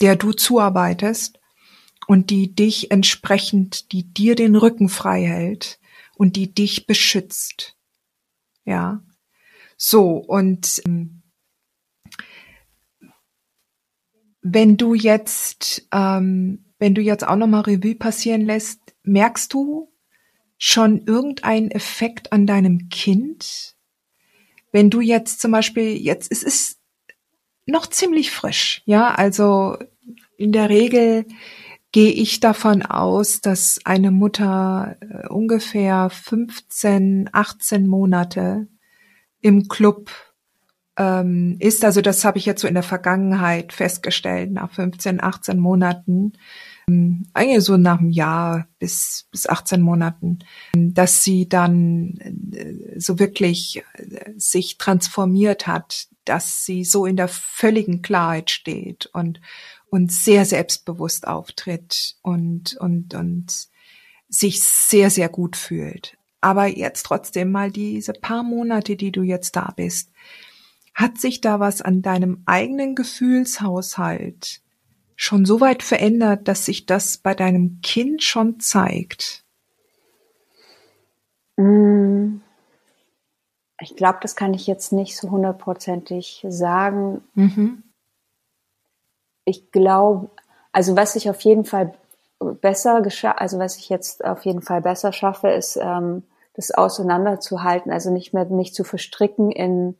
der 0.00 0.16
du 0.16 0.32
zuarbeitest 0.32 1.40
und 2.06 2.30
die 2.30 2.54
dich 2.54 2.90
entsprechend, 2.90 3.92
die 3.92 4.12
dir 4.12 4.34
den 4.34 4.56
Rücken 4.56 4.88
frei 4.88 5.24
hält 5.26 5.78
und 6.16 6.36
die 6.36 6.52
dich 6.52 6.86
beschützt. 6.86 7.76
Ja, 8.64 9.02
so 9.76 10.16
und 10.16 10.82
ähm, 10.86 11.22
wenn 14.42 14.76
du 14.76 14.94
jetzt 14.94 15.86
ähm, 15.92 16.69
wenn 16.80 16.94
du 16.94 17.02
jetzt 17.02 17.26
auch 17.26 17.36
nochmal 17.36 17.60
Revue 17.60 17.94
passieren 17.94 18.40
lässt, 18.40 18.80
merkst 19.04 19.52
du 19.52 19.92
schon 20.58 21.06
irgendeinen 21.06 21.70
Effekt 21.70 22.32
an 22.32 22.46
deinem 22.46 22.88
Kind? 22.88 23.76
Wenn 24.72 24.90
du 24.90 25.00
jetzt 25.00 25.40
zum 25.40 25.52
Beispiel, 25.52 25.96
jetzt, 25.96 26.32
es 26.32 26.42
ist 26.42 26.80
noch 27.66 27.86
ziemlich 27.86 28.30
frisch, 28.30 28.82
ja, 28.86 29.14
also 29.14 29.76
in 30.36 30.52
der 30.52 30.70
Regel 30.70 31.26
gehe 31.92 32.12
ich 32.12 32.40
davon 32.40 32.82
aus, 32.82 33.40
dass 33.40 33.80
eine 33.84 34.10
Mutter 34.10 34.96
äh, 35.00 35.28
ungefähr 35.28 36.08
15, 36.08 37.30
18 37.32 37.86
Monate 37.86 38.68
im 39.40 39.68
Club 39.68 40.10
ähm, 40.96 41.56
ist. 41.58 41.84
Also 41.84 42.00
das 42.00 42.24
habe 42.24 42.38
ich 42.38 42.46
jetzt 42.46 42.62
so 42.62 42.68
in 42.68 42.74
der 42.74 42.82
Vergangenheit 42.82 43.72
festgestellt, 43.72 44.52
nach 44.52 44.70
15, 44.70 45.22
18 45.22 45.58
Monaten, 45.58 46.34
eigentlich 46.86 47.64
so 47.64 47.76
nach 47.76 47.98
einem 47.98 48.10
Jahr 48.10 48.66
bis, 48.78 49.28
bis 49.30 49.48
18 49.48 49.80
Monaten, 49.80 50.40
dass 50.74 51.22
sie 51.22 51.48
dann 51.48 52.18
äh, 52.52 52.98
so 52.98 53.18
wirklich 53.18 53.82
äh, 53.94 54.32
sich 54.36 54.78
transformiert 54.78 55.66
hat, 55.66 56.08
dass 56.24 56.64
sie 56.64 56.84
so 56.84 57.06
in 57.06 57.16
der 57.16 57.28
völligen 57.28 58.02
Klarheit 58.02 58.50
steht 58.50 59.06
und, 59.12 59.40
und 59.90 60.12
sehr 60.12 60.44
selbstbewusst 60.44 61.26
auftritt 61.26 62.16
und, 62.22 62.76
und, 62.76 63.14
und 63.14 63.68
sich 64.28 64.62
sehr, 64.62 65.10
sehr 65.10 65.28
gut 65.28 65.56
fühlt. 65.56 66.16
Aber 66.40 66.66
jetzt 66.66 67.04
trotzdem 67.04 67.50
mal 67.50 67.70
diese 67.70 68.12
paar 68.12 68.42
Monate, 68.42 68.96
die 68.96 69.12
du 69.12 69.22
jetzt 69.22 69.56
da 69.56 69.72
bist, 69.76 70.10
hat 70.94 71.18
sich 71.18 71.40
da 71.40 71.60
was 71.60 71.82
an 71.82 72.02
deinem 72.02 72.42
eigenen 72.46 72.94
Gefühlshaushalt 72.94 74.60
schon 75.20 75.44
so 75.44 75.60
weit 75.60 75.82
verändert, 75.82 76.48
dass 76.48 76.64
sich 76.64 76.86
das 76.86 77.18
bei 77.18 77.34
deinem 77.34 77.80
Kind 77.82 78.22
schon 78.22 78.58
zeigt? 78.58 79.44
Mm. 81.58 82.38
ich 83.82 83.96
glaube, 83.96 84.20
das 84.22 84.34
kann 84.34 84.54
ich 84.54 84.66
jetzt 84.66 84.92
nicht 84.92 85.18
so 85.18 85.30
hundertprozentig 85.30 86.46
sagen. 86.48 87.22
Mhm. 87.34 87.82
Ich 89.44 89.70
glaube, 89.70 90.30
also 90.72 90.96
was 90.96 91.16
ich 91.16 91.28
auf 91.28 91.42
jeden 91.42 91.66
Fall 91.66 91.92
besser 92.62 93.02
also 93.36 93.58
was 93.58 93.76
ich 93.76 93.90
jetzt 93.90 94.24
auf 94.24 94.46
jeden 94.46 94.62
Fall 94.62 94.80
besser 94.80 95.12
schaffe, 95.12 95.50
ist 95.50 95.76
ähm, 95.76 96.22
das 96.54 96.70
auseinanderzuhalten, 96.70 97.92
also 97.92 98.10
nicht 98.10 98.32
mehr 98.32 98.46
mich 98.46 98.72
zu 98.72 98.84
verstricken 98.84 99.50
in 99.50 99.98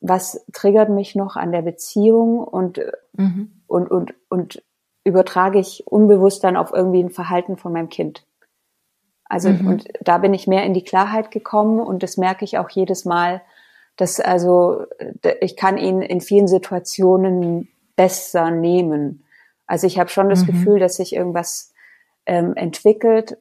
was 0.00 0.44
triggert 0.52 0.90
mich 0.90 1.14
noch 1.14 1.36
an 1.36 1.52
der 1.52 1.62
Beziehung 1.62 2.38
und 2.38 2.80
mhm. 3.12 3.62
und 3.66 3.90
und 3.90 4.14
und 4.28 4.62
übertrage 5.04 5.58
ich 5.58 5.86
unbewusst 5.86 6.44
dann 6.44 6.56
auf 6.56 6.72
irgendwie 6.72 7.02
ein 7.02 7.10
Verhalten 7.10 7.56
von 7.56 7.72
meinem 7.72 7.88
Kind. 7.88 8.26
Also 9.24 9.50
mhm. 9.50 9.66
und 9.66 9.88
da 10.00 10.18
bin 10.18 10.34
ich 10.34 10.46
mehr 10.46 10.64
in 10.64 10.74
die 10.74 10.84
Klarheit 10.84 11.30
gekommen 11.30 11.80
und 11.80 12.02
das 12.02 12.16
merke 12.16 12.44
ich 12.44 12.58
auch 12.58 12.70
jedes 12.70 13.04
Mal, 13.04 13.42
dass 13.96 14.20
also 14.20 14.84
ich 15.40 15.56
kann 15.56 15.78
ihn 15.78 16.02
in 16.02 16.20
vielen 16.20 16.48
Situationen 16.48 17.68
besser 17.96 18.50
nehmen. 18.50 19.24
Also 19.66 19.86
ich 19.86 19.98
habe 19.98 20.10
schon 20.10 20.28
das 20.28 20.42
mhm. 20.42 20.46
Gefühl, 20.46 20.78
dass 20.78 20.96
sich 20.96 21.14
irgendwas 21.14 21.72
ähm, 22.26 22.54
entwickelt 22.54 23.38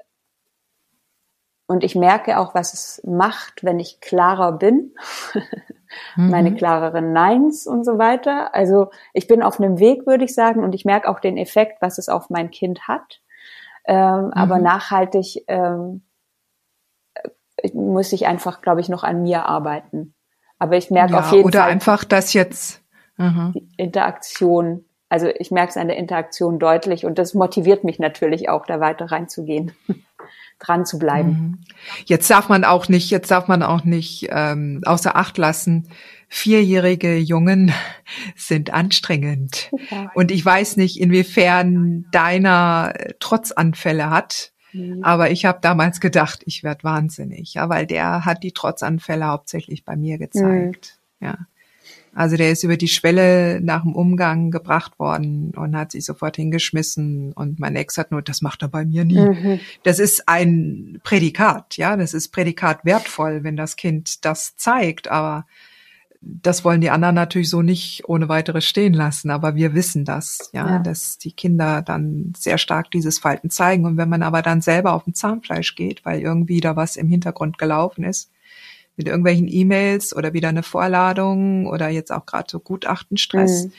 und 1.68 1.84
ich 1.84 1.96
merke 1.96 2.40
auch, 2.40 2.54
was 2.54 2.74
es 2.74 3.02
macht, 3.06 3.64
wenn 3.64 3.80
ich 3.80 4.00
klarer 4.00 4.52
bin. 4.52 4.96
mhm. 6.16 6.30
Meine 6.30 6.56
klareren 6.56 7.14
Neins 7.14 7.68
und 7.68 7.84
so 7.84 7.98
weiter. 7.98 8.54
Also 8.54 8.90
ich 9.14 9.28
bin 9.28 9.42
auf 9.42 9.60
einem 9.60 9.80
Weg, 9.80 10.06
würde 10.06 10.26
ich 10.26 10.34
sagen, 10.34 10.64
und 10.64 10.76
ich 10.76 10.86
merke 10.86 11.10
auch 11.10 11.20
den 11.20 11.38
Effekt, 11.38 11.82
was 11.82 11.98
es 11.98 12.10
auf 12.10 12.30
mein 12.30 12.52
Kind 12.52 12.88
hat. 12.88 13.22
Ähm, 13.86 14.26
mhm. 14.26 14.34
Aber 14.34 14.60
nachhaltig 14.60 15.44
ähm, 15.48 16.04
muss 17.74 18.14
ich 18.14 18.28
einfach, 18.28 18.62
glaube 18.62 18.82
ich, 18.82 18.90
noch 18.90 19.04
an 19.04 19.24
mir 19.24 19.46
arbeiten. 19.46 20.14
Aber 20.60 20.78
ich 20.78 20.90
merke 20.92 21.14
ja, 21.14 21.20
auf 21.20 21.32
jeden 21.32 21.46
oder 21.46 21.60
Fall. 21.60 21.68
Oder 21.68 21.72
einfach 21.72 22.04
das 22.04 22.34
jetzt. 22.34 22.84
Mhm. 23.18 23.52
Die 23.54 23.68
Interaktion. 23.78 24.86
Also 25.10 25.28
ich 25.28 25.52
merke 25.52 25.70
es 25.70 25.78
an 25.78 25.88
der 25.88 25.98
Interaktion 25.98 26.60
deutlich 26.60 27.06
und 27.06 27.18
das 27.18 27.34
motiviert 27.34 27.84
mich 27.84 28.00
natürlich 28.00 28.50
auch, 28.50 28.66
da 28.66 28.80
weiter 28.80 29.06
reinzugehen, 29.12 29.72
dran 30.60 30.86
zu 30.86 30.98
bleiben. 30.98 31.30
Mhm. 31.30 31.58
Jetzt 32.06 32.30
darf 32.30 32.50
man 32.50 32.64
auch 32.64 32.90
nicht, 32.90 33.10
jetzt 33.10 33.32
darf 33.32 33.48
man 33.48 33.64
auch 33.64 33.84
nicht 33.84 34.28
ähm, 34.30 34.82
außer 34.86 35.16
Acht 35.16 35.38
lassen, 35.38 35.90
vierjährige 36.28 37.18
Jungen 37.18 37.72
sind 38.36 38.74
anstrengend. 38.74 39.72
Ja. 39.90 40.12
Und 40.16 40.32
ich 40.32 40.46
weiß 40.46 40.78
nicht, 40.78 41.00
inwiefern 41.00 42.06
deiner 42.12 42.94
äh, 42.96 43.14
Trotzanfälle 43.20 44.10
hat. 44.10 44.54
Mhm. 44.74 45.04
Aber 45.04 45.32
ich 45.32 45.46
habe 45.46 45.60
damals 45.62 46.00
gedacht, 46.00 46.42
ich 46.46 46.64
werde 46.64 46.84
wahnsinnig, 46.84 47.54
ja, 47.54 47.70
weil 47.70 47.86
der 47.86 48.26
hat 48.26 48.44
die 48.44 48.52
Trotzanfälle 48.52 49.28
hauptsächlich 49.28 49.86
bei 49.86 49.96
mir 49.96 50.18
gezeigt. 50.18 51.00
Mhm. 51.20 51.28
Ja. 51.28 51.38
Also 52.16 52.38
der 52.38 52.52
ist 52.52 52.64
über 52.64 52.78
die 52.78 52.88
Schwelle 52.88 53.60
nach 53.62 53.84
dem 53.84 53.94
Umgang 53.94 54.50
gebracht 54.50 54.98
worden 55.00 55.52
und 55.54 55.76
hat 55.76 55.92
sich 55.92 56.06
sofort 56.06 56.38
hingeschmissen 56.38 57.34
und 57.34 57.60
mein 57.60 57.76
Ex 57.76 57.98
hat 57.98 58.12
nur, 58.12 58.22
das 58.22 58.42
macht 58.42 58.62
er 58.62 58.70
bei 58.70 58.86
mir 58.86 59.04
nie. 59.04 59.20
Mhm. 59.20 59.60
Das 59.84 60.00
ist 60.00 60.28
ein 60.30 61.02
Prädikat, 61.04 61.76
ja, 61.76 61.98
das 61.98 62.14
ist 62.14 62.30
Prädikat 62.30 62.86
wertvoll, 62.86 63.44
wenn 63.44 63.58
das 63.58 63.76
Kind 63.76 64.24
das 64.24 64.56
zeigt, 64.56 65.10
aber 65.10 65.46
das 66.22 66.64
wollen 66.64 66.82
die 66.82 66.90
anderen 66.90 67.16
natürlich 67.16 67.50
so 67.50 67.62
nicht 67.62 68.04
ohne 68.08 68.30
weiteres 68.30 68.66
stehen 68.66 68.94
lassen, 68.94 69.30
aber 69.30 69.56
wir 69.56 69.74
wissen 69.74 70.06
das, 70.06 70.50
ja, 70.54 70.68
ja, 70.68 70.80
dass 70.80 71.18
die 71.18 71.34
Kinder 71.34 71.82
dann 71.82 72.34
sehr 72.36 72.58
stark 72.58 72.90
dieses 72.92 73.20
Verhalten 73.20 73.50
zeigen. 73.50 73.86
Und 73.86 73.98
wenn 73.98 74.10
man 74.10 74.24
aber 74.24 74.42
dann 74.42 74.62
selber 74.62 74.94
auf 74.94 75.04
dem 75.04 75.14
Zahnfleisch 75.14 75.76
geht, 75.76 76.04
weil 76.06 76.22
irgendwie 76.22 76.62
da 76.62 76.76
was 76.76 76.96
im 76.96 77.10
Hintergrund 77.10 77.58
gelaufen 77.58 78.04
ist, 78.04 78.32
mit 78.98 79.08
irgendwelchen 79.08 79.48
E-Mails 79.48 80.16
oder 80.16 80.34
wieder 80.34 80.50
eine 80.50 80.64
Vorladung 80.64 81.68
oder 81.68 81.90
jetzt 81.90 82.12
auch 82.12 82.26
gerade 82.26 82.48
so 82.50 82.60
Gutachtenstress. 82.60 83.66
Mhm. 83.66 83.72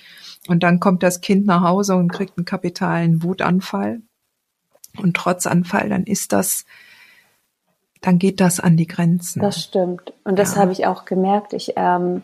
Und 0.48 0.62
dann 0.62 0.80
kommt 0.80 1.02
das 1.02 1.20
Kind 1.20 1.46
nach 1.46 1.62
Hause 1.62 1.96
und 1.96 2.12
kriegt 2.12 2.36
einen 2.36 2.44
kapitalen 2.44 3.22
Wutanfall 3.22 4.02
und 4.98 5.16
Trotzanfall, 5.16 5.88
dann 5.88 6.04
ist 6.04 6.32
das, 6.32 6.64
dann 8.00 8.18
geht 8.18 8.40
das 8.40 8.60
an 8.60 8.76
die 8.76 8.86
Grenzen. 8.86 9.40
Das 9.40 9.62
stimmt. 9.62 10.12
Und 10.24 10.38
das 10.38 10.54
ja. 10.54 10.62
habe 10.62 10.72
ich 10.72 10.86
auch 10.86 11.04
gemerkt. 11.04 11.52
Ich 11.52 11.72
ähm, 11.76 12.22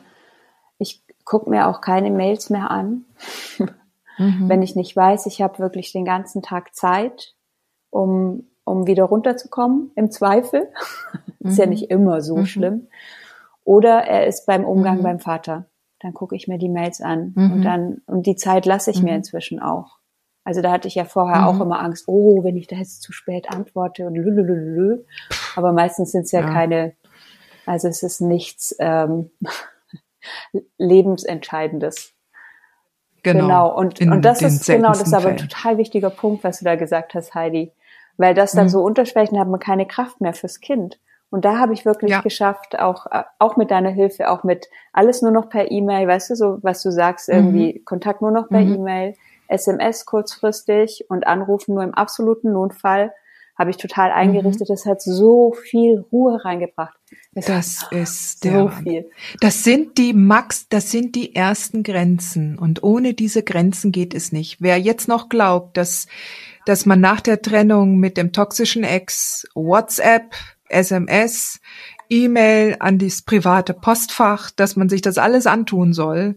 gucke 1.25 1.51
mir 1.51 1.69
auch 1.69 1.81
keine 1.81 2.11
Mails 2.11 2.51
mehr 2.51 2.71
an, 2.71 3.05
mhm. 4.19 4.49
wenn 4.49 4.63
ich 4.63 4.77
nicht 4.77 4.95
weiß, 4.95 5.27
ich 5.27 5.43
habe 5.43 5.59
wirklich 5.59 5.93
den 5.93 6.05
ganzen 6.05 6.43
Tag 6.43 6.75
Zeit, 6.75 7.35
um, 7.91 8.49
um 8.65 8.87
wieder 8.87 9.05
runterzukommen, 9.05 9.93
im 9.95 10.11
Zweifel. 10.11 10.69
Mhm. 11.45 11.51
ist 11.51 11.59
ja 11.59 11.67
mhm. 11.67 11.71
nicht 11.71 11.91
immer 11.91 12.21
so 12.21 12.37
mhm. 12.37 12.47
schlimm. 12.47 12.89
Oder 13.65 14.03
er 14.03 14.27
ist 14.27 14.47
beim 14.47 14.65
Umgang 14.65 14.99
mhm. 14.99 15.03
beim 15.03 15.19
Vater. 15.21 15.67
Dann 16.01 16.15
gucke 16.15 16.35
ich 16.35 16.49
mir 16.49 16.59
die 16.59 16.69
Mails 16.69 17.01
an 17.01 17.33
und 17.37 17.59
mhm. 17.59 17.63
dann, 17.63 18.03
und 18.07 18.27
die 18.27 18.35
Zeit 18.35 18.67
lasse 18.67 18.91
ich 18.91 19.03
mir 19.03 19.15
inzwischen 19.15 19.61
auch. 19.61 19.99
Also 20.45 20.61
da 20.61 20.73
hatte 20.73 20.89
ich 20.89 20.97
ja 20.97 21.05
vorher 21.05 21.47
auch 21.47 21.61
immer 21.61 21.81
Angst, 21.81 22.09
oh, 22.09 22.43
wenn 22.43 22.57
ich 22.57 22.67
da 22.67 22.77
jetzt 22.77 23.03
zu 23.03 23.13
spät 23.13 23.49
antworte 23.51 24.07
und 24.07 24.17
lülülülü. 24.17 25.05
Aber 25.55 25.73
meistens 25.73 26.11
sind 26.11 26.23
es 26.23 26.33
ja, 26.33 26.41
ja, 26.41 26.47
keine, 26.53 26.95
also 27.65 27.87
es 27.87 28.03
ist 28.03 28.21
nichts, 28.21 28.75
ähm, 28.81 29.31
lebensentscheidendes. 30.79 32.13
Genau. 33.23 33.43
genau. 33.43 33.77
Und, 33.77 34.01
und 34.01 34.25
das 34.25 34.43
ist 34.43 34.67
genau, 34.67 34.89
das 34.89 35.03
ist 35.03 35.15
aber 35.15 35.29
ein 35.29 35.37
total 35.37 35.79
wichtiger 35.79 36.11
Punkt, 36.11 36.43
was 36.43 36.59
du 36.59 36.65
da 36.65 36.75
gesagt 36.75 37.15
hast, 37.15 37.35
Heidi. 37.35 37.73
Weil 38.17 38.35
das 38.35 38.53
dann 38.53 38.65
mhm. 38.65 38.71
so 38.71 38.83
unterschwächen, 38.83 39.39
hat 39.39 39.49
man 39.49 39.61
keine 39.61 39.87
Kraft 39.87 40.21
mehr 40.21 40.35
fürs 40.35 40.61
Kind. 40.61 40.99
Und 41.33 41.47
da 41.47 41.59
habe 41.59 41.73
ich 41.73 41.87
wirklich 41.87 42.11
ja. 42.11 42.21
geschafft, 42.21 42.79
auch, 42.79 43.07
auch 43.39 43.57
mit 43.57 43.71
deiner 43.71 43.89
Hilfe, 43.89 44.31
auch 44.31 44.45
mit 44.45 44.69
alles 44.93 45.23
nur 45.23 45.33
noch 45.33 45.49
per 45.49 45.71
E-Mail, 45.71 46.07
weißt 46.07 46.31
du, 46.31 46.37
so 46.37 46.59
was 46.61 46.83
du 46.83 46.93
sagst, 46.93 47.31
irgendwie 47.31 47.79
mhm. 47.79 47.85
Kontakt 47.87 48.21
nur 48.21 48.31
noch 48.31 48.49
per 48.51 48.61
mhm. 48.61 48.75
E-Mail, 48.75 49.15
SMS 49.49 50.05
kurzfristig 50.05 51.07
und 51.09 51.27
Anrufen 51.27 51.75
nur 51.75 51.85
im 51.85 51.95
absoluten 51.95 52.53
Notfall 52.53 53.13
habe 53.57 53.71
ich 53.71 53.77
total 53.77 54.11
mhm. 54.11 54.17
eingerichtet. 54.17 54.69
Mhm. 54.69 54.73
Das 54.75 54.85
hat 54.85 55.01
so 55.01 55.53
viel 55.53 56.05
Ruhe 56.13 56.45
reingebracht. 56.45 56.99
Das, 57.35 57.47
das 57.47 57.87
ist 57.91 58.45
der, 58.45 58.53
so 58.53 58.69
viel. 58.69 59.11
Das 59.41 59.65
sind 59.65 59.97
die 59.99 60.13
Max, 60.13 60.69
das 60.69 60.91
sind 60.91 61.15
die 61.15 61.35
ersten 61.35 61.83
Grenzen. 61.83 62.59
Und 62.59 62.83
ohne 62.83 63.15
diese 63.15 63.43
Grenzen 63.43 63.91
geht 63.91 64.15
es 64.15 64.33
nicht. 64.33 64.61
Wer 64.61 64.79
jetzt 64.79 65.09
noch 65.09 65.29
glaubt, 65.29 65.77
dass, 65.77 66.07
dass 66.67 66.85
man 66.85 67.01
nach 67.01 67.21
der 67.21 67.41
Trennung 67.41 67.97
mit 67.97 68.17
dem 68.17 68.33
toxischen 68.33 68.85
Ex 68.85 69.47
WhatsApp, 69.55 70.35
SMS, 70.73 71.61
E-Mail 72.09 72.77
an 72.81 72.99
das 72.99 73.23
private 73.23 73.75
Postfach, 73.75 74.51
dass 74.51 74.77
man 74.77 74.89
sich 74.89 75.03
das 75.03 75.19
alles 75.19 75.47
antun 75.47 75.93
soll, 75.93 76.37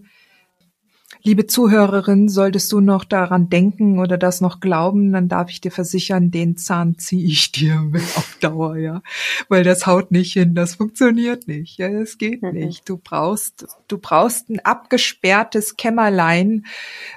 Liebe 1.28 1.48
Zuhörerin, 1.48 2.30
solltest 2.30 2.72
du 2.72 2.82
noch 2.82 3.04
daran 3.04 3.50
denken 3.50 3.98
oder 3.98 4.16
das 4.16 4.42
noch 4.42 4.60
glauben, 4.60 5.12
dann 5.12 5.28
darf 5.28 5.50
ich 5.50 5.60
dir 5.60 5.72
versichern, 5.72 6.30
den 6.30 6.56
Zahn 6.56 7.00
ziehe 7.00 7.26
ich 7.26 7.52
dir 7.52 7.80
mit 7.92 8.04
auf 8.16 8.38
Dauer, 8.42 8.78
ja. 8.78 9.02
Weil 9.50 9.64
das 9.64 9.88
haut 9.88 10.12
nicht 10.12 10.34
hin, 10.34 10.54
das 10.54 10.76
funktioniert 10.76 11.48
nicht, 11.48 11.80
ja, 11.80 11.90
das 11.90 12.20
geht 12.20 12.44
mhm. 12.44 12.52
nicht. 12.52 12.88
Du 12.88 12.98
brauchst, 12.98 13.66
du 13.88 13.98
brauchst 13.98 14.52
ein 14.52 14.60
abgesperrtes 14.60 15.78
Kämmerlein, 15.78 16.68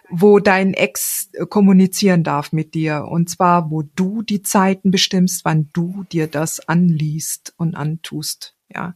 wo 0.08 0.38
dein 0.38 0.72
Ex 0.72 1.28
kommunizieren 1.50 2.24
darf 2.24 2.50
mit 2.50 2.72
dir. 2.72 3.04
Und 3.10 3.28
zwar, 3.28 3.70
wo 3.70 3.82
du 3.82 4.22
die 4.22 4.40
Zeiten 4.40 4.90
bestimmst, 4.90 5.44
wann 5.44 5.68
du 5.74 6.06
dir 6.10 6.28
das 6.28 6.66
anliest 6.66 7.52
und 7.58 7.74
antust, 7.74 8.54
ja. 8.74 8.94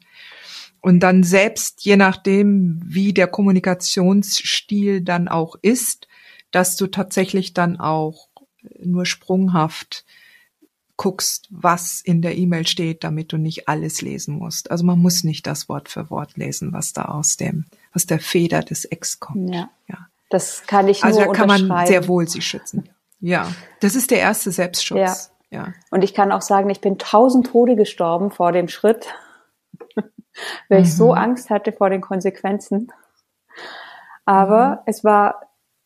Und 0.83 1.01
dann 1.01 1.23
selbst, 1.23 1.85
je 1.85 1.97
nachdem, 1.97 2.81
wie 2.85 3.15
der 3.15 3.29
Kommunikationsstil 3.29 5.01
dann 5.01 5.29
auch 5.29 5.55
ist, 5.63 6.09
dass 6.51 6.77
du 6.77 6.89
tatsächlich 6.89 7.55
dann 7.55 7.79
auch 7.79 8.29
nur 8.81 9.07
sprunghaft 9.07 10.05
guckst, 10.97 11.49
was 11.51 12.01
in 12.01 12.21
der 12.21 12.37
E-Mail 12.37 12.67
steht, 12.67 13.05
damit 13.05 13.33
du 13.33 13.39
nicht 13.39 13.69
alles 13.69 14.03
lesen 14.03 14.37
musst. 14.37 14.71
Also 14.71 14.85
man 14.85 14.99
muss 14.99 15.25
nicht 15.25 15.47
das 15.47 15.69
Wort 15.69 15.89
für 15.89 16.11
Wort 16.11 16.37
lesen, 16.37 16.73
was 16.73 16.93
da 16.93 17.07
aus 17.07 17.37
dem, 17.37 17.65
aus 17.93 18.07
der 18.07 18.19
Feder 18.19 18.63
des 18.63 18.85
Ex 18.85 19.21
kommt. 19.21 19.55
Ja. 19.55 19.71
ja. 19.89 20.07
Das 20.31 20.65
kann 20.67 20.89
ich 20.89 21.05
also 21.05 21.21
nur 21.21 21.31
Also 21.31 21.43
da 21.43 21.57
kann 21.57 21.69
man 21.69 21.87
sehr 21.87 22.09
wohl 22.09 22.29
sich 22.29 22.47
schützen. 22.47 22.89
Ja. 23.21 23.53
Das 23.81 23.95
ist 23.95 24.11
der 24.11 24.19
erste 24.19 24.51
Selbstschutz. 24.51 25.31
Ja. 25.51 25.59
ja. 25.59 25.75
Und 25.91 26.03
ich 26.03 26.13
kann 26.13 26.33
auch 26.33 26.43
sagen, 26.43 26.71
ich 26.71 26.81
bin 26.81 26.99
tausend 26.99 27.47
Tode 27.47 27.77
gestorben 27.77 28.33
vor 28.33 28.51
dem 28.51 28.69
Schritt 28.69 29.07
weil 30.69 30.79
mhm. 30.79 30.85
ich 30.85 30.97
so 30.97 31.13
mhm. 31.13 31.19
Angst 31.19 31.51
hatte 31.51 31.73
vor 31.73 31.91
den 31.91 32.01
Konsequenzen. 32.01 32.91
Aber 34.25 34.69
mhm. 34.69 34.79
es 34.87 35.05
war 35.05 35.41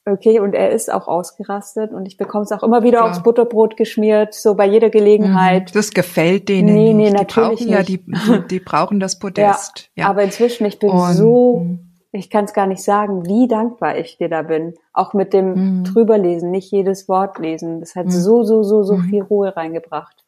okay 0.07 0.38
und 0.38 0.55
er 0.55 0.70
ist 0.70 0.92
auch 0.92 1.09
ausgerastet 1.09 1.92
und 1.92 2.07
ich 2.07 2.16
bekomme 2.16 2.44
es 2.44 2.53
auch 2.53 2.62
immer 2.62 2.82
wieder 2.82 2.99
Klar. 2.99 3.11
aufs 3.11 3.22
Butterbrot 3.22 3.76
geschmiert, 3.76 4.34
so 4.34 4.55
bei 4.55 4.66
jeder 4.66 4.88
Gelegenheit. 4.88 5.70
Mhm. 5.70 5.74
Das 5.74 5.90
gefällt 5.90 6.49
denen 6.49 6.74
nee, 6.74 6.92
nee, 6.92 7.11
nicht. 7.11 7.20
Die 7.20 7.34
brauchen 7.34 7.51
nicht. 7.59 7.68
ja, 7.68 7.82
die, 7.82 7.99
die, 7.99 8.49
die, 8.49 8.61
brauchen 8.61 9.01
das 9.01 9.18
Podest. 9.18 9.90
Ja, 9.94 10.05
ja. 10.05 10.11
Aber 10.11 10.22
inzwischen, 10.22 10.64
ich 10.66 10.78
bin 10.78 10.90
und, 10.90 11.12
so, 11.14 11.59
mhm. 11.64 11.80
ich 12.12 12.30
kann 12.30 12.44
es 12.44 12.53
gar 12.53 12.66
nicht 12.66 12.82
sagen, 12.82 13.26
wie 13.26 13.49
dankbar 13.49 13.99
ich 13.99 14.16
dir 14.16 14.28
da 14.28 14.42
bin. 14.42 14.74
Auch 14.92 15.12
mit 15.12 15.32
dem 15.32 15.78
mhm. 15.78 15.84
drüberlesen, 15.84 16.51
nicht 16.51 16.70
jedes 16.70 17.09
Wort 17.09 17.38
lesen. 17.38 17.80
Das 17.80 17.97
hat 17.97 18.07
mhm. 18.07 18.11
so, 18.11 18.44
so, 18.44 18.62
so, 18.62 18.84
so 18.84 18.99
viel 18.99 19.22
Ruhe 19.22 19.57
reingebracht. 19.57 20.24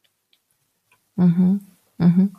Mhm. 1.15 1.61
Mhm. 1.97 2.35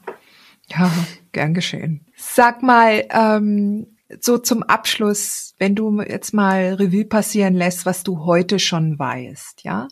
Ja, 0.69 0.91
gern 1.33 1.55
geschehen. 1.55 2.07
Sag 2.17 2.63
mal, 2.63 3.05
ähm, 3.11 3.87
so 4.21 4.39
zum 4.39 4.63
Abschluss, 4.63 5.55
wenn 5.59 5.75
du 5.75 6.01
jetzt 6.03 6.35
mal 6.35 6.75
Revue 6.75 7.05
passieren 7.05 7.55
lässt, 7.55 7.87
was 7.87 8.03
du 8.03 8.25
heute 8.25 8.59
schon 8.59 8.99
weißt, 8.99 9.63
ja? 9.63 9.89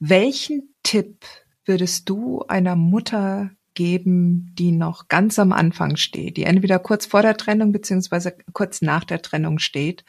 Welchen 0.00 0.74
Tipp 0.82 1.24
würdest 1.64 2.08
du 2.08 2.42
einer 2.48 2.76
Mutter 2.76 3.50
geben, 3.74 4.52
die 4.56 4.72
noch 4.72 5.08
ganz 5.08 5.38
am 5.38 5.52
Anfang 5.52 5.96
steht, 5.96 6.36
die 6.36 6.44
entweder 6.44 6.78
kurz 6.78 7.06
vor 7.06 7.22
der 7.22 7.36
Trennung 7.36 7.72
beziehungsweise 7.72 8.36
kurz 8.52 8.82
nach 8.82 9.04
der 9.04 9.20
Trennung 9.20 9.58
steht 9.58 10.04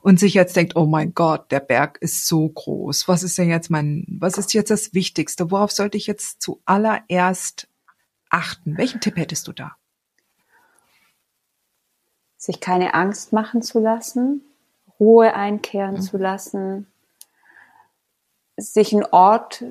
und 0.00 0.18
sich 0.18 0.34
jetzt 0.34 0.56
denkt, 0.56 0.74
oh 0.74 0.86
mein 0.86 1.14
Gott, 1.14 1.50
der 1.52 1.60
Berg 1.60 1.98
ist 2.00 2.26
so 2.26 2.48
groß. 2.48 3.08
Was 3.08 3.22
ist 3.22 3.36
denn 3.36 3.50
jetzt 3.50 3.70
mein, 3.70 4.04
was 4.08 4.38
ist 4.38 4.54
jetzt 4.54 4.70
das 4.70 4.94
Wichtigste? 4.94 5.50
Worauf 5.50 5.70
sollte 5.70 5.98
ich 5.98 6.06
jetzt 6.06 6.40
zuallererst 6.40 7.68
achten? 8.30 8.78
Welchen 8.78 9.00
Tipp 9.00 9.16
hättest 9.16 9.48
du 9.48 9.52
da? 9.52 9.76
Sich 12.36 12.60
keine 12.60 12.94
Angst 12.94 13.32
machen 13.32 13.62
zu 13.62 13.80
lassen, 13.80 14.42
Ruhe 14.98 15.34
einkehren 15.34 15.96
mhm. 15.96 16.00
zu 16.00 16.16
lassen, 16.16 16.86
sich 18.56 18.94
einen 18.94 19.04
Ort 19.04 19.64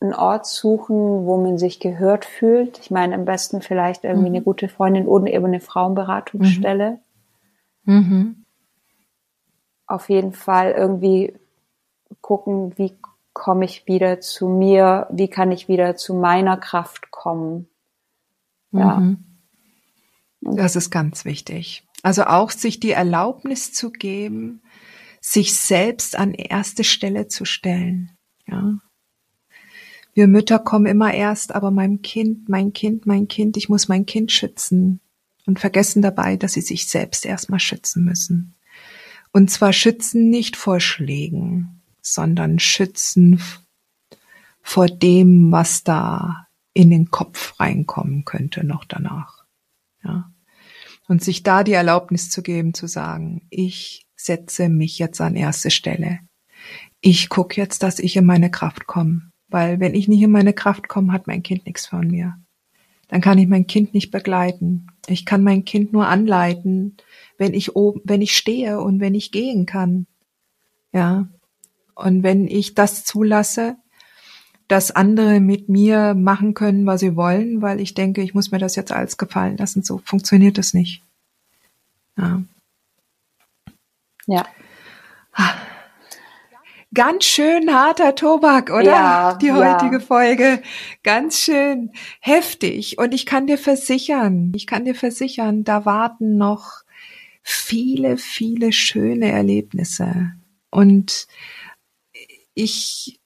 einen 0.00 0.14
Ort 0.14 0.46
suchen, 0.46 1.26
wo 1.26 1.36
man 1.36 1.58
sich 1.58 1.78
gehört 1.78 2.24
fühlt. 2.24 2.78
Ich 2.78 2.90
meine, 2.90 3.14
am 3.14 3.26
besten 3.26 3.60
vielleicht 3.60 4.04
irgendwie 4.04 4.30
mhm. 4.30 4.36
eine 4.36 4.44
gute 4.44 4.68
Freundin 4.68 5.06
oder 5.06 5.26
eben 5.26 5.46
eine 5.46 5.60
Frauenberatungsstelle. 5.60 6.98
Mhm. 7.84 7.94
mhm. 7.94 8.36
Auf 9.86 10.08
jeden 10.08 10.32
Fall 10.32 10.70
irgendwie 10.70 11.34
gucken, 12.20 12.78
wie 12.78 12.96
komme 13.32 13.64
ich 13.64 13.88
wieder 13.88 14.20
zu 14.20 14.46
mir, 14.46 15.08
wie 15.10 15.28
kann 15.28 15.50
ich 15.50 15.66
wieder 15.66 15.96
zu 15.96 16.14
meiner 16.14 16.56
Kraft 16.56 17.10
kommen. 17.10 17.68
Ja. 18.72 19.00
Mhm. 19.00 19.24
Das 20.40 20.76
ist 20.76 20.90
ganz 20.90 21.24
wichtig. 21.24 21.84
Also 22.02 22.24
auch 22.24 22.50
sich 22.50 22.80
die 22.80 22.92
Erlaubnis 22.92 23.72
zu 23.72 23.90
geben, 23.90 24.62
sich 25.20 25.54
selbst 25.54 26.16
an 26.16 26.32
erste 26.32 26.82
Stelle 26.82 27.28
zu 27.28 27.44
stellen. 27.44 28.10
Ja. 28.46 28.78
Wir 30.14 30.26
Mütter 30.26 30.58
kommen 30.58 30.86
immer 30.86 31.12
erst, 31.12 31.54
aber 31.54 31.70
meinem 31.70 32.02
Kind, 32.02 32.48
mein 32.48 32.72
Kind, 32.72 33.06
mein 33.06 33.28
Kind, 33.28 33.56
ich 33.56 33.68
muss 33.68 33.88
mein 33.88 34.06
Kind 34.06 34.32
schützen 34.32 35.00
und 35.46 35.60
vergessen 35.60 36.02
dabei, 36.02 36.36
dass 36.36 36.54
sie 36.54 36.62
sich 36.62 36.88
selbst 36.88 37.26
erstmal 37.26 37.60
schützen 37.60 38.04
müssen. 38.04 38.54
Und 39.32 39.50
zwar 39.50 39.72
schützen 39.72 40.30
nicht 40.30 40.56
vor 40.56 40.80
Schlägen, 40.80 41.82
sondern 42.02 42.58
schützen 42.58 43.40
vor 44.62 44.86
dem, 44.86 45.52
was 45.52 45.84
da 45.84 46.48
in 46.72 46.90
den 46.90 47.10
Kopf 47.10 47.58
reinkommen 47.58 48.24
könnte 48.24 48.64
noch 48.64 48.84
danach. 48.84 49.44
Ja. 50.04 50.32
Und 51.08 51.22
sich 51.24 51.42
da 51.42 51.64
die 51.64 51.72
Erlaubnis 51.72 52.30
zu 52.30 52.42
geben, 52.42 52.74
zu 52.74 52.86
sagen, 52.86 53.46
ich 53.50 54.06
setze 54.14 54.68
mich 54.68 54.98
jetzt 54.98 55.20
an 55.20 55.34
erste 55.34 55.70
Stelle. 55.70 56.20
Ich 57.00 57.28
gucke 57.28 57.60
jetzt, 57.60 57.82
dass 57.82 57.98
ich 57.98 58.16
in 58.16 58.24
meine 58.24 58.50
Kraft 58.50 58.86
komme. 58.86 59.30
Weil 59.48 59.80
wenn 59.80 59.94
ich 59.94 60.06
nicht 60.06 60.22
in 60.22 60.30
meine 60.30 60.52
Kraft 60.52 60.88
komme, 60.88 61.12
hat 61.12 61.26
mein 61.26 61.42
Kind 61.42 61.66
nichts 61.66 61.86
von 61.86 62.06
mir. 62.06 62.38
Dann 63.08 63.20
kann 63.20 63.38
ich 63.38 63.48
mein 63.48 63.66
Kind 63.66 63.92
nicht 63.92 64.12
begleiten. 64.12 64.86
Ich 65.08 65.26
kann 65.26 65.42
mein 65.42 65.64
Kind 65.64 65.92
nur 65.92 66.06
anleiten, 66.06 66.96
wenn 67.36 67.54
ich 67.54 67.74
oben, 67.74 68.00
wenn 68.04 68.22
ich 68.22 68.36
stehe 68.36 68.80
und 68.80 69.00
wenn 69.00 69.16
ich 69.16 69.32
gehen 69.32 69.66
kann. 69.66 70.06
Ja. 70.92 71.28
Und 71.96 72.22
wenn 72.22 72.46
ich 72.46 72.74
das 72.74 73.04
zulasse, 73.04 73.76
dass 74.70 74.92
andere 74.92 75.40
mit 75.40 75.68
mir 75.68 76.14
machen 76.14 76.54
können, 76.54 76.86
was 76.86 77.00
sie 77.00 77.16
wollen, 77.16 77.60
weil 77.60 77.80
ich 77.80 77.94
denke, 77.94 78.22
ich 78.22 78.34
muss 78.34 78.52
mir 78.52 78.58
das 78.58 78.76
jetzt 78.76 78.92
alles 78.92 79.16
gefallen 79.16 79.56
lassen. 79.56 79.82
So 79.82 80.00
funktioniert 80.04 80.58
das 80.58 80.74
nicht. 80.74 81.02
Ja. 82.16 82.42
Ja. 84.26 84.46
Ganz 86.94 87.24
schön 87.24 87.72
harter 87.72 88.14
Tobak, 88.14 88.70
oder? 88.70 88.82
Ja, 88.82 89.34
Die 89.34 89.52
heutige 89.52 89.98
ja. 89.98 90.00
Folge. 90.00 90.62
Ganz 91.02 91.38
schön 91.38 91.90
heftig. 92.20 92.98
Und 92.98 93.12
ich 93.12 93.26
kann 93.26 93.48
dir 93.48 93.58
versichern, 93.58 94.52
ich 94.54 94.66
kann 94.66 94.84
dir 94.84 94.94
versichern, 94.94 95.64
da 95.64 95.84
warten 95.84 96.36
noch 96.36 96.82
viele, 97.42 98.18
viele 98.18 98.72
schöne 98.72 99.30
Erlebnisse. 99.32 100.32
Und 100.70 101.26
ich, 102.54 103.19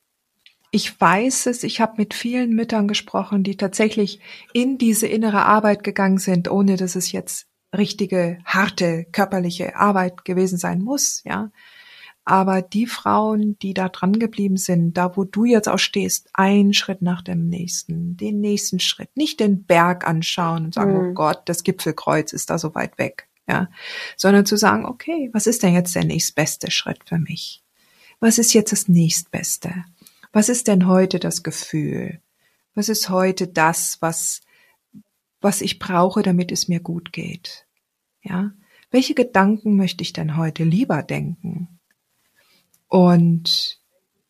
ich 0.74 1.00
weiß 1.00 1.46
es, 1.46 1.62
ich 1.62 1.80
habe 1.80 1.94
mit 1.98 2.14
vielen 2.14 2.50
Müttern 2.50 2.88
gesprochen, 2.88 3.44
die 3.44 3.56
tatsächlich 3.56 4.18
in 4.52 4.76
diese 4.76 5.06
innere 5.06 5.44
Arbeit 5.44 5.84
gegangen 5.84 6.18
sind, 6.18 6.50
ohne 6.50 6.76
dass 6.76 6.96
es 6.96 7.12
jetzt 7.12 7.46
richtige, 7.72 8.38
harte, 8.44 9.06
körperliche 9.12 9.76
Arbeit 9.76 10.24
gewesen 10.24 10.58
sein 10.58 10.82
muss, 10.82 11.22
ja. 11.24 11.52
Aber 12.24 12.60
die 12.60 12.86
Frauen, 12.86 13.56
die 13.60 13.72
da 13.72 13.88
dran 13.88 14.18
geblieben 14.18 14.56
sind, 14.56 14.94
da 14.94 15.16
wo 15.16 15.22
du 15.22 15.44
jetzt 15.44 15.68
auch 15.68 15.78
stehst, 15.78 16.28
ein 16.32 16.72
Schritt 16.72 17.02
nach 17.02 17.22
dem 17.22 17.48
nächsten, 17.48 18.16
den 18.16 18.40
nächsten 18.40 18.80
Schritt, 18.80 19.16
nicht 19.16 19.38
den 19.38 19.64
Berg 19.64 20.04
anschauen 20.04 20.64
und 20.64 20.74
sagen, 20.74 20.92
mhm. 20.92 21.10
oh 21.10 21.14
Gott, 21.14 21.42
das 21.44 21.62
Gipfelkreuz 21.62 22.32
ist 22.32 22.50
da 22.50 22.58
so 22.58 22.74
weit 22.74 22.98
weg, 22.98 23.28
ja, 23.46 23.68
sondern 24.16 24.44
zu 24.44 24.56
sagen, 24.56 24.86
okay, 24.86 25.30
was 25.32 25.46
ist 25.46 25.62
denn 25.62 25.74
jetzt 25.74 25.94
der 25.94 26.04
nächstbeste 26.04 26.72
Schritt 26.72 27.04
für 27.06 27.18
mich? 27.18 27.62
Was 28.20 28.38
ist 28.38 28.54
jetzt 28.54 28.72
das 28.72 28.88
nächstbeste? 28.88 29.84
Was 30.34 30.48
ist 30.48 30.66
denn 30.66 30.88
heute 30.88 31.20
das 31.20 31.44
Gefühl? 31.44 32.20
Was 32.74 32.88
ist 32.88 33.08
heute 33.08 33.46
das, 33.46 34.02
was, 34.02 34.40
was 35.40 35.60
ich 35.60 35.78
brauche, 35.78 36.24
damit 36.24 36.50
es 36.50 36.66
mir 36.66 36.80
gut 36.80 37.12
geht? 37.12 37.68
Ja? 38.20 38.50
Welche 38.90 39.14
Gedanken 39.14 39.76
möchte 39.76 40.02
ich 40.02 40.12
denn 40.12 40.36
heute 40.36 40.64
lieber 40.64 41.04
denken? 41.04 41.78
Und 42.88 43.78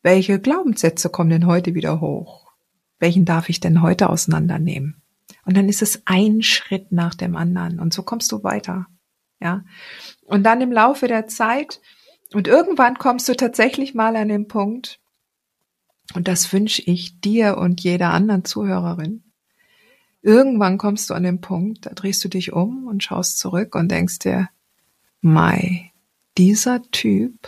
welche 0.03 0.39
Glaubenssätze 0.39 1.09
kommen 1.09 1.31
denn 1.31 1.47
heute 1.47 1.73
wieder 1.73 1.99
hoch? 2.01 2.51
Welchen 2.99 3.25
darf 3.25 3.49
ich 3.49 3.59
denn 3.59 3.81
heute 3.81 4.07
auseinandernehmen? 4.07 5.01
Und 5.43 5.57
dann 5.57 5.67
ist 5.67 5.81
es 5.81 6.03
ein 6.05 6.43
Schritt 6.43 6.91
nach 6.91 7.15
dem 7.15 7.35
anderen. 7.35 7.79
Und 7.79 7.95
so 7.95 8.03
kommst 8.03 8.31
du 8.31 8.43
weiter. 8.43 8.85
Ja. 9.39 9.65
Und 10.21 10.43
dann 10.43 10.61
im 10.61 10.71
Laufe 10.71 11.07
der 11.07 11.25
Zeit, 11.25 11.81
und 12.31 12.47
irgendwann 12.47 12.99
kommst 12.99 13.27
du 13.27 13.35
tatsächlich 13.35 13.95
mal 13.95 14.15
an 14.15 14.27
den 14.27 14.47
Punkt, 14.47 14.99
und 16.13 16.27
das 16.27 16.51
wünsche 16.53 16.81
ich 16.81 17.19
dir 17.19 17.57
und 17.57 17.81
jeder 17.81 18.11
anderen 18.11 18.45
Zuhörerin. 18.45 19.23
Irgendwann 20.21 20.77
kommst 20.77 21.09
du 21.09 21.13
an 21.13 21.23
den 21.23 21.41
Punkt, 21.41 21.85
da 21.85 21.91
drehst 21.91 22.23
du 22.23 22.29
dich 22.29 22.53
um 22.53 22.87
und 22.87 23.03
schaust 23.03 23.37
zurück 23.37 23.75
und 23.75 23.89
denkst 23.89 24.19
dir, 24.19 24.49
Mai, 25.21 25.91
dieser 26.37 26.81
Typ 26.91 27.47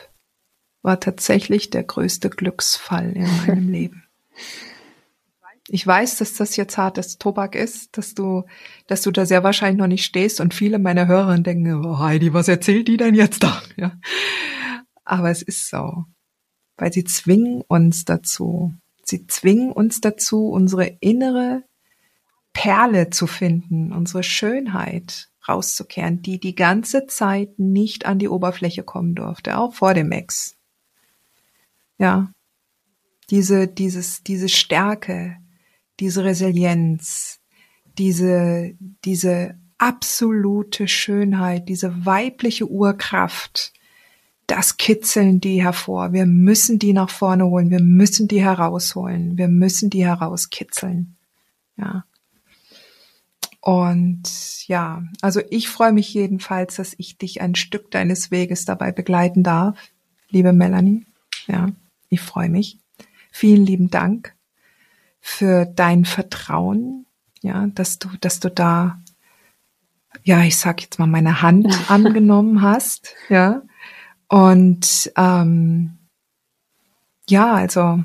war 0.82 1.00
tatsächlich 1.00 1.70
der 1.70 1.84
größte 1.84 2.30
Glücksfall 2.30 3.12
in 3.14 3.28
meinem 3.46 3.70
Leben. 3.72 4.04
Ich 5.70 5.86
weiß, 5.86 6.18
dass 6.18 6.34
das 6.36 6.56
jetzt 6.56 6.78
hartes 6.78 7.18
Tobak 7.18 7.54
ist, 7.54 7.98
dass 7.98 8.14
du, 8.14 8.46
dass 8.88 9.02
du 9.02 9.12
da 9.12 9.26
sehr 9.26 9.44
wahrscheinlich 9.44 9.80
noch 9.80 9.88
nicht 9.88 10.06
stehst 10.06 10.40
und 10.40 10.54
viele 10.54 10.80
meiner 10.80 11.08
Hörer 11.08 11.38
denken, 11.40 11.86
oh 11.86 12.00
Heidi, 12.00 12.34
was 12.34 12.48
erzählt 12.48 12.88
die 12.88 12.98
denn 12.98 13.16
jetzt 13.16 13.44
da? 13.44 13.62
Ja. 13.76 13.92
Aber 15.04 15.30
es 15.30 15.42
ist 15.42 15.70
so, 15.70 16.06
weil 16.78 16.94
sie 16.94 17.04
zwingen 17.04 17.62
uns 17.68 18.06
dazu. 18.06 18.74
Sie 19.04 19.26
zwingen 19.28 19.72
uns 19.72 20.02
dazu, 20.02 20.50
unsere 20.50 20.98
innere 21.00 21.64
Perle 22.54 23.10
zu 23.10 23.28
finden, 23.28 23.92
unsere 23.92 24.24
Schönheit 24.24 25.30
rauszukehren, 25.48 26.22
die 26.22 26.40
die 26.40 26.56
ganze 26.56 27.08
Zeit 27.08 27.58
nicht 27.58 28.06
an 28.06 28.20
die 28.20 28.28
Oberfläche 28.28 28.84
kommen 28.84 29.16
durfte, 29.16 29.58
auch 29.58 29.74
vor 29.74 29.94
dem 29.94 30.12
Ex. 30.12 30.56
Ja. 31.98 32.32
Diese, 33.30 33.68
dieses, 33.68 34.24
diese 34.24 34.50
Stärke, 34.50 35.38
diese 36.00 36.24
Resilienz, 36.24 37.40
diese, 37.98 38.74
diese 39.04 39.58
absolute 39.78 40.88
Schönheit, 40.88 41.68
diese 41.70 42.06
weibliche 42.06 42.70
Urkraft, 42.70 43.74
das 44.48 44.78
kitzeln 44.78 45.42
die 45.42 45.62
hervor. 45.62 46.14
Wir 46.14 46.26
müssen 46.26 46.80
die 46.80 46.94
nach 46.94 47.10
vorne 47.10 47.46
holen. 47.46 47.70
Wir 47.70 47.82
müssen 47.82 48.28
die 48.28 48.42
herausholen. 48.42 49.38
Wir 49.38 49.50
müssen 49.50 49.90
die 49.90 50.06
herauskitzeln. 50.06 51.16
Ja. 51.76 52.06
Und 53.60 54.66
ja, 54.68 55.04
also 55.22 55.42
ich 55.50 55.68
freue 55.68 55.92
mich 55.92 56.14
jedenfalls, 56.14 56.78
dass 56.78 56.96
ich 56.98 57.18
dich 57.18 57.42
ein 57.42 57.56
Stück 57.56 57.92
deines 57.92 58.32
Weges 58.32 58.64
dabei 58.64 58.94
begleiten 58.94 59.44
darf, 59.44 59.78
liebe 60.30 60.54
Melanie. 60.54 61.06
Ja. 61.48 61.68
Ich 62.10 62.22
freue 62.22 62.50
mich. 62.50 62.80
Vielen 63.32 63.66
lieben 63.66 63.90
Dank 63.90 64.34
für 65.20 65.66
dein 65.66 66.06
Vertrauen, 66.06 67.06
ja, 67.42 67.68
dass 67.68 68.00
du, 68.00 68.08
dass 68.22 68.40
du 68.40 68.50
da, 68.50 69.02
ja, 70.24 70.44
ich 70.44 70.56
sag 70.56 70.82
jetzt 70.82 71.00
mal, 71.00 71.08
meine 71.08 71.42
Hand 71.42 71.68
angenommen 71.90 72.62
hast, 72.62 73.14
ja. 73.28 73.62
Und 74.30 75.12
ähm, 75.16 75.98
ja, 77.30 77.54
also 77.54 78.04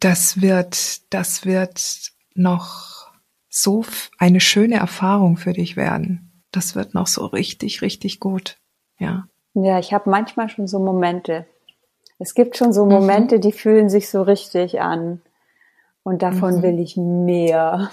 das 0.00 0.40
wird, 0.40 1.12
das 1.12 1.44
wird 1.44 2.12
noch 2.34 3.10
so 3.48 3.84
eine 4.18 4.40
schöne 4.40 4.76
Erfahrung 4.76 5.36
für 5.36 5.52
dich 5.52 5.76
werden. 5.76 6.44
Das 6.52 6.74
wird 6.74 6.94
noch 6.94 7.06
so 7.06 7.26
richtig, 7.26 7.82
richtig 7.82 8.20
gut. 8.20 8.56
Ja. 8.98 9.28
Ja, 9.54 9.78
ich 9.78 9.92
habe 9.92 10.08
manchmal 10.10 10.48
schon 10.48 10.68
so 10.68 10.78
Momente. 10.78 11.46
Es 12.18 12.34
gibt 12.34 12.56
schon 12.56 12.72
so 12.72 12.86
Momente, 12.86 13.36
mhm. 13.36 13.40
die 13.40 13.52
fühlen 13.52 13.88
sich 13.88 14.08
so 14.08 14.22
richtig 14.22 14.80
an. 14.80 15.20
Und 16.02 16.22
davon 16.22 16.56
mhm. 16.56 16.62
will 16.62 16.80
ich 16.80 16.96
mehr. 16.96 17.90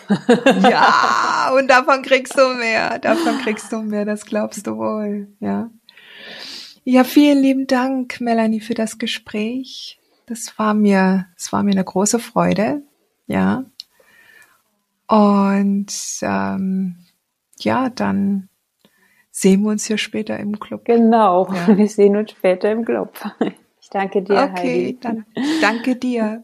ja, 0.61 0.93
und 1.53 1.69
davon 1.69 2.01
kriegst 2.01 2.37
du 2.37 2.47
mehr. 2.55 2.99
Davon 2.99 3.37
kriegst 3.39 3.71
du 3.71 3.81
mehr, 3.81 4.05
das 4.05 4.25
glaubst 4.25 4.67
du 4.67 4.77
wohl. 4.77 5.27
Ja. 5.39 5.69
Ja, 6.83 7.03
vielen 7.03 7.39
lieben 7.39 7.67
Dank, 7.67 8.21
Melanie, 8.21 8.61
für 8.61 8.75
das 8.75 8.97
Gespräch. 8.99 9.99
Das 10.27 10.57
war 10.57 10.73
mir, 10.73 11.27
es 11.35 11.51
war 11.51 11.63
mir 11.63 11.71
eine 11.71 11.83
große 11.83 12.19
Freude. 12.19 12.83
Ja. 13.27 13.65
Und 15.07 15.93
ähm, 16.21 16.97
ja, 17.59 17.89
dann 17.89 18.49
sehen 19.31 19.63
wir 19.63 19.71
uns 19.71 19.85
hier 19.85 19.97
später 19.97 20.39
im 20.39 20.59
Club. 20.59 20.85
Genau, 20.85 21.51
ja. 21.51 21.67
wir 21.77 21.89
sehen 21.89 22.15
uns 22.15 22.31
später 22.31 22.71
im 22.71 22.85
Club. 22.85 23.13
Ich 23.81 23.89
danke 23.89 24.21
dir, 24.23 24.35
okay, 24.35 24.87
Heidi. 24.87 24.99
Dann 24.99 25.25
danke 25.61 25.95
dir. 25.95 26.43